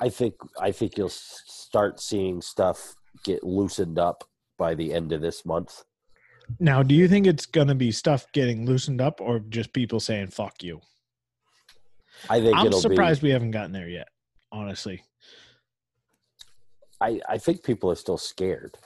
I 0.01 0.09
think 0.09 0.35
I 0.61 0.73
think 0.73 0.97
you'll 0.97 1.09
start 1.09 2.01
seeing 2.01 2.41
stuff 2.43 2.95
get 3.25 3.45
loosened 3.45 3.99
up 3.99 4.25
by 4.59 4.75
the 4.75 4.93
end 4.93 5.13
of 5.13 5.21
this 5.21 5.45
month. 5.45 5.85
Now, 6.59 6.83
do 6.83 6.95
you 6.95 7.09
think 7.09 7.27
it's 7.27 7.47
going 7.47 7.69
to 7.69 7.75
be 7.75 7.93
stuff 7.93 8.27
getting 8.33 8.67
loosened 8.67 9.01
up, 9.01 9.21
or 9.21 9.39
just 9.39 9.73
people 9.73 10.01
saying 10.01 10.29
"fuck 10.31 10.63
you"? 10.63 10.81
I 12.29 12.41
think 12.41 12.57
I'm 12.57 12.73
surprised 12.73 13.23
be. 13.23 13.29
we 13.29 13.33
haven't 13.33 13.53
gotten 13.53 13.73
there 13.73 13.89
yet. 13.89 14.09
Honestly, 14.51 15.03
I 17.01 17.21
I 17.29 17.39
think 17.39 17.63
people 17.63 17.91
are 17.91 17.97
still 17.97 18.19
scared. 18.19 18.77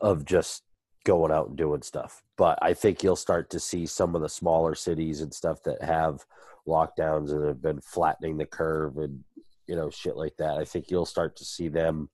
of 0.00 0.24
just 0.24 0.62
going 1.08 1.32
out 1.32 1.48
and 1.48 1.56
doing 1.56 1.80
stuff. 1.80 2.22
But 2.36 2.58
I 2.60 2.74
think 2.74 3.02
you'll 3.02 3.16
start 3.16 3.48
to 3.50 3.58
see 3.58 3.86
some 3.86 4.14
of 4.14 4.20
the 4.20 4.28
smaller 4.28 4.74
cities 4.74 5.22
and 5.22 5.32
stuff 5.32 5.62
that 5.62 5.80
have 5.82 6.26
lockdowns 6.66 7.30
and 7.32 7.46
have 7.46 7.62
been 7.62 7.80
flattening 7.80 8.36
the 8.36 8.44
curve 8.44 8.98
and 8.98 9.24
you 9.66 9.74
know 9.74 9.88
shit 9.88 10.18
like 10.18 10.36
that. 10.36 10.58
I 10.58 10.66
think 10.66 10.90
you'll 10.90 11.06
start 11.06 11.34
to 11.36 11.46
see 11.46 11.68
them 11.68 12.10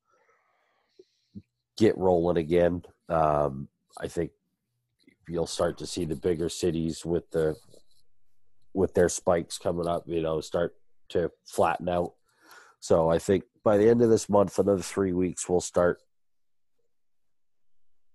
get 1.76 1.98
rolling 1.98 2.36
again. 2.36 2.84
Um, 3.08 3.66
I 4.00 4.06
think 4.06 4.30
you'll 5.28 5.48
start 5.48 5.76
to 5.78 5.86
see 5.86 6.04
the 6.04 6.14
bigger 6.14 6.48
cities 6.48 7.04
with 7.04 7.28
the 7.32 7.56
with 8.74 8.94
their 8.94 9.08
spikes 9.08 9.58
coming 9.58 9.88
up, 9.88 10.04
you 10.06 10.22
know, 10.22 10.40
start 10.40 10.76
to 11.08 11.32
flatten 11.44 11.88
out. 11.88 12.12
So 12.78 13.10
I 13.10 13.18
think 13.18 13.42
by 13.64 13.76
the 13.76 13.88
end 13.88 14.02
of 14.02 14.10
this 14.10 14.28
month, 14.28 14.60
another 14.60 14.82
three 14.82 15.12
weeks, 15.12 15.48
we'll 15.48 15.60
start, 15.60 16.00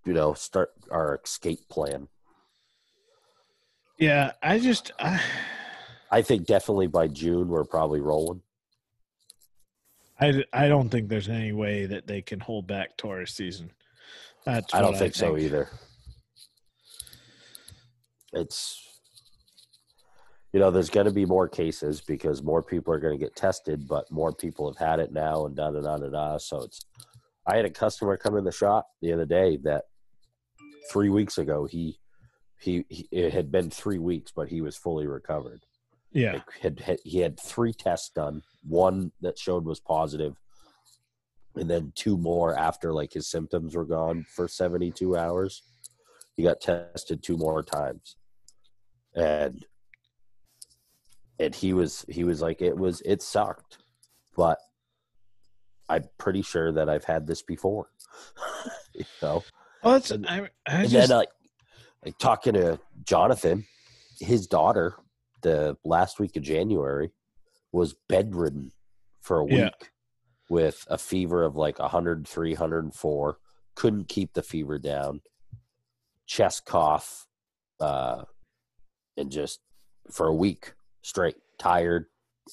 you 0.06 0.14
know, 0.14 0.34
start 0.34 0.72
our 0.92 1.20
escape 1.24 1.68
plan. 1.70 2.08
Yeah, 3.98 4.32
I 4.42 4.60
just 4.60 4.92
I, 5.00 5.22
I 6.10 6.22
think 6.22 6.46
definitely 6.46 6.88
by 6.88 7.08
June 7.08 7.50
we're 7.50 7.66
probably 7.66 8.00
rolling. 8.00 8.42
I 10.20 10.44
I 10.54 10.68
don't 10.68 10.90
think 10.90 11.10
there's 11.10 11.30
any 11.30 11.52
way 11.52 11.86
that 11.86 12.08
they 12.08 12.22
can 12.22 12.40
hold 12.40 12.68
back 12.68 12.98
tourist 12.98 13.36
season. 13.36 13.72
That's 14.46 14.74
I 14.74 14.82
don't 14.82 14.92
what 14.92 15.00
think, 15.00 15.16
so 15.16 15.38
either. 15.38 15.70
It's 18.34 18.86
you 20.54 20.60
know, 20.60 20.72
there's 20.72 20.90
going 20.90 21.06
to 21.06 21.12
be 21.12 21.26
more 21.26 21.48
cases 21.48 22.02
because 22.02 22.42
more 22.42 22.64
people 22.64 22.92
are 22.94 23.00
going 23.00 23.18
to 23.18 23.24
get 23.24 23.36
tested, 23.36 23.88
but 23.88 24.10
more 24.10 24.34
people 24.34 24.68
have 24.68 24.78
had 24.78 25.00
it 25.00 25.12
now 25.12 25.46
and 25.46 25.56
da 25.56 25.70
da 25.70 25.82
da 25.82 25.98
da 25.98 26.10
da. 26.10 26.38
So 26.38 26.64
it's. 26.64 26.82
I 27.50 27.56
had 27.56 27.66
a 27.66 27.72
customer 27.72 28.16
come 28.16 28.38
in 28.38 28.44
the 28.44 28.52
shop 28.52 28.88
the 29.02 29.12
other 29.12 29.26
day 29.26 29.58
that 29.64 29.86
three 30.92 31.10
weeks 31.10 31.38
ago 31.38 31.66
he 31.66 32.00
he, 32.60 32.86
he 32.90 33.08
it 33.12 33.34
had 33.34 33.52
been 33.52 33.70
three 33.70 34.00
weeks, 34.00 34.32
but 34.36 34.50
he 34.50 34.62
was 34.62 34.78
fully 34.78 35.08
recovered. 35.08 35.66
Yeah, 36.12 36.42
had, 36.62 36.80
had 36.80 37.00
he 37.04 37.20
had 37.20 37.40
three 37.40 37.74
tests 37.74 38.10
done, 38.10 38.44
one 38.64 39.12
that 39.22 39.40
showed 39.40 39.66
was 39.66 39.80
positive, 39.80 40.36
and 41.56 41.70
then 41.70 41.94
two 41.96 42.18
more 42.18 42.56
after 42.58 42.94
like 42.94 43.14
his 43.14 43.30
symptoms 43.30 43.76
were 43.76 43.86
gone 43.86 44.26
for 44.36 44.48
72 44.48 45.18
hours. 45.18 45.64
He 46.36 46.44
got 46.44 46.62
tested 46.62 47.24
two 47.24 47.38
more 47.38 47.64
times, 47.64 48.18
and 49.16 49.66
and 51.40 51.56
he 51.56 51.74
was 51.74 52.06
he 52.10 52.24
was 52.24 52.42
like 52.42 52.62
it 52.62 52.78
was 52.78 53.02
it 53.06 53.22
sucked, 53.22 53.78
but 54.36 54.58
I'm 55.90 56.06
pretty 56.18 56.42
sure 56.44 56.72
that 56.72 56.88
I've 56.90 57.04
had 57.06 57.26
this 57.28 57.42
before. 57.42 57.90
you 58.94 59.06
know, 59.22 59.44
well, 59.84 59.96
it's 59.96 60.12
And- 60.12 60.28
I, 60.28 60.42
I 60.68 60.82
and 60.82 60.90
just 60.90 61.10
then 61.10 61.18
like, 61.18 61.30
like 62.06 62.18
talking 62.20 62.54
to 62.54 62.80
Jonathan, 63.04 63.66
his 64.20 64.48
daughter, 64.48 64.96
the 65.42 65.78
last 65.84 66.20
week 66.20 66.36
of 66.38 66.44
January, 66.44 67.12
was 67.72 67.96
bedridden 68.08 68.72
for 69.22 69.40
a 69.40 69.44
week 69.44 69.54
Yeah. 69.58 69.70
with 70.50 70.86
a 70.90 70.98
fever 70.98 71.44
of 71.44 71.56
like 71.56 71.80
103, 71.80 72.52
104. 72.54 73.38
Couldn't 73.76 74.08
keep 74.10 74.34
the 74.34 74.42
fever 74.44 74.78
down, 74.80 75.22
chest 76.26 76.66
cough, 76.66 77.26
uh, 77.80 78.24
and 79.18 79.32
just 79.32 79.60
for 80.12 80.28
a 80.28 80.34
week 80.36 80.74
straight, 81.02 81.38
tired, 81.58 82.06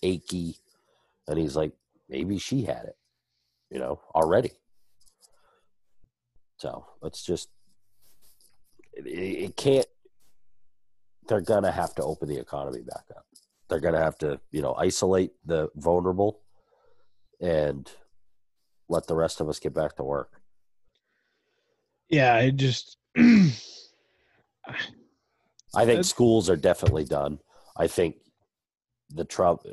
achy. 0.02 0.56
And 1.26 1.38
he's 1.38 1.56
like, 1.56 1.72
maybe 2.08 2.38
she 2.38 2.62
had 2.62 2.84
it, 2.84 2.96
you 3.76 3.82
know, 3.82 4.00
already. 4.14 4.52
So 6.56 6.86
let's 7.02 7.22
just 7.22 7.50
it, 8.94 9.06
it 9.06 9.54
can't 9.54 9.84
they're 11.28 11.42
gonna 11.42 11.70
have 11.70 11.94
to 11.96 12.02
open 12.02 12.26
the 12.26 12.38
economy 12.38 12.80
back 12.80 13.04
up. 13.14 13.26
They're 13.68 13.80
gonna 13.80 14.00
have 14.00 14.16
to 14.18 14.40
you 14.50 14.62
know 14.62 14.72
isolate 14.78 15.32
the 15.44 15.68
vulnerable 15.76 16.40
and 17.38 17.86
let 18.88 19.06
the 19.08 19.14
rest 19.14 19.42
of 19.42 19.48
us 19.50 19.58
get 19.58 19.74
back 19.74 19.96
to 19.96 20.04
work. 20.04 20.40
Yeah, 22.08 22.34
I 22.34 22.48
just 22.48 22.96
i 23.18 23.52
think 25.84 26.02
schools 26.06 26.48
are 26.48 26.56
definitely 26.56 27.04
done. 27.04 27.40
I 27.76 27.88
think 27.88 28.16
the 29.10 29.26
trouble 29.26 29.70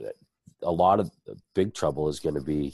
a 0.62 0.72
lot 0.72 1.00
of 1.00 1.10
the 1.26 1.38
big 1.56 1.74
trouble 1.74 2.10
is 2.10 2.20
going 2.20 2.36
to 2.36 2.42
be 2.42 2.74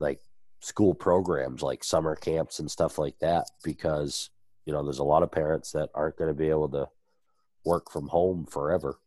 like 0.00 0.20
school 0.60 0.94
programs 0.94 1.62
like 1.62 1.84
summer 1.84 2.16
camps 2.16 2.58
and 2.58 2.70
stuff 2.70 2.98
like 2.98 3.18
that 3.20 3.46
because 3.64 4.30
you 4.66 4.72
know 4.72 4.82
there's 4.82 4.98
a 4.98 5.04
lot 5.04 5.22
of 5.22 5.30
parents 5.30 5.72
that 5.72 5.88
aren't 5.94 6.16
going 6.16 6.28
to 6.28 6.34
be 6.34 6.50
able 6.50 6.68
to 6.68 6.86
work 7.64 7.90
from 7.90 8.08
home 8.08 8.44
forever 8.46 8.98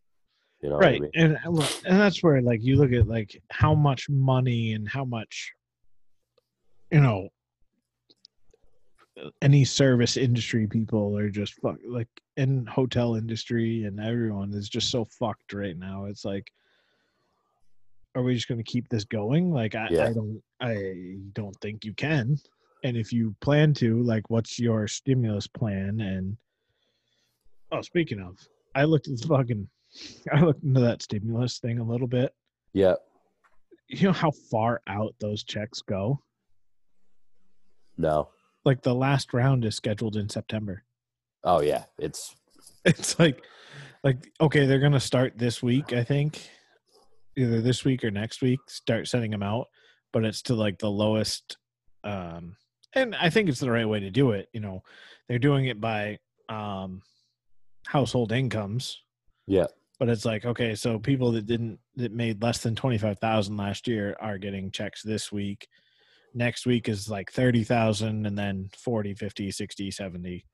you 0.62 0.68
know 0.68 0.76
what 0.76 0.84
I 0.84 0.90
right 0.90 1.00
mean? 1.00 1.10
and 1.14 1.38
uh, 1.44 1.50
look, 1.50 1.70
and 1.84 2.00
that's 2.00 2.22
where 2.22 2.40
like 2.40 2.62
you 2.62 2.76
look 2.76 2.92
at 2.92 3.06
like 3.06 3.40
how 3.50 3.74
much 3.74 4.08
money 4.08 4.72
and 4.72 4.88
how 4.88 5.04
much 5.04 5.52
you 6.90 7.00
know 7.00 7.28
any 9.42 9.64
service 9.64 10.16
industry 10.16 10.66
people 10.66 11.16
are 11.16 11.30
just 11.30 11.54
fuck 11.60 11.76
like 11.86 12.08
in 12.36 12.66
hotel 12.66 13.14
industry 13.14 13.84
and 13.84 14.00
everyone 14.00 14.52
is 14.52 14.68
just 14.68 14.90
so 14.90 15.04
fucked 15.04 15.52
right 15.52 15.78
now 15.78 16.06
it's 16.06 16.24
like 16.24 16.50
are 18.14 18.22
we 18.22 18.34
just 18.34 18.48
going 18.48 18.62
to 18.62 18.64
keep 18.64 18.88
this 18.88 19.04
going? 19.04 19.50
Like 19.50 19.74
I, 19.74 19.88
Yeah. 19.90 20.06
I 20.08 20.12
don't 20.12 20.42
i 20.60 21.16
don't 21.32 21.56
think 21.60 21.84
you 21.84 21.92
can. 21.94 22.36
And 22.84 22.96
if 22.96 23.12
you 23.12 23.34
plan 23.40 23.74
to 23.74 24.02
like 24.02 24.28
what's 24.30 24.58
your 24.58 24.86
stimulus 24.86 25.46
plan? 25.46 26.00
And 26.00 26.36
oh 27.72 27.82
speaking 27.82 28.20
of 28.20 28.38
i 28.74 28.84
looked 28.84 29.08
at 29.08 29.18
the 29.18 29.26
fucking 29.26 29.68
i 30.32 30.40
looked 30.40 30.62
into 30.64 30.80
that 30.80 31.02
stimulus 31.02 31.58
thing 31.58 31.78
a 31.78 31.84
little 31.84 32.08
bit. 32.08 32.32
Yeah. 32.72 32.94
You 33.88 34.08
know 34.08 34.12
how 34.12 34.32
far 34.50 34.80
out 34.86 35.14
those 35.20 35.44
checks 35.44 35.82
go? 35.82 36.20
No. 37.96 38.30
Like 38.64 38.82
the 38.82 38.94
last 38.94 39.34
round 39.34 39.64
is 39.64 39.76
scheduled 39.76 40.16
in 40.16 40.28
september. 40.28 40.84
Oh 41.42 41.60
yeah. 41.60 41.84
It's 41.98 42.34
it's 42.84 43.18
like 43.18 43.42
like 44.02 44.30
okay 44.40 44.66
they're 44.66 44.78
gonna 44.78 45.00
start 45.00 45.32
this 45.36 45.62
week 45.62 45.94
i 45.94 46.04
think 46.04 46.50
either 47.36 47.60
this 47.60 47.84
week 47.84 48.04
or 48.04 48.10
next 48.10 48.42
week 48.42 48.60
start 48.68 49.08
sending 49.08 49.30
them 49.30 49.42
out 49.42 49.66
but 50.12 50.24
it's 50.24 50.42
to 50.42 50.54
like 50.54 50.78
the 50.78 50.90
lowest 50.90 51.56
um 52.04 52.56
and 52.94 53.14
i 53.16 53.28
think 53.28 53.48
it's 53.48 53.60
the 53.60 53.70
right 53.70 53.88
way 53.88 54.00
to 54.00 54.10
do 54.10 54.30
it 54.32 54.48
you 54.52 54.60
know. 54.60 54.82
They're 55.28 55.38
doing 55.38 55.66
it 55.66 55.80
by 55.80 56.18
um 56.48 57.02
household 57.86 58.32
incomes. 58.32 59.02
Yeah. 59.46 59.66
But 59.98 60.08
it's 60.08 60.24
like 60.24 60.44
okay 60.44 60.74
so 60.74 60.98
people 60.98 61.32
that 61.32 61.46
didn't 61.46 61.78
that 61.96 62.12
made 62.12 62.42
less 62.42 62.58
than 62.58 62.74
25000 62.74 63.56
last 63.56 63.86
year 63.88 64.16
are 64.20 64.38
getting 64.38 64.70
checks 64.70 65.02
this 65.02 65.32
week. 65.32 65.68
Next 66.34 66.66
week 66.66 66.88
is 66.88 67.08
like 67.08 67.30
30000 67.32 68.26
and 68.26 68.36
then 68.36 68.68
40 68.76 69.14
50 69.14 69.50
60 69.50 69.90
70 69.90 70.44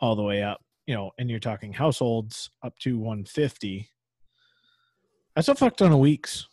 all 0.00 0.14
the 0.14 0.22
way 0.22 0.42
up 0.42 0.60
you 0.86 0.94
know 0.94 1.10
and 1.18 1.28
you're 1.28 1.40
talking 1.40 1.72
households 1.72 2.50
up 2.62 2.78
to 2.80 2.98
150 2.98 3.88
that's 5.36 5.48
a 5.48 5.54
fuck 5.54 5.76
ton 5.76 5.92
of 5.92 5.98
weeks. 5.98 6.48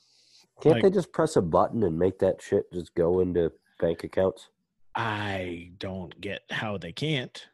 Can't 0.61 0.75
Like- 0.75 0.83
they 0.83 0.89
just 0.91 1.11
press 1.11 1.35
a 1.35 1.41
button 1.41 1.81
and 1.83 1.97
make 1.97 2.19
that 2.19 2.41
shit 2.41 2.71
just 2.71 2.93
go 2.93 3.21
into 3.21 3.51
bank 3.79 4.03
accounts? 4.03 4.49
I 4.95 5.71
don't 5.79 6.19
get 6.21 6.41
how 6.51 6.77
they 6.77 6.91
can't. 6.91 7.47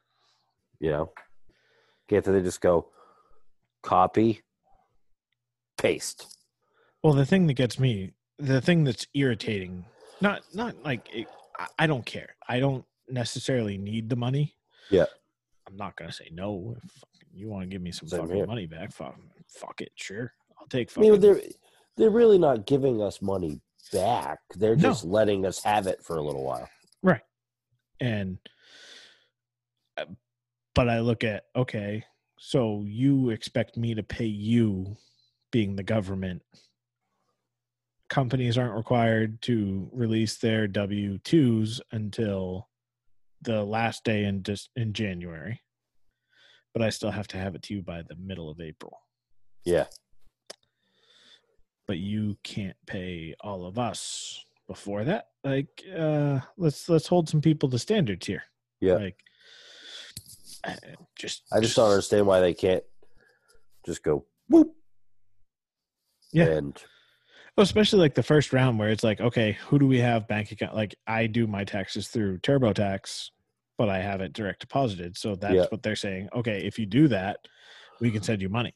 You 0.80 0.92
know? 0.92 1.14
Can't 2.10 2.26
they 2.26 2.42
just 2.42 2.60
go 2.60 2.90
copy 3.82 4.42
paste? 5.78 6.36
Well 7.04 7.14
the 7.14 7.26
thing 7.26 7.48
that 7.48 7.54
gets 7.54 7.80
me 7.80 8.12
the 8.38 8.60
thing 8.62 8.84
that's 8.84 9.08
irritating 9.14 9.86
not 10.22 10.42
not 10.54 10.82
like 10.84 11.08
it, 11.14 11.28
I, 11.78 11.88
don't 11.88 12.06
care. 12.06 12.36
I 12.48 12.60
don't 12.60 12.86
necessarily 13.10 13.78
need 13.78 14.10
the 14.10 14.16
money. 14.16 14.56
Yeah. 14.90 15.06
i'm 15.68 15.76
not 15.78 15.96
gonna 15.96 16.12
say 16.12 16.30
no 16.34 16.76
if 16.84 17.04
you 17.32 17.48
want 17.48 17.62
to 17.64 17.68
give 17.68 17.82
me 17.82 17.92
some 17.92 18.10
Same 18.10 18.22
fucking 18.22 18.36
here. 18.36 18.48
money 18.48 18.66
back 18.66 18.92
fuck, 18.92 19.16
fuck 19.48 19.82
it 19.82 19.92
sure 19.96 20.34
take 20.70 20.96
I 20.98 21.02
mean, 21.02 21.20
they're 21.20 21.42
they're 21.98 22.10
really 22.10 22.38
not 22.38 22.66
giving 22.66 23.02
us 23.02 23.22
money 23.22 23.60
back. 23.92 24.40
They're 24.56 24.76
No. 24.76 24.90
just 24.90 25.04
letting 25.04 25.46
us 25.46 25.64
have 25.64 25.88
it 25.88 26.04
for 26.04 26.18
a 26.18 26.22
little 26.22 26.44
while. 26.44 26.70
right 27.04 27.22
and 28.02 28.38
uh, 29.98 30.06
but 30.76 30.88
i 30.90 31.00
look 31.00 31.24
at 31.26 31.46
okay 31.56 32.04
so 32.38 32.84
you 32.86 33.30
expect 33.32 33.76
me 33.78 33.94
to 33.94 34.04
pay 34.04 34.26
you 34.26 34.96
being 35.52 35.76
the 35.76 35.84
government 35.84 36.42
companies 38.10 38.58
aren't 38.58 38.76
required 38.76 39.42
to 39.42 39.90
release 39.94 40.38
their 40.38 40.68
w2s 40.68 41.82
until 41.92 42.70
the 43.42 43.64
last 43.64 44.04
day 44.04 44.24
in 44.26 44.42
just 44.44 44.70
in 44.76 44.94
january 44.94 45.62
but 46.74 46.82
i 46.82 46.90
still 46.90 47.12
have 47.12 47.28
to 47.28 47.38
have 47.38 47.56
it 47.56 47.62
to 47.62 47.74
you 47.74 47.82
by 47.82 48.02
the 48.02 48.16
middle 48.16 48.50
of 48.50 48.60
april 48.62 48.98
Yeah, 49.66 49.86
but 51.90 51.98
you 51.98 52.38
can't 52.44 52.78
pay 52.86 53.34
all 53.42 53.66
of 53.66 53.80
us 53.80 54.46
before 54.68 55.04
that 55.04 55.30
like 55.44 55.84
uh 55.98 56.40
let's 56.56 56.88
let's 56.88 57.08
hold 57.08 57.28
some 57.28 57.42
people 57.42 57.68
to 57.68 57.80
standards 57.80 58.28
here 58.28 58.44
Yeah. 58.80 58.94
Like, 58.94 59.18
uh, 60.68 60.74
just 61.18 61.42
I 61.52 61.60
just 61.62 61.76
don't 61.76 61.90
understand 61.90 62.28
why 62.28 62.42
they 62.42 62.54
can't 62.54 62.84
just 63.88 64.04
go 64.04 64.26
whoop. 64.50 64.72
Yeah. 66.32 66.46
And 66.46 66.78
Well, 67.58 67.64
especially 67.64 68.02
like 68.02 68.14
the 68.14 68.22
first 68.22 68.54
round 68.54 68.78
where 68.78 68.90
it's 68.90 69.04
like, 69.04 69.20
okay, 69.20 69.54
who 69.68 69.80
do 69.80 69.88
we 69.88 69.98
have 70.00 70.28
bank 70.28 70.52
account? 70.52 70.76
Like 70.76 70.94
I 71.08 71.26
do 71.26 71.48
my 71.48 71.64
taxes 71.64 72.08
through 72.10 72.38
TurboTax, 72.40 73.30
but 73.80 73.90
I 73.90 74.00
have 74.00 74.22
it 74.22 74.34
direct 74.34 74.60
deposited. 74.60 75.18
So 75.18 75.36
that's 75.36 75.56
Yeah. 75.56 75.66
what 75.72 75.82
they're 75.82 75.96
saying. 75.96 76.30
Okay, 76.36 76.60
if 76.66 76.78
you 76.78 76.86
do 76.86 77.08
that, 77.08 77.38
we 78.00 78.12
can 78.12 78.22
send 78.22 78.42
you 78.44 78.50
money. 78.50 78.76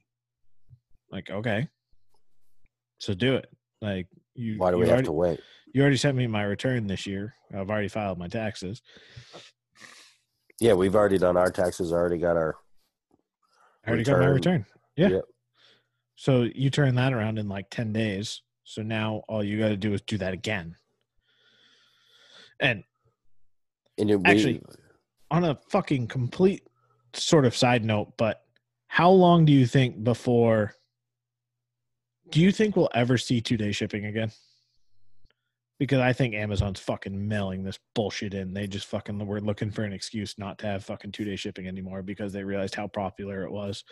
Like, 1.12 1.30
okay. 1.30 1.68
So 3.04 3.14
do 3.14 3.36
it. 3.36 3.50
Like 3.82 4.08
you 4.34 4.56
why 4.58 4.72
do 4.72 4.78
we 4.78 4.84
have 4.84 4.92
already, 4.94 5.06
to 5.08 5.12
wait? 5.12 5.40
you 5.74 5.82
already 5.82 5.98
sent 5.98 6.16
me 6.16 6.26
my 6.26 6.44
return 6.44 6.88
this 6.88 7.06
year. 7.06 7.36
I've 7.54 7.70
already 7.70 7.90
filed 7.90 8.18
my 8.18 8.30
taxes. 8.30 8.82
Yeah, 10.62 10.72
we've 10.72 10.96
already 10.96 11.18
done 11.18 11.36
our 11.36 11.52
taxes. 11.52 11.92
I 11.92 11.98
Already 11.98 12.18
got 12.18 12.38
our. 12.38 12.56
I 13.86 13.90
already 13.90 14.06
got 14.06 14.20
my 14.20 14.28
Return. 14.28 14.34
return. 14.36 14.66
Yeah. 14.96 15.08
Yep. 15.10 15.24
So 16.16 16.44
you 16.56 16.70
turn 16.70 16.96
that 16.96 17.12
around 17.12 17.40
in 17.40 17.50
like 17.50 17.70
10 17.72 17.92
days. 17.92 18.42
So 18.64 18.82
now 18.82 19.24
all 19.28 19.44
you 19.44 19.60
got 19.60 19.68
to 19.70 19.76
do 19.76 19.92
is 19.94 20.02
do 20.04 20.18
that 20.20 20.32
again. 20.34 20.78
And 22.62 22.86
And 23.98 24.10
it, 24.12 24.16
we, 24.16 24.24
Actually- 24.26 24.62
on 25.30 25.44
a 25.44 25.60
fucking 25.70 26.08
complete 26.08 26.64
sort 27.14 27.44
of 27.46 27.54
side 27.54 27.84
note, 27.84 28.14
but 28.18 28.44
how 28.88 29.10
long 29.10 29.44
do 29.44 29.52
you 29.52 29.66
think 29.68 30.06
before 30.06 30.74
do 32.34 32.42
you 32.42 32.52
think 32.52 32.76
we'll 32.76 32.90
ever 32.96 33.16
see 33.16 33.40
two 33.42 33.58
day 33.58 33.72
shipping 33.72 34.06
again? 34.06 34.32
Because 35.78 36.00
I 36.00 36.14
think 36.14 36.34
Amazon's 36.34 36.80
fucking 36.80 37.28
mailing 37.28 37.64
this 37.64 37.78
bullshit 37.94 38.34
in. 38.34 38.56
They 38.56 38.66
just 38.66 38.88
fucking 38.88 39.24
were 39.24 39.40
looking 39.40 39.70
for 39.70 39.84
an 39.84 39.94
excuse 39.94 40.34
not 40.40 40.58
to 40.60 40.66
have 40.66 40.84
fucking 40.84 41.12
two 41.12 41.26
day 41.26 41.36
shipping 41.36 41.68
anymore 41.68 42.02
because 42.02 42.34
they 42.34 42.44
realized 42.44 42.74
how 42.74 42.88
popular 42.88 43.44
it 43.44 43.52
was. 43.52 43.84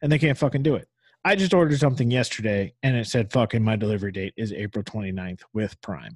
And 0.00 0.10
they 0.10 0.18
can't 0.18 0.38
fucking 0.38 0.62
do 0.62 0.76
it. 0.76 0.88
I 1.26 1.36
just 1.36 1.52
ordered 1.52 1.78
something 1.78 2.10
yesterday 2.10 2.72
and 2.82 2.96
it 2.96 3.06
said 3.06 3.30
fucking 3.30 3.62
my 3.62 3.76
delivery 3.76 4.12
date 4.12 4.32
is 4.38 4.50
April 4.50 4.82
29th 4.82 5.42
with 5.52 5.78
Prime. 5.82 6.14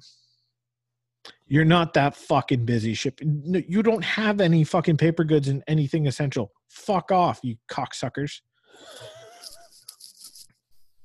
You're 1.45 1.65
not 1.65 1.93
that 1.93 2.15
fucking 2.15 2.65
busy 2.65 2.95
shipping. 2.95 3.63
You 3.67 3.83
don't 3.83 4.03
have 4.03 4.41
any 4.41 4.63
fucking 4.63 4.97
paper 4.97 5.23
goods 5.23 5.47
and 5.47 5.63
anything 5.67 6.07
essential. 6.07 6.51
Fuck 6.67 7.11
off, 7.11 7.41
you 7.43 7.57
cocksuckers. 7.71 8.41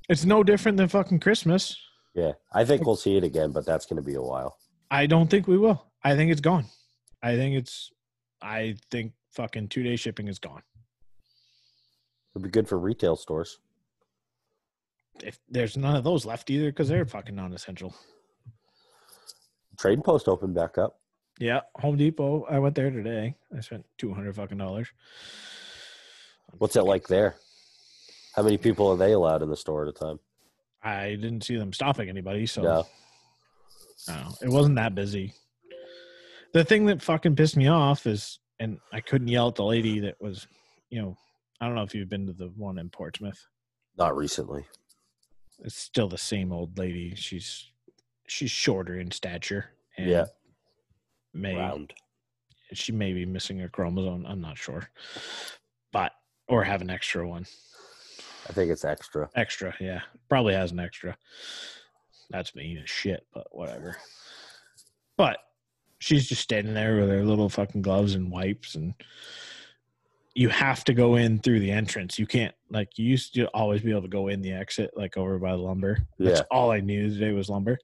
It's 0.08 0.24
no 0.24 0.42
different 0.44 0.76
than 0.76 0.88
fucking 0.88 1.20
Christmas. 1.20 1.76
yeah, 2.14 2.32
I 2.52 2.64
think 2.64 2.84
we'll 2.86 2.96
see 2.96 3.16
it 3.16 3.24
again, 3.24 3.52
but 3.52 3.64
that's 3.66 3.86
going 3.86 3.96
to 3.96 4.02
be 4.06 4.14
a 4.14 4.22
while. 4.22 4.56
I 4.90 5.06
don't 5.06 5.28
think 5.30 5.48
we 5.48 5.56
will. 5.58 5.86
I 6.02 6.14
think 6.14 6.30
it's 6.30 6.40
gone. 6.40 6.66
I 7.22 7.36
think 7.36 7.56
it's. 7.56 7.90
I 8.42 8.76
think 8.90 9.12
fucking 9.32 9.68
two 9.68 9.82
day 9.82 9.96
shipping 9.96 10.28
is 10.28 10.38
gone. 10.38 10.62
It'll 12.34 12.44
be 12.44 12.50
good 12.50 12.68
for 12.68 12.78
retail 12.78 13.16
stores. 13.16 13.58
If 15.22 15.38
there's 15.48 15.76
none 15.76 15.96
of 15.96 16.04
those 16.04 16.26
left 16.26 16.50
either, 16.50 16.66
because 16.66 16.88
they're 16.88 17.06
fucking 17.06 17.34
non-essential. 17.34 17.94
Trading 19.78 20.02
Post 20.02 20.28
opened 20.28 20.54
back 20.54 20.76
up. 20.76 20.98
Yeah, 21.38 21.60
Home 21.76 21.96
Depot. 21.96 22.44
I 22.50 22.58
went 22.58 22.74
there 22.74 22.90
today. 22.90 23.34
I 23.56 23.60
spent 23.60 23.86
two 23.98 24.12
hundred 24.12 24.36
fucking 24.36 24.58
dollars. 24.58 24.88
What's 26.58 26.76
it 26.76 26.82
like 26.82 27.08
there? 27.08 27.36
How 28.34 28.42
many 28.42 28.58
people 28.58 28.88
are 28.88 28.96
they 28.96 29.12
allowed 29.12 29.42
in 29.42 29.48
the 29.50 29.56
store 29.56 29.82
at 29.82 29.88
a 29.88 29.92
time? 29.92 30.18
I 30.82 31.10
didn't 31.10 31.42
see 31.44 31.56
them 31.56 31.72
stopping 31.72 32.08
anybody, 32.08 32.46
so 32.46 32.62
No. 32.62 32.86
I. 34.08 34.30
It 34.42 34.48
wasn't 34.48 34.76
that 34.76 34.94
busy. 34.94 35.32
The 36.52 36.64
thing 36.64 36.86
that 36.86 37.00
fucking 37.02 37.36
pissed 37.36 37.56
me 37.56 37.68
off 37.68 38.06
is, 38.06 38.38
and 38.58 38.78
I 38.92 39.00
couldn't 39.00 39.28
yell 39.28 39.48
at 39.48 39.54
the 39.54 39.64
lady 39.64 40.00
that 40.00 40.20
was, 40.20 40.46
you 40.90 41.00
know, 41.00 41.16
I 41.60 41.66
don't 41.66 41.74
know 41.74 41.82
if 41.82 41.94
you've 41.94 42.08
been 42.08 42.26
to 42.26 42.32
the 42.32 42.48
one 42.56 42.78
in 42.78 42.90
Portsmouth. 42.90 43.46
Not 43.96 44.16
recently. 44.16 44.64
It's 45.60 45.76
still 45.76 46.08
the 46.08 46.18
same 46.18 46.52
old 46.52 46.76
lady. 46.76 47.14
She's 47.14 47.70
she's 48.26 48.50
shorter 48.50 48.98
in 48.98 49.10
stature. 49.10 49.70
And 49.96 50.10
Yeah. 50.10 50.24
may 51.32 51.54
Round. 51.56 51.94
she 52.72 52.90
may 52.92 53.12
be 53.12 53.24
missing 53.24 53.62
a 53.62 53.68
chromosome. 53.68 54.26
I'm 54.26 54.40
not 54.40 54.58
sure, 54.58 54.90
but 55.92 56.12
or 56.48 56.64
have 56.64 56.82
an 56.82 56.90
extra 56.90 57.26
one. 57.26 57.46
I 58.48 58.52
think 58.52 58.70
it's 58.70 58.84
extra. 58.84 59.28
Extra, 59.34 59.74
yeah, 59.80 60.00
probably 60.28 60.54
has 60.54 60.72
an 60.72 60.80
extra. 60.80 61.16
That's 62.30 62.54
me 62.54 62.78
as 62.82 62.88
shit, 62.90 63.26
but 63.32 63.46
whatever. 63.50 63.96
But 65.16 65.38
she's 65.98 66.28
just 66.28 66.42
standing 66.42 66.74
there 66.74 66.96
with 66.96 67.08
her 67.08 67.24
little 67.24 67.48
fucking 67.48 67.82
gloves 67.82 68.14
and 68.14 68.30
wipes, 68.30 68.74
and 68.74 68.94
you 70.34 70.48
have 70.48 70.84
to 70.84 70.94
go 70.94 71.14
in 71.14 71.38
through 71.38 71.60
the 71.60 71.70
entrance. 71.70 72.18
You 72.18 72.26
can't 72.26 72.54
like 72.70 72.98
you 72.98 73.06
used 73.06 73.34
to 73.34 73.46
always 73.48 73.82
be 73.82 73.90
able 73.92 74.02
to 74.02 74.08
go 74.08 74.28
in 74.28 74.42
the 74.42 74.52
exit, 74.52 74.90
like 74.96 75.16
over 75.16 75.38
by 75.38 75.52
the 75.52 75.58
lumber. 75.58 75.98
That's 76.18 76.40
Yeah. 76.40 76.46
all 76.50 76.70
I 76.70 76.80
knew 76.80 77.08
today 77.08 77.32
was 77.32 77.48
lumber. 77.48 77.78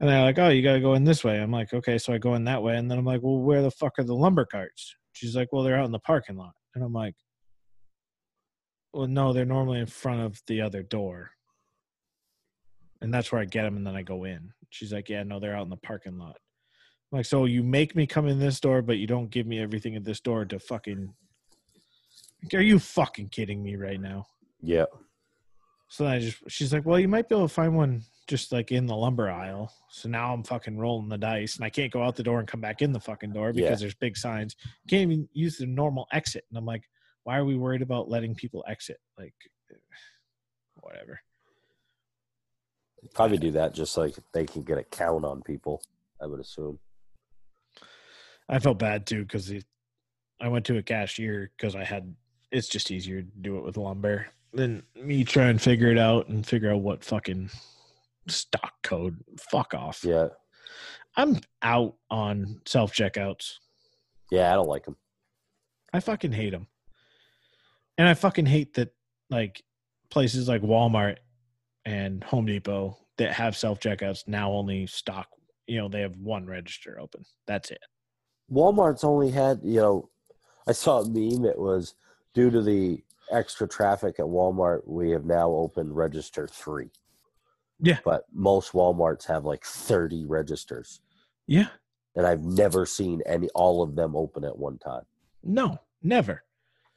And 0.00 0.08
they're 0.10 0.22
like, 0.22 0.38
"Oh, 0.38 0.48
you 0.48 0.62
got 0.62 0.74
to 0.74 0.80
go 0.80 0.94
in 0.94 1.04
this 1.04 1.22
way." 1.24 1.40
I'm 1.40 1.52
like, 1.52 1.72
"Okay," 1.72 1.96
so 1.96 2.12
I 2.12 2.18
go 2.18 2.34
in 2.34 2.44
that 2.44 2.62
way, 2.62 2.76
and 2.76 2.90
then 2.90 2.98
I'm 2.98 3.04
like, 3.04 3.22
"Well, 3.22 3.38
where 3.38 3.62
the 3.62 3.70
fuck 3.70 3.98
are 3.98 4.04
the 4.04 4.14
lumber 4.14 4.44
carts?" 4.44 4.96
She's 5.12 5.36
like, 5.36 5.52
"Well, 5.52 5.62
they're 5.62 5.78
out 5.78 5.86
in 5.86 5.92
the 5.92 6.00
parking 6.00 6.36
lot," 6.36 6.54
and 6.74 6.82
I'm 6.84 6.92
like, 6.92 7.14
"Well, 8.92 9.06
no, 9.06 9.32
they're 9.32 9.44
normally 9.44 9.80
in 9.80 9.86
front 9.86 10.20
of 10.20 10.40
the 10.46 10.60
other 10.60 10.82
door." 10.82 11.32
And 13.00 13.12
that's 13.12 13.32
where 13.32 13.40
I 13.40 13.44
get 13.46 13.62
them, 13.64 13.76
and 13.76 13.86
then 13.86 13.96
I 13.96 14.02
go 14.02 14.24
in. 14.24 14.52
She's 14.70 14.92
like, 14.92 15.08
"Yeah, 15.08 15.22
no, 15.24 15.40
they're 15.40 15.56
out 15.56 15.64
in 15.64 15.70
the 15.70 15.76
parking 15.76 16.18
lot." 16.18 16.36
I'm 17.10 17.18
like, 17.18 17.26
so 17.26 17.44
you 17.44 17.62
make 17.62 17.94
me 17.94 18.06
come 18.06 18.26
in 18.26 18.38
this 18.38 18.58
door, 18.60 18.80
but 18.80 18.96
you 18.98 19.06
don't 19.06 19.28
give 19.30 19.46
me 19.46 19.58
everything 19.60 19.96
at 19.96 20.04
this 20.04 20.20
door 20.20 20.44
to 20.46 20.58
fucking. 20.58 21.12
Are 22.54 22.60
you 22.62 22.78
fucking 22.78 23.28
kidding 23.28 23.62
me 23.62 23.76
right 23.76 24.00
now? 24.00 24.26
Yeah. 24.62 24.86
So 25.88 26.04
then 26.04 26.12
I 26.14 26.18
just, 26.20 26.38
she's 26.48 26.72
like, 26.72 26.86
well, 26.86 26.98
you 26.98 27.06
might 27.06 27.28
be 27.28 27.34
able 27.34 27.46
to 27.46 27.52
find 27.52 27.76
one 27.76 28.02
just 28.26 28.50
like 28.50 28.72
in 28.72 28.86
the 28.86 28.96
lumber 28.96 29.30
aisle. 29.30 29.70
So 29.90 30.08
now 30.08 30.32
I'm 30.32 30.42
fucking 30.42 30.78
rolling 30.78 31.08
the 31.10 31.18
dice 31.18 31.56
and 31.56 31.64
I 31.64 31.70
can't 31.70 31.92
go 31.92 32.02
out 32.02 32.16
the 32.16 32.22
door 32.22 32.38
and 32.38 32.48
come 32.48 32.62
back 32.62 32.80
in 32.80 32.92
the 32.92 32.98
fucking 32.98 33.32
door 33.32 33.52
because 33.52 33.70
Yeah. 33.72 33.76
there's 33.76 33.94
big 33.94 34.16
signs. 34.16 34.56
Can't 34.88 35.02
even 35.02 35.28
use 35.34 35.58
the 35.58 35.66
normal 35.66 36.08
exit. 36.12 36.44
And 36.48 36.56
I'm 36.56 36.64
like, 36.64 36.88
why 37.24 37.38
are 37.38 37.44
we 37.44 37.56
worried 37.56 37.82
about 37.82 38.08
letting 38.08 38.34
people 38.34 38.64
exit? 38.66 38.98
Like, 39.18 39.34
eh, 39.70 39.76
whatever. 40.80 41.20
Probably 43.14 43.38
do 43.38 43.50
that 43.52 43.74
just 43.74 43.96
like 43.96 44.14
they 44.32 44.46
can 44.46 44.62
get 44.62 44.78
a 44.78 44.84
count 44.84 45.24
on 45.24 45.42
people, 45.42 45.82
I 46.20 46.26
would 46.26 46.40
assume. 46.40 46.78
I 48.48 48.58
felt 48.58 48.78
bad 48.78 49.06
too 49.06 49.22
because 49.22 49.52
I 50.40 50.48
went 50.48 50.66
to 50.66 50.78
a 50.78 50.82
cashier 50.82 51.50
because 51.56 51.74
I 51.74 51.84
had, 51.84 52.14
it's 52.50 52.68
just 52.68 52.90
easier 52.90 53.22
to 53.22 53.28
do 53.40 53.56
it 53.58 53.64
with 53.64 53.76
lumber 53.76 54.26
than 54.52 54.82
me 54.94 55.24
try 55.24 55.44
and 55.44 55.60
figure 55.60 55.88
it 55.90 55.98
out 55.98 56.28
and 56.28 56.46
figure 56.46 56.72
out 56.72 56.82
what 56.82 57.04
fucking 57.04 57.50
stock 58.28 58.74
code. 58.82 59.18
Fuck 59.50 59.74
off. 59.74 60.04
Yeah. 60.04 60.28
I'm 61.16 61.40
out 61.62 61.96
on 62.10 62.60
self 62.66 62.92
checkouts. 62.92 63.54
Yeah, 64.30 64.50
I 64.52 64.54
don't 64.54 64.68
like 64.68 64.84
them. 64.84 64.96
I 65.92 66.00
fucking 66.00 66.32
hate 66.32 66.50
them. 66.50 66.66
And 68.02 68.08
I 68.08 68.14
fucking 68.14 68.46
hate 68.46 68.74
that 68.74 68.92
like 69.30 69.62
places 70.10 70.48
like 70.48 70.60
Walmart 70.60 71.18
and 71.84 72.24
Home 72.24 72.46
Depot 72.46 72.98
that 73.16 73.32
have 73.32 73.56
self 73.56 73.78
checkouts 73.78 74.26
now 74.26 74.50
only 74.50 74.88
stock, 74.88 75.28
you 75.68 75.78
know, 75.78 75.88
they 75.88 76.00
have 76.00 76.16
one 76.16 76.44
register 76.44 76.98
open. 76.98 77.24
That's 77.46 77.70
it. 77.70 77.78
Walmart's 78.50 79.04
only 79.04 79.30
had, 79.30 79.60
you 79.62 79.80
know, 79.80 80.10
I 80.66 80.72
saw 80.72 81.02
a 81.02 81.08
meme. 81.08 81.44
It 81.44 81.60
was 81.60 81.94
due 82.34 82.50
to 82.50 82.60
the 82.60 83.04
extra 83.30 83.68
traffic 83.68 84.16
at 84.18 84.26
Walmart, 84.26 84.80
we 84.84 85.10
have 85.10 85.24
now 85.24 85.52
opened 85.52 85.94
register 85.94 86.48
three. 86.48 86.90
Yeah. 87.78 88.00
But 88.04 88.24
most 88.34 88.72
Walmarts 88.72 89.28
have 89.28 89.44
like 89.44 89.64
30 89.64 90.24
registers. 90.26 91.02
Yeah. 91.46 91.68
And 92.16 92.26
I've 92.26 92.42
never 92.42 92.84
seen 92.84 93.22
any 93.26 93.48
all 93.50 93.80
of 93.80 93.94
them 93.94 94.16
open 94.16 94.42
at 94.42 94.58
one 94.58 94.78
time. 94.78 95.04
No, 95.44 95.78
never. 96.02 96.42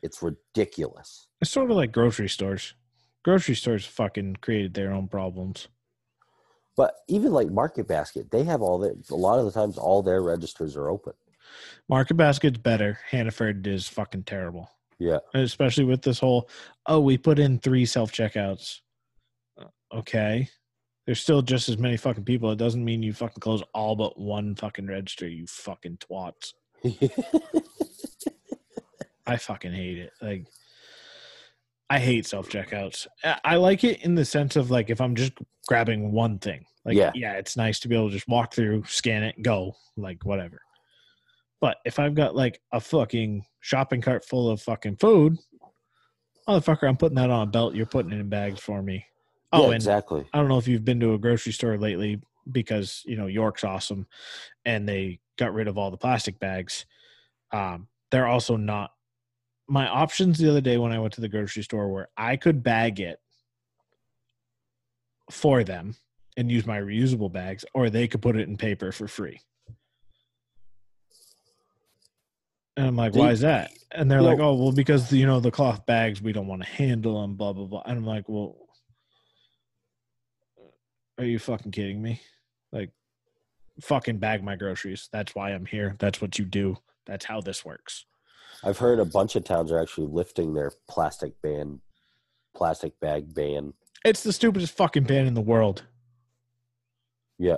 It's 0.05 0.21
ridiculous. 0.21 1.27
It's 1.41 1.51
sort 1.51 1.71
of 1.71 1.77
like 1.77 1.91
grocery 1.91 2.29
stores. 2.29 2.75
Grocery 3.23 3.55
stores 3.55 3.85
fucking 3.85 4.37
created 4.41 4.73
their 4.73 4.91
own 4.93 5.07
problems. 5.07 5.67
But 6.77 6.93
even 7.07 7.31
like 7.31 7.49
Market 7.49 7.87
Basket, 7.87 8.29
they 8.31 8.43
have 8.43 8.61
all 8.61 8.77
their 8.79 8.95
a 9.09 9.15
lot 9.15 9.39
of 9.39 9.45
the 9.45 9.51
times 9.51 9.77
all 9.77 10.03
their 10.03 10.21
registers 10.21 10.75
are 10.77 10.89
open. 10.89 11.13
Market 11.89 12.15
Basket's 12.15 12.57
better. 12.57 12.99
Hannaford 13.09 13.65
is 13.67 13.87
fucking 13.87 14.23
terrible. 14.23 14.69
Yeah. 14.97 15.19
especially 15.33 15.83
with 15.83 16.03
this 16.03 16.19
whole 16.19 16.49
oh 16.87 17.01
we 17.01 17.17
put 17.17 17.37
in 17.37 17.59
three 17.59 17.85
self 17.85 18.13
checkouts 18.13 18.79
okay 19.93 20.47
there's 21.05 21.19
still 21.19 21.41
just 21.41 21.67
as 21.67 21.77
many 21.77 21.97
fucking 21.97 22.23
people 22.23 22.49
it 22.51 22.57
doesn't 22.57 22.85
mean 22.85 23.03
you 23.03 23.11
fucking 23.11 23.41
close 23.41 23.61
all 23.73 23.97
but 23.97 24.17
one 24.17 24.55
fucking 24.55 24.87
register 24.87 25.27
you 25.27 25.45
fucking 25.47 25.97
twats 25.97 26.53
i 29.27 29.37
fucking 29.37 29.73
hate 29.73 29.97
it 29.97 30.11
like 30.21 30.45
i 31.89 31.99
hate 31.99 32.25
self 32.25 32.49
checkouts 32.49 33.07
I, 33.43 33.55
like 33.57 33.83
it 33.83 34.01
in 34.03 34.15
the 34.15 34.25
sense 34.25 34.55
of 34.55 34.71
like 34.71 34.89
if 34.89 34.99
i'm 35.01 35.15
just 35.15 35.33
grabbing 35.67 36.11
one 36.11 36.39
thing 36.39 36.65
like 36.83 36.95
Yeah. 36.95 37.11
yeah 37.15 37.33
it's 37.33 37.57
nice 37.57 37.79
to 37.81 37.87
be 37.87 37.95
able 37.95 38.09
to 38.09 38.13
just 38.15 38.27
walk 38.27 38.53
through 38.53 38.83
scan 38.85 39.23
it 39.23 39.41
go 39.41 39.75
like 39.97 40.25
whatever 40.25 40.59
But 41.61 41.77
if 41.85 41.97
I've 41.99 42.15
got 42.15 42.35
like 42.35 42.59
a 42.71 42.79
fucking 42.79 43.45
shopping 43.61 44.01
cart 44.01 44.25
full 44.25 44.49
of 44.51 44.61
fucking 44.61 44.97
food, 44.97 45.37
motherfucker, 46.47 46.87
I'm 46.87 46.97
putting 46.97 47.15
that 47.15 47.29
on 47.31 47.47
a 47.47 47.49
belt. 47.49 47.73
You're 47.75 47.85
putting 47.87 48.11
it 48.11 48.19
in 48.19 48.29
bags 48.29 48.59
for 48.59 48.83
me. 48.83 49.05
Oh, 49.51 49.61
yeah, 49.61 49.65
and 49.67 49.75
exactly. 49.75 50.27
I 50.33 50.37
don't 50.37 50.49
know 50.49 50.59
if 50.59 50.67
you've 50.67 50.83
been 50.85 50.99
to 50.99 51.13
a 51.13 51.17
grocery 51.17 51.53
store 51.53 51.77
lately 51.77 52.21
because 52.51 53.01
you 53.05 53.15
know 53.15 53.27
York's 53.27 53.63
awesome, 53.63 54.05
and 54.65 54.87
they 54.87 55.19
got 55.37 55.53
rid 55.53 55.67
of 55.67 55.77
all 55.77 55.89
the 55.91 55.97
plastic 55.97 56.39
bags. 56.39 56.85
Um, 57.51 57.87
they're 58.11 58.27
also 58.27 58.57
not 58.57 58.91
my 59.67 59.87
options 59.87 60.37
the 60.37 60.49
other 60.49 60.61
day 60.61 60.77
when 60.77 60.91
I 60.91 60.99
went 60.99 61.13
to 61.15 61.21
the 61.21 61.29
grocery 61.29 61.63
store 61.63 61.87
were 61.89 62.09
I 62.15 62.35
could 62.35 62.63
bag 62.63 62.99
it 62.99 63.19
for 65.31 65.63
them 65.63 65.95
and 66.37 66.51
use 66.51 66.65
my 66.65 66.79
reusable 66.79 67.31
bags, 67.31 67.65
or 67.73 67.89
they 67.89 68.07
could 68.07 68.21
put 68.21 68.35
it 68.35 68.47
in 68.47 68.57
paper 68.57 68.91
for 68.91 69.07
free. 69.07 69.39
And 72.77 72.87
I'm 72.87 72.95
like, 72.95 73.15
why 73.15 73.31
is 73.31 73.39
that? 73.39 73.71
And 73.91 74.11
they're 74.11 74.19
you 74.19 74.25
like, 74.25 74.39
oh, 74.39 74.53
well, 74.55 74.73
because 74.73 75.11
you 75.13 75.25
know 75.25 75.39
the 75.39 75.51
cloth 75.51 75.85
bags, 75.85 76.21
we 76.21 76.33
don't 76.33 76.47
want 76.47 76.61
to 76.61 76.67
handle 76.67 77.21
them, 77.21 77.35
blah 77.35 77.53
blah 77.53 77.65
blah. 77.65 77.83
And 77.85 77.97
I'm 77.97 78.05
like, 78.05 78.27
well, 78.27 78.57
are 81.17 81.23
you 81.23 81.39
fucking 81.39 81.71
kidding 81.71 82.01
me? 82.01 82.21
Like, 82.73 82.91
fucking 83.81 84.17
bag 84.17 84.43
my 84.43 84.57
groceries. 84.57 85.07
That's 85.13 85.33
why 85.33 85.51
I'm 85.51 85.65
here. 85.65 85.95
That's 85.99 86.21
what 86.21 86.37
you 86.37 86.43
do. 86.43 86.77
That's 87.05 87.23
how 87.23 87.39
this 87.39 87.63
works. 87.63 88.05
I've 88.65 88.79
heard 88.79 88.99
a 88.99 89.05
bunch 89.05 89.35
of 89.35 89.43
towns 89.43 89.71
are 89.71 89.79
actually 89.79 90.07
lifting 90.07 90.55
their 90.55 90.71
plastic 90.89 91.39
ban, 91.43 91.81
plastic 92.55 92.99
bag 92.99 93.33
ban. 93.35 93.73
It's 94.03 94.23
the 94.23 94.33
stupidest 94.33 94.75
fucking 94.75 95.03
ban 95.03 95.27
in 95.27 95.35
the 95.35 95.41
world. 95.41 95.83
Yeah. 97.37 97.57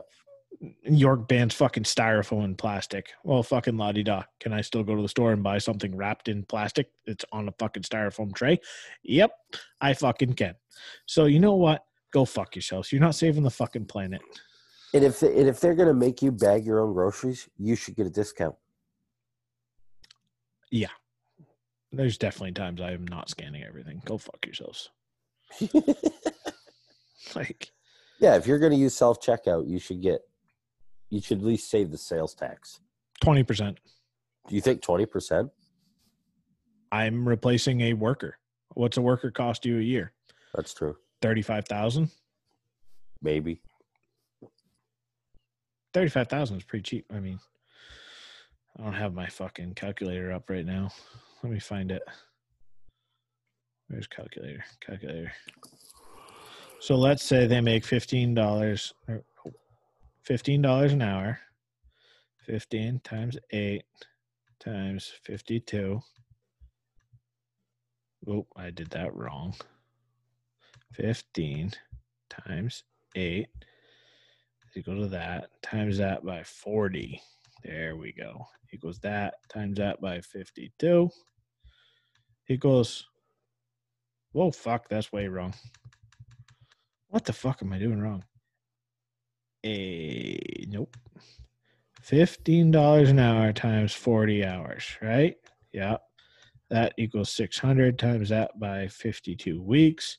York 0.83 1.29
bans 1.29 1.53
fucking 1.53 1.83
styrofoam 1.83 2.43
and 2.43 2.57
plastic. 2.57 3.13
Well, 3.23 3.41
fucking 3.41 3.77
la 3.77 3.93
di 3.93 4.03
da. 4.03 4.23
Can 4.41 4.51
I 4.51 4.61
still 4.61 4.83
go 4.83 4.95
to 4.95 5.01
the 5.01 5.07
store 5.07 5.31
and 5.31 5.41
buy 5.41 5.59
something 5.59 5.95
wrapped 5.95 6.27
in 6.27 6.43
plastic 6.43 6.89
that's 7.05 7.23
on 7.31 7.47
a 7.47 7.53
fucking 7.57 7.83
styrofoam 7.83 8.35
tray? 8.35 8.59
Yep, 9.03 9.31
I 9.79 9.93
fucking 9.93 10.33
can. 10.33 10.55
So 11.05 11.25
you 11.25 11.39
know 11.39 11.55
what? 11.55 11.85
Go 12.11 12.25
fuck 12.25 12.55
yourselves. 12.55 12.91
You're 12.91 13.01
not 13.01 13.15
saving 13.15 13.43
the 13.43 13.51
fucking 13.51 13.85
planet. 13.85 14.21
And 14.93 15.03
if 15.03 15.21
and 15.21 15.47
if 15.47 15.59
they're 15.59 15.75
gonna 15.75 15.93
make 15.93 16.21
you 16.21 16.31
bag 16.31 16.65
your 16.65 16.79
own 16.81 16.93
groceries, 16.93 17.47
you 17.57 17.75
should 17.75 17.95
get 17.95 18.07
a 18.07 18.09
discount. 18.09 18.55
There's 21.91 22.17
definitely 22.17 22.51
times 22.51 22.81
I 22.81 22.91
am 22.91 23.07
not 23.07 23.29
scanning 23.29 23.63
everything. 23.63 24.01
Go 24.05 24.17
fuck 24.17 24.45
yourselves. 24.45 24.89
Like, 27.35 27.71
yeah, 28.19 28.35
if 28.37 28.47
you're 28.47 28.59
gonna 28.59 28.75
use 28.75 28.93
self 28.93 29.21
checkout, 29.21 29.67
you 29.67 29.79
should 29.79 30.01
get. 30.01 30.21
You 31.09 31.21
should 31.21 31.39
at 31.39 31.43
least 31.43 31.69
save 31.69 31.91
the 31.91 31.97
sales 31.97 32.33
tax. 32.33 32.79
twenty 33.21 33.43
percent. 33.43 33.79
Do 34.47 34.55
you 34.55 34.61
think 34.61 34.81
twenty 34.81 35.05
percent? 35.05 35.51
I'm 36.91 37.27
replacing 37.27 37.81
a 37.81 37.93
worker. 37.93 38.37
What's 38.75 38.97
a 38.97 39.01
worker 39.01 39.31
cost 39.31 39.65
you 39.65 39.77
a 39.77 39.81
year? 39.81 40.13
That's 40.55 40.73
true. 40.73 40.95
Thirty-five 41.21 41.65
thousand. 41.65 42.11
Maybe. 43.21 43.61
Thirty-five 45.93 46.27
thousand 46.27 46.57
is 46.57 46.63
pretty 46.63 46.83
cheap. 46.83 47.05
I 47.13 47.19
mean, 47.19 47.39
I 48.77 48.83
don't 48.83 48.93
have 48.93 49.13
my 49.13 49.27
fucking 49.27 49.73
calculator 49.73 50.31
up 50.31 50.49
right 50.49 50.65
now. 50.65 50.89
Let 51.41 51.51
me 51.51 51.59
find 51.59 51.91
it. 51.91 52.03
Where's 53.87 54.07
calculator? 54.07 54.63
Calculator. 54.85 55.31
So 56.79 56.95
let's 56.95 57.23
say 57.23 57.47
they 57.47 57.61
make 57.61 57.83
fifteen 57.83 58.35
dollars, 58.35 58.93
fifteen 60.21 60.61
dollars 60.61 60.93
an 60.93 61.01
hour. 61.01 61.39
Fifteen 62.45 62.99
times 63.03 63.37
eight 63.51 63.83
times 64.59 65.11
fifty-two. 65.23 65.99
Oh, 68.29 68.45
I 68.55 68.69
did 68.69 68.89
that 68.91 69.15
wrong. 69.15 69.55
Fifteen 70.93 71.71
times 72.29 72.83
eight 73.15 73.47
equal 74.75 75.01
to 75.01 75.07
that 75.07 75.49
times 75.63 75.97
that 75.97 76.23
by 76.23 76.43
40 76.43 77.19
there 77.63 77.95
we 77.95 78.13
go. 78.13 78.45
Equals 78.73 78.99
that 78.99 79.35
times 79.49 79.77
that 79.77 80.01
by 80.01 80.21
52 80.21 81.09
equals 82.49 83.05
whoa 84.31 84.51
fuck 84.51 84.87
that's 84.89 85.11
way 85.11 85.27
wrong. 85.27 85.53
What 87.09 87.25
the 87.25 87.33
fuck 87.33 87.61
am 87.61 87.73
i 87.73 87.79
doing 87.79 88.01
wrong? 88.01 88.23
A 89.65 90.65
nope. 90.67 90.95
$15 92.03 93.09
an 93.09 93.19
hour 93.19 93.51
times 93.51 93.93
40 93.93 94.45
hours 94.45 94.85
right? 95.01 95.35
Yeah 95.73 95.97
that 96.69 96.93
equals 96.97 97.31
600 97.31 97.97
times 97.97 98.29
that 98.29 98.59
by 98.59 98.89
52 98.89 99.61
weeks. 99.61 100.17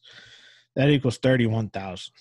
That 0.75 0.89
equals 0.89 1.19
31000 1.19 2.13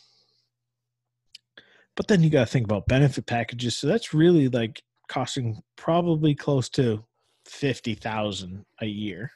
but 1.97 2.07
then 2.07 2.21
you 2.21 2.29
got 2.29 2.41
to 2.41 2.45
think 2.45 2.65
about 2.65 2.87
benefit 2.87 3.25
packages. 3.25 3.75
So 3.75 3.87
that's 3.87 4.13
really 4.13 4.47
like 4.47 4.83
costing 5.07 5.61
probably 5.75 6.35
close 6.35 6.69
to 6.69 7.03
50,000 7.45 8.65
a 8.81 8.85
year. 8.85 9.31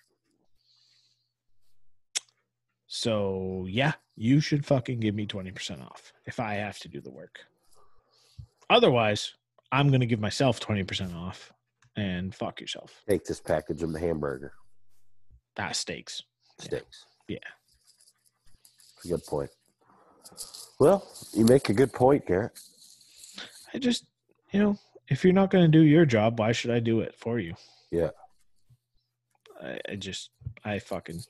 So, 2.88 3.66
yeah, 3.70 3.94
you 4.16 4.42
should 4.42 4.66
fucking 4.66 5.00
give 5.00 5.16
me 5.16 5.26
20% 5.26 5.82
off 5.82 6.12
if 6.26 6.40
I 6.40 6.56
have 6.56 6.78
to 6.80 6.90
do 6.90 7.00
the 7.00 7.10
work. 7.10 7.40
Otherwise, 8.70 9.34
I'm 9.72 9.88
going 9.88 10.02
to 10.02 10.06
give 10.06 10.20
myself 10.20 10.60
20% 10.60 11.16
off 11.16 11.54
and 11.96 12.36
fuck 12.36 12.60
yourself. 12.60 13.02
Take 13.08 13.26
this 13.26 13.40
package 13.40 13.82
of 13.84 13.94
the 13.94 14.00
hamburger 14.00 14.54
ah, 14.56 14.60
That 15.56 15.76
stakes. 15.76 16.24
Yeah. 16.70 16.80
Yeah. 17.28 17.38
Good 19.10 19.26
point. 19.26 19.50
Well, 20.80 21.08
you 21.34 21.46
make 21.46 21.70
a 21.70 21.74
good 21.74 21.94
point, 21.94 22.26
Garrett. 22.26 22.60
I 23.74 23.78
just, 23.78 24.06
you 24.52 24.60
know, 24.60 24.78
if 25.12 25.24
you're 25.26 25.34
not 25.34 25.52
going 25.52 25.70
to 25.70 25.78
do 25.78 25.84
your 25.84 26.06
job, 26.06 26.40
why 26.40 26.54
should 26.54 26.72
I 26.72 26.80
do 26.80 27.02
it 27.02 27.14
for 27.18 27.38
you? 27.38 27.54
Yeah. 27.92 28.12
I, 29.62 29.78
I 29.90 29.96
just, 29.96 30.30
I 30.64 30.80
fucking 30.80 31.22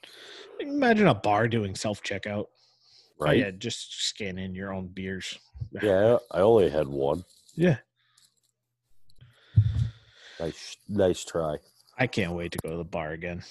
imagine 0.60 1.08
a 1.08 1.16
bar 1.16 1.48
doing 1.48 1.76
self 1.76 2.02
checkout. 2.04 2.46
Oh, 2.46 3.26
Right? 3.26 3.38
yeah, 3.40 3.52
just 3.52 4.08
scan 4.08 4.38
in 4.38 4.56
your 4.56 4.72
own 4.74 4.88
beers. 4.88 5.38
yeah, 5.82 6.18
I 6.32 6.40
only 6.42 6.70
had 6.70 6.88
one. 6.88 7.24
Yeah. 7.56 7.78
Nice, 10.40 10.78
nice 10.88 11.26
try. 11.26 11.58
I 11.98 12.08
can't 12.08 12.34
wait 12.34 12.52
to 12.54 12.58
go 12.64 12.70
to 12.72 12.78
the 12.78 12.84
bar 12.84 13.12
again. 13.12 13.44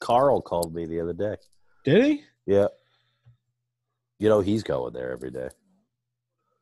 Carl 0.00 0.40
called 0.40 0.74
me 0.74 0.86
the 0.86 1.00
other 1.00 1.12
day. 1.12 1.36
Did 1.84 2.04
he? 2.04 2.22
Yeah. 2.46 2.68
You 4.18 4.28
know 4.30 4.40
he's 4.40 4.62
going 4.62 4.94
there 4.94 5.10
every 5.12 5.30
day. 5.30 5.48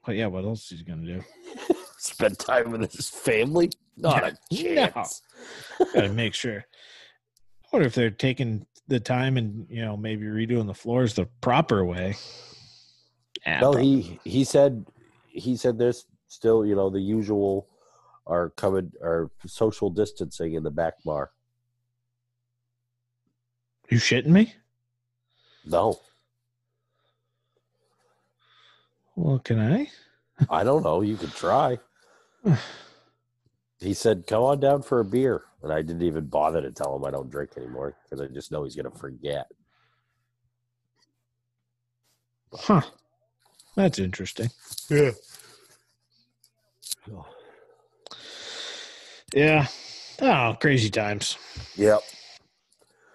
Well, 0.07 0.16
yeah, 0.16 0.27
what 0.27 0.45
else 0.45 0.73
is 0.73 0.81
he 0.81 0.85
going 0.85 1.05
to 1.05 1.14
do? 1.14 1.25
Spend 2.03 2.36
time 2.36 2.72
with 2.72 2.92
his 2.92 3.09
family? 3.09 3.70
Not 3.96 4.24
a 4.24 4.36
No. 4.50 4.57
chance. 4.59 5.22
Got 5.78 6.00
to 6.03 6.09
make 6.09 6.34
sure. 6.34 6.59
I 6.59 7.66
wonder 7.72 7.86
if 7.86 7.94
they're 7.94 8.11
taking 8.11 8.66
the 8.88 8.98
time 8.98 9.36
and, 9.36 9.66
you 9.70 9.84
know, 9.84 9.96
maybe 9.96 10.24
redoing 10.26 10.66
the 10.66 10.74
floors 10.74 11.14
the 11.14 11.26
proper 11.40 11.84
way. 11.84 12.16
Ah, 13.46 13.61
No, 13.61 13.70
prob- 13.72 13.84
he 13.84 14.18
he 14.24 14.42
said 14.42 14.84
he 15.28 15.57
said 15.57 15.78
there's 15.78 16.05
still 16.26 16.66
you 16.66 16.74
know 16.74 16.90
the 16.90 17.00
usual 17.00 17.68
are 18.26 18.50
covered 18.50 18.92
are 19.00 19.30
social 19.46 19.88
distancing 19.88 20.55
in 20.55 20.64
the 20.64 20.70
back 20.72 20.94
bar. 21.05 21.30
You 23.90 23.98
shitting 23.98 24.26
me? 24.26 24.55
No, 25.64 26.00
Well, 29.14 29.38
can 29.38 29.61
I? 29.61 29.88
I 30.50 30.64
don't 30.64 30.82
know. 30.82 31.03
You 31.03 31.16
could 31.16 31.32
try. 31.32 31.78
He 33.80 33.95
said, 33.95 34.28
"Come 34.28 34.45
on 34.45 34.61
down 34.61 34.82
for 34.82 35.01
a 35.01 35.05
beer," 35.05 35.43
and 35.61 35.72
I 35.72 35.82
didn't 35.82 36.03
even 36.03 36.26
bother 36.26 36.62
to 36.62 36.70
tell 36.70 36.95
him 36.95 37.05
I 37.05 37.11
don't 37.11 37.28
drink 37.28 37.51
anymore 37.57 37.97
because 38.05 38.20
I 38.20 38.32
just 38.32 38.53
know 38.53 38.62
he's 38.62 38.76
gonna 38.76 38.93
forget. 38.93 39.51
Huh. 42.55 42.82
That's 43.74 43.99
interesting. 43.99 44.51
Yeah. 44.88 45.11
Yeah. 49.34 49.66
Oh, 50.20 50.57
crazy 50.61 50.90
times. 50.90 51.38
Yep. 51.76 52.01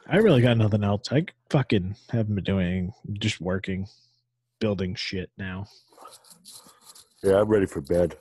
I 0.07 0.17
really 0.17 0.41
got 0.41 0.57
nothing 0.57 0.83
else. 0.83 1.11
I 1.11 1.25
fucking 1.49 1.95
haven't 2.09 2.35
been 2.35 2.43
doing 2.43 2.93
just 3.13 3.39
working, 3.39 3.87
building 4.59 4.95
shit 4.95 5.29
now. 5.37 5.67
Yeah, 7.23 7.41
I'm 7.41 7.47
ready 7.47 7.65
for 7.67 7.81
bed. 7.81 8.17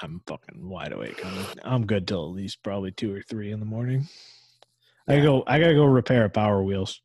I'm 0.00 0.22
fucking 0.26 0.68
wide 0.68 0.92
awake. 0.92 1.24
I'm, 1.24 1.46
I'm 1.64 1.86
good 1.86 2.06
till 2.06 2.24
at 2.24 2.36
least 2.36 2.62
probably 2.62 2.92
two 2.92 3.14
or 3.14 3.22
three 3.22 3.52
in 3.52 3.60
the 3.60 3.66
morning. 3.66 4.08
I 5.08 5.20
go. 5.20 5.42
I 5.46 5.58
gotta 5.58 5.74
go 5.74 5.84
repair 5.84 6.24
a 6.24 6.30
power 6.30 6.62
wheels. 6.62 7.00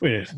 Wait, 0.00 0.32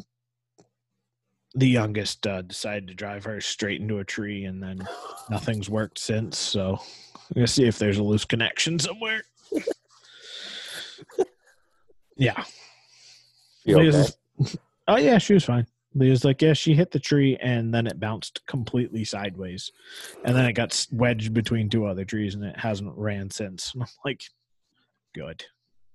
the 1.54 1.68
youngest 1.68 2.26
uh, 2.26 2.42
decided 2.42 2.88
to 2.88 2.94
drive 2.94 3.24
her 3.24 3.40
straight 3.40 3.80
into 3.80 3.98
a 3.98 4.04
tree, 4.04 4.44
and 4.44 4.62
then 4.62 4.86
nothing's 5.30 5.70
worked 5.70 5.98
since. 5.98 6.38
So 6.38 6.80
I'm 7.14 7.34
gonna 7.34 7.46
see 7.46 7.66
if 7.66 7.78
there's 7.78 7.98
a 7.98 8.02
loose 8.02 8.24
connection 8.24 8.78
somewhere. 8.78 9.22
yeah. 12.16 12.44
You 13.64 13.78
okay? 13.80 14.08
Oh 14.88 14.96
yeah, 14.96 15.18
she 15.18 15.34
was 15.34 15.44
fine. 15.44 15.68
Leah's 15.94 16.24
like, 16.24 16.40
yeah, 16.40 16.52
she 16.52 16.74
hit 16.74 16.92
the 16.92 17.00
tree 17.00 17.36
and 17.40 17.74
then 17.74 17.86
it 17.86 17.98
bounced 17.98 18.46
completely 18.46 19.04
sideways, 19.04 19.72
and 20.24 20.36
then 20.36 20.44
it 20.46 20.52
got 20.52 20.86
wedged 20.92 21.34
between 21.34 21.68
two 21.68 21.86
other 21.86 22.04
trees, 22.04 22.34
and 22.34 22.44
it 22.44 22.58
hasn't 22.58 22.96
ran 22.96 23.30
since. 23.30 23.74
And 23.74 23.82
I'm 23.82 23.88
like, 24.04 24.22
good, 25.14 25.44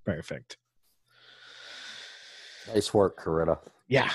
perfect. 0.06 0.58
Nice 2.74 2.93
work, 2.93 3.18
Corinna. 3.18 3.60
Yeah, 3.88 4.12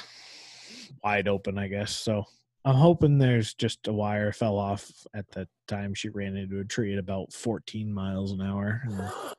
wide 1.03 1.29
open, 1.29 1.57
I 1.59 1.69
guess. 1.69 1.93
So 1.93 2.25
I'm 2.65 2.75
hoping 2.75 3.19
there's 3.19 3.55
just 3.55 3.87
a 3.87 3.93
wire 3.93 4.33
fell 4.33 4.59
off 4.59 4.91
at 5.15 5.31
the 5.31 5.49
time 5.67 5.95
she 5.95 6.09
ran 6.11 6.37
into 6.37 6.61
a 6.61 6.65
tree 6.65 6.93
at 6.93 6.99
about 6.99 7.33
14 7.33 7.93
miles 7.93 8.33
an 8.33 8.43
hour. 8.43 8.83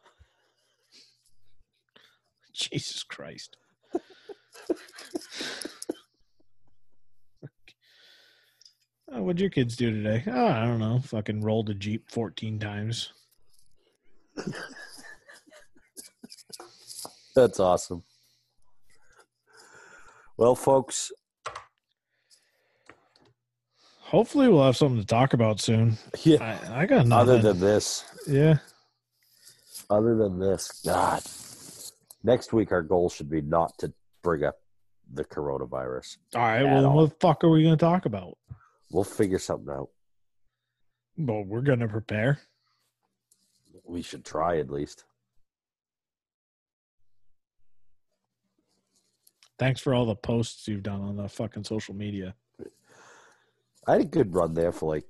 Jesus 2.53 3.03
Christ. 3.03 3.57
Oh, 9.13 9.23
what'd 9.23 9.41
your 9.41 9.49
kids 9.49 9.75
do 9.75 9.91
today? 9.91 10.23
Oh, 10.27 10.47
I 10.47 10.65
don't 10.65 10.79
know. 10.79 10.99
Fucking 10.99 11.41
rolled 11.41 11.69
a 11.69 11.73
Jeep 11.73 12.09
14 12.09 12.59
times. 12.59 13.11
That's 17.35 17.59
awesome. 17.59 18.03
Well, 20.37 20.55
folks, 20.55 21.11
Hopefully, 24.11 24.49
we'll 24.49 24.65
have 24.65 24.75
something 24.75 24.99
to 24.99 25.05
talk 25.05 25.31
about 25.31 25.61
soon. 25.61 25.97
yeah. 26.23 26.59
I, 26.69 26.81
I 26.81 26.85
got 26.85 27.07
nothing. 27.07 27.29
Other 27.29 27.39
than 27.39 27.61
this, 27.61 28.03
yeah. 28.27 28.57
other 29.89 30.17
than 30.17 30.37
this, 30.37 30.81
God, 30.85 31.23
next 32.21 32.51
week 32.51 32.73
our 32.73 32.81
goal 32.81 33.09
should 33.09 33.29
be 33.29 33.39
not 33.39 33.77
to 33.77 33.93
bring 34.21 34.43
up 34.43 34.55
the 35.13 35.23
coronavirus. 35.23 36.17
All 36.35 36.41
right. 36.41 36.63
Well, 36.63 36.87
all. 36.87 36.95
what 36.97 37.09
the 37.09 37.15
fuck 37.21 37.41
are 37.45 37.49
we 37.49 37.63
going 37.63 37.77
to 37.77 37.85
talk 37.85 38.05
about? 38.05 38.37
We'll 38.91 39.03
figure 39.03 39.39
something 39.39 39.73
out. 39.73 39.89
Well, 41.17 41.43
we're 41.43 41.61
going 41.61 41.79
to 41.79 41.87
prepare. 41.87 42.39
We 43.85 44.01
should 44.01 44.25
try 44.25 44.57
at 44.59 44.69
least. 44.69 45.05
Thanks 49.57 49.79
for 49.79 49.93
all 49.93 50.05
the 50.05 50.15
posts 50.15 50.67
you've 50.67 50.83
done 50.83 51.01
on 51.01 51.15
the 51.15 51.29
fucking 51.29 51.63
social 51.63 51.93
media. 51.93 52.35
I 53.87 53.93
had 53.93 54.01
a 54.01 54.05
good 54.05 54.33
run 54.33 54.53
there 54.53 54.71
for 54.71 54.95
like 54.95 55.05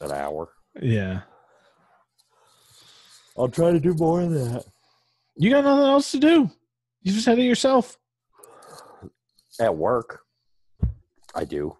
an 0.00 0.12
hour. 0.12 0.50
Yeah. 0.80 1.22
I'll 3.36 3.48
try 3.48 3.72
to 3.72 3.80
do 3.80 3.94
more 3.94 4.22
of 4.22 4.30
that. 4.32 4.64
You 5.36 5.50
got 5.50 5.64
nothing 5.64 5.86
else 5.86 6.12
to 6.12 6.18
do. 6.18 6.50
You 7.02 7.12
just 7.12 7.26
had 7.26 7.38
it 7.38 7.44
yourself. 7.44 7.98
At 9.58 9.76
work, 9.76 10.20
I 11.34 11.44
do. 11.44 11.76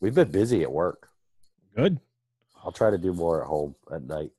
We've 0.00 0.14
been 0.14 0.30
busy 0.30 0.62
at 0.62 0.72
work. 0.72 1.08
Good. 1.76 2.00
I'll 2.62 2.72
try 2.72 2.90
to 2.90 2.98
do 2.98 3.12
more 3.12 3.42
at 3.42 3.46
home 3.48 3.74
at 3.92 4.02
night. 4.02 4.30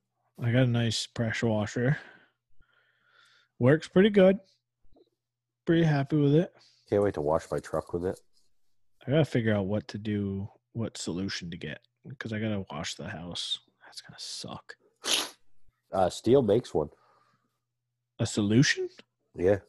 I 0.42 0.52
got 0.52 0.64
a 0.64 0.68
nice 0.68 1.06
pressure 1.08 1.48
washer. 1.48 1.98
Works 3.60 3.88
pretty 3.88 4.10
good. 4.10 4.40
Pretty 5.66 5.84
happy 5.84 6.18
with 6.18 6.36
it. 6.36 6.54
Can't 6.90 7.02
wait 7.04 7.14
to 7.16 7.22
wash 7.22 7.44
my 7.52 7.60
truck 7.60 7.94
with 7.94 8.06
it. 8.06 8.20
I 9.08 9.12
gotta 9.12 9.26
figure 9.26 9.54
out 9.56 9.66
what 9.68 9.88
to 9.90 9.98
do, 9.98 10.48
what 10.74 10.98
solution 10.98 11.50
to 11.52 11.58
get, 11.58 11.80
because 12.08 12.34
I 12.34 12.40
gotta 12.40 12.66
wash 12.72 12.96
the 12.96 13.08
house. 13.08 13.60
That's 13.86 14.02
gonna 14.02 14.20
suck. 14.20 14.76
Uh, 15.92 16.08
Stihl 16.10 16.46
makes 16.46 16.74
one. 16.74 16.90
A 18.20 18.26
solution? 18.26 18.90
Yeah. 19.36 19.60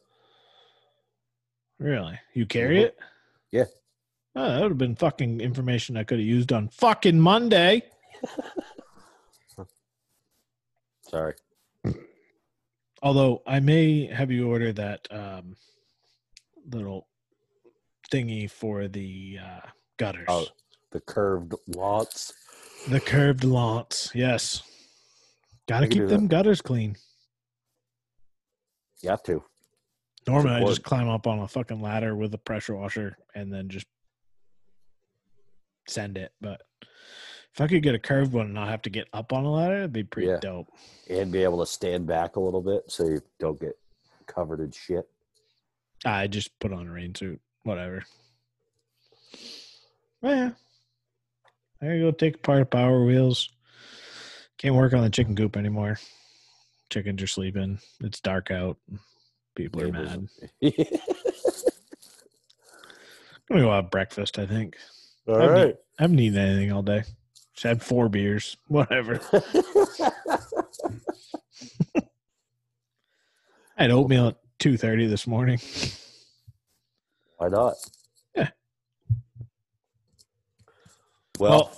Really? 1.79 2.19
You 2.33 2.45
carry 2.45 2.77
Mhm. 2.77 2.83
it? 2.85 2.99
Yeah. 3.51 3.65
Oh, 4.39 4.47
that 4.53 4.61
would 4.61 4.69
have 4.69 4.77
been 4.77 4.95
fucking 4.95 5.41
information 5.41 5.97
I 5.97 6.03
could 6.03 6.19
have 6.19 6.27
used 6.27 6.53
on 6.53 6.67
fucking 6.67 7.19
Monday. 7.19 7.81
Sorry. 11.01 11.33
Although 13.01 13.41
I 13.47 13.59
may 13.61 14.05
have 14.05 14.29
you 14.29 14.47
order 14.47 14.71
that 14.73 15.07
um, 15.09 15.55
little 16.69 17.07
thingy 18.11 18.49
for 18.49 18.87
the 18.87 19.39
uh, 19.43 19.67
gutters. 19.97 20.27
Oh, 20.27 20.45
the 20.91 21.01
curved 21.01 21.55
lots. 21.75 22.31
The 22.89 22.99
curved 22.99 23.43
lance. 23.43 24.11
Yes. 24.13 24.61
Got 25.67 25.79
to 25.79 25.87
keep 25.87 26.07
them 26.07 26.27
gutters 26.27 26.61
clean. 26.61 26.95
You 29.01 29.09
have 29.09 29.23
to. 29.23 29.43
Normally, 30.27 30.57
I 30.57 30.63
just 30.63 30.83
climb 30.83 31.09
up 31.09 31.25
on 31.25 31.39
a 31.39 31.47
fucking 31.47 31.81
ladder 31.81 32.15
with 32.15 32.35
a 32.35 32.37
pressure 32.37 32.75
washer 32.75 33.17
and 33.33 33.51
then 33.51 33.67
just 33.69 33.87
send 35.87 36.17
it. 36.17 36.31
But 36.41 36.61
if 37.53 37.61
I 37.61 37.67
could 37.67 37.83
get 37.83 37.95
a 37.95 37.99
curved 37.99 38.33
one 38.33 38.45
and 38.45 38.53
not 38.55 38.67
have 38.69 38.81
to 38.83 38.89
get 38.89 39.07
up 39.13 39.33
on 39.33 39.45
a 39.45 39.51
ladder, 39.51 39.77
it'd 39.79 39.93
be 39.93 40.03
pretty 40.03 40.29
Yeah. 40.29 40.39
dope. 40.39 40.67
And 41.09 41.31
be 41.31 41.43
able 41.43 41.59
to 41.59 41.65
stand 41.71 42.05
back 42.07 42.35
a 42.35 42.39
little 42.39 42.61
bit 42.61 42.83
so 42.91 43.05
you 43.07 43.21
don't 43.39 43.59
get 43.59 43.77
covered 44.25 44.59
in 44.59 44.71
shit. 44.71 45.09
I 46.05 46.27
just 46.27 46.57
put 46.59 46.71
on 46.73 46.87
a 46.87 46.91
rain 46.91 47.15
suit. 47.15 47.39
Whatever. 47.63 48.03
Well, 50.21 50.35
yeah. 50.35 50.51
I 51.81 51.85
gotta 51.85 51.99
go 51.99 52.11
take 52.11 52.35
apart 52.35 52.69
power 52.71 53.03
wheels. 53.05 53.49
Can't 54.57 54.75
work 54.75 54.93
on 54.93 55.01
the 55.01 55.09
chicken 55.09 55.35
coop 55.35 55.55
anymore. 55.57 55.99
Chickens 56.89 57.21
are 57.21 57.27
sleeping. 57.27 57.79
It's 58.01 58.19
dark 58.19 58.49
out. 58.51 58.77
People 59.55 59.81
are 59.83 59.91
mad. 59.91 60.27
I'm 60.63 60.73
gonna 63.49 63.61
go 63.61 63.71
have 63.71 63.91
breakfast, 63.91 64.39
I 64.39 64.45
think. 64.45 64.77
All 65.27 65.35
That'd 65.35 65.49
be- 65.55 65.61
right. 65.65 65.75
I 65.99 66.03
haven't 66.03 66.19
eaten 66.19 66.37
anything 66.39 66.71
all 66.71 66.83
day. 66.83 67.03
Just 67.53 67.63
had 67.63 67.81
four 67.81 68.07
beers. 68.09 68.55
Whatever. 68.67 69.19
I 73.77 73.83
had 73.83 73.91
oatmeal 73.91 74.27
at 74.29 74.37
two 74.59 74.77
thirty 74.77 75.05
this 75.07 75.27
morning. 75.27 75.59
Why 77.37 77.49
not? 77.49 77.75
Yeah. 78.35 78.49
Well, 81.39 81.51
Well- 81.51 81.71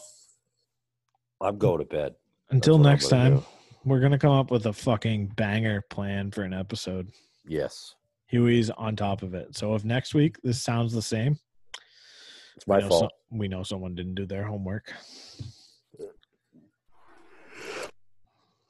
I'm 1.42 1.58
going 1.58 1.80
to 1.80 1.86
bed. 1.86 2.16
Until 2.50 2.78
next 2.78 3.08
time, 3.08 3.38
do. 3.38 3.46
we're 3.86 4.00
gonna 4.02 4.18
come 4.20 4.32
up 4.34 4.52
with 4.52 4.66
a 4.66 4.74
fucking 4.74 5.28
banger 5.38 5.82
plan 5.90 6.32
for 6.32 6.42
an 6.44 6.54
episode. 6.54 7.12
Yes. 7.48 7.96
Huey's 8.28 8.70
on 8.72 8.96
top 8.98 9.22
of 9.24 9.34
it. 9.34 9.56
So 9.56 9.74
if 9.76 9.86
next 9.86 10.14
week 10.14 10.38
this 10.44 10.62
sounds 10.62 10.92
the 10.94 11.02
same, 11.02 11.38
It's 12.60 12.68
my 12.68 12.76
we 12.80 12.84
know, 12.84 12.90
fault. 12.90 13.12
so- 13.14 13.38
we 13.38 13.48
know 13.48 13.64
someone 13.64 13.96
didn't 13.96 14.16
do 14.16 14.26
their 14.26 14.44
homework. 14.44 14.94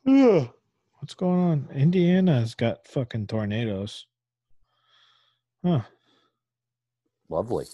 What's 0.04 1.16
going 1.18 1.40
on? 1.40 1.70
Indiana's 1.74 2.54
got 2.54 2.88
fucking 2.88 3.26
tornadoes. 3.26 4.06
Huh. 5.66 5.82
Lovely. 7.30 7.66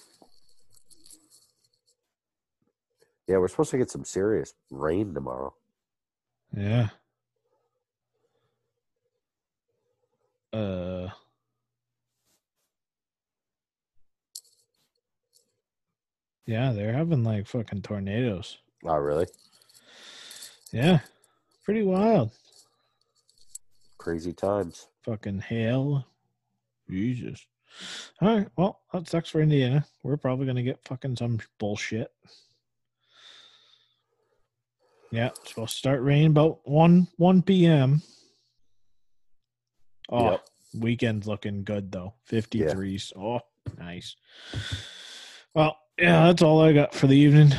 Yeah, 3.28 3.40
we're 3.40 3.50
supposed 3.50 3.72
to 3.72 3.78
get 3.78 3.92
some 3.92 4.06
serious 4.06 4.54
rain 4.72 5.14
tomorrow. 5.14 5.54
Yeah. 6.56 6.92
Uh. 10.54 11.10
Yeah, 16.46 16.74
they're 16.74 16.94
having 16.94 17.24
like 17.24 17.48
fucking 17.48 17.82
tornadoes. 17.82 18.58
Oh, 18.86 18.96
really? 18.98 19.28
Yeah. 20.72 21.00
Pretty 21.64 21.84
wild. 21.84 22.32
Crazy 23.98 24.34
times. 24.34 24.88
Fucking 25.04 25.40
hail. 25.40 26.06
Jesus. 26.90 27.46
All 28.22 28.38
right. 28.38 28.48
Well, 28.56 28.82
that 28.94 29.08
sucks 29.10 29.30
for 29.30 29.42
Indiana. 29.42 29.86
We're 30.04 30.18
probably 30.18 30.46
going 30.46 30.58
to 30.58 30.64
get 30.64 30.86
fucking 30.86 31.16
some 31.16 31.40
bullshit. 31.60 32.12
Yeah, 35.12 35.28
it's 35.28 35.50
supposed 35.50 35.74
to 35.74 35.78
start 35.78 36.02
raining 36.02 36.28
about 36.28 36.60
1 36.68 37.08
1 37.18 37.42
p.m. 37.44 38.02
Oh, 40.10 40.32
Yep. 40.32 40.46
weekend's 40.80 41.28
looking 41.28 41.64
good 41.64 41.92
though. 41.92 42.14
53s. 42.30 43.14
Oh, 43.18 43.40
nice. 43.80 44.16
Well, 45.54 45.78
yeah, 46.00 46.26
that's 46.28 46.42
all 46.42 46.62
I 46.62 46.74
got 46.74 46.94
for 46.94 47.08
the 47.08 47.18
evening. 47.18 47.54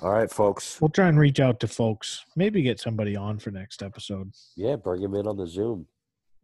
All 0.00 0.12
right, 0.12 0.30
folks. 0.30 0.80
We'll 0.80 0.90
try 0.90 1.08
and 1.08 1.18
reach 1.18 1.40
out 1.40 1.58
to 1.60 1.68
folks. 1.68 2.24
Maybe 2.36 2.62
get 2.62 2.78
somebody 2.78 3.16
on 3.16 3.38
for 3.38 3.50
next 3.50 3.82
episode. 3.82 4.32
Yeah, 4.56 4.76
bring 4.76 5.02
him 5.02 5.14
in 5.14 5.26
on 5.26 5.36
the 5.36 5.46
Zoom. 5.46 5.86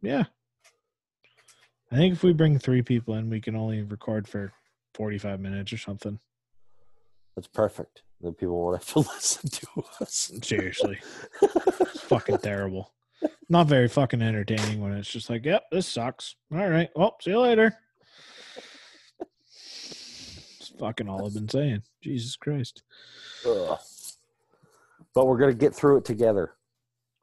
Yeah. 0.01 0.25
I 1.91 1.95
think 1.95 2.15
if 2.15 2.23
we 2.23 2.33
bring 2.33 2.59
three 2.59 2.81
people 2.81 3.13
in, 3.15 3.29
we 3.29 3.39
can 3.39 3.55
only 3.55 3.83
record 3.83 4.27
for 4.27 4.51
45 4.95 5.39
minutes 5.39 5.71
or 5.71 5.77
something. 5.77 6.19
That's 7.35 7.47
perfect. 7.47 8.01
Then 8.19 8.33
people 8.33 8.61
won't 8.61 8.77
have 8.77 8.93
to 8.93 8.99
listen 9.13 9.49
to 9.49 9.83
us. 10.01 10.31
Seriously. 10.41 10.99
it's 11.41 12.01
fucking 12.01 12.39
terrible. 12.39 12.91
Not 13.47 13.67
very 13.67 13.87
fucking 13.87 14.21
entertaining 14.21 14.81
when 14.81 14.93
it's 14.93 15.09
just 15.09 15.29
like, 15.29 15.45
yep, 15.45 15.63
this 15.71 15.87
sucks. 15.87 16.35
All 16.53 16.67
right. 16.67 16.89
Well, 16.95 17.15
see 17.21 17.31
you 17.31 17.39
later. 17.39 17.77
Fucking 20.79 21.07
all 21.07 21.25
I've 21.25 21.33
been 21.33 21.49
saying. 21.49 21.83
Jesus 22.01 22.35
Christ. 22.35 22.83
Ugh. 23.45 23.77
But 25.13 25.27
we're 25.27 25.37
gonna 25.37 25.53
get 25.53 25.73
through 25.73 25.97
it 25.97 26.05
together. 26.05 26.53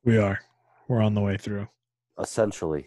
We 0.04 0.18
are. 0.18 0.40
We're 0.88 1.02
on 1.02 1.14
the 1.14 1.20
way 1.20 1.36
through. 1.36 1.68
Essentially, 2.18 2.86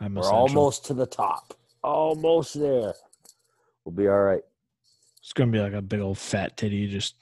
I'm 0.00 0.14
we're 0.14 0.20
essential. 0.20 0.38
almost 0.38 0.84
to 0.86 0.94
the 0.94 1.06
top. 1.06 1.54
Almost 1.82 2.58
there. 2.58 2.94
We'll 3.84 3.94
be 3.94 4.08
all 4.08 4.20
right. 4.20 4.42
It's 5.20 5.32
gonna 5.32 5.50
be 5.50 5.60
like 5.60 5.72
a 5.72 5.82
big 5.82 6.00
old 6.00 6.18
fat 6.18 6.56
titty 6.56 6.88
just, 6.88 7.14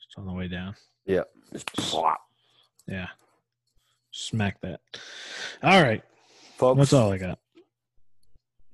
just 0.00 0.16
on 0.16 0.26
the 0.26 0.32
way 0.32 0.48
down. 0.48 0.74
Just 1.52 1.66
plop. 1.74 2.20
Yeah. 2.86 3.08
Smack 4.12 4.60
that. 4.60 4.80
All 5.62 5.82
right. 5.82 6.02
Folks, 6.56 6.78
That's 6.78 6.92
all 6.92 7.12
I 7.12 7.18
got. 7.18 7.38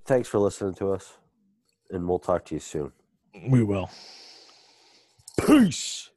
Thanks 0.07 0.29
for 0.29 0.39
listening 0.39 0.75
to 0.75 0.93
us, 0.93 1.19
and 1.91 2.09
we'll 2.09 2.19
talk 2.19 2.45
to 2.47 2.55
you 2.55 2.61
soon. 2.61 2.93
We 3.49 3.63
will. 3.63 3.91
Peace. 5.47 6.11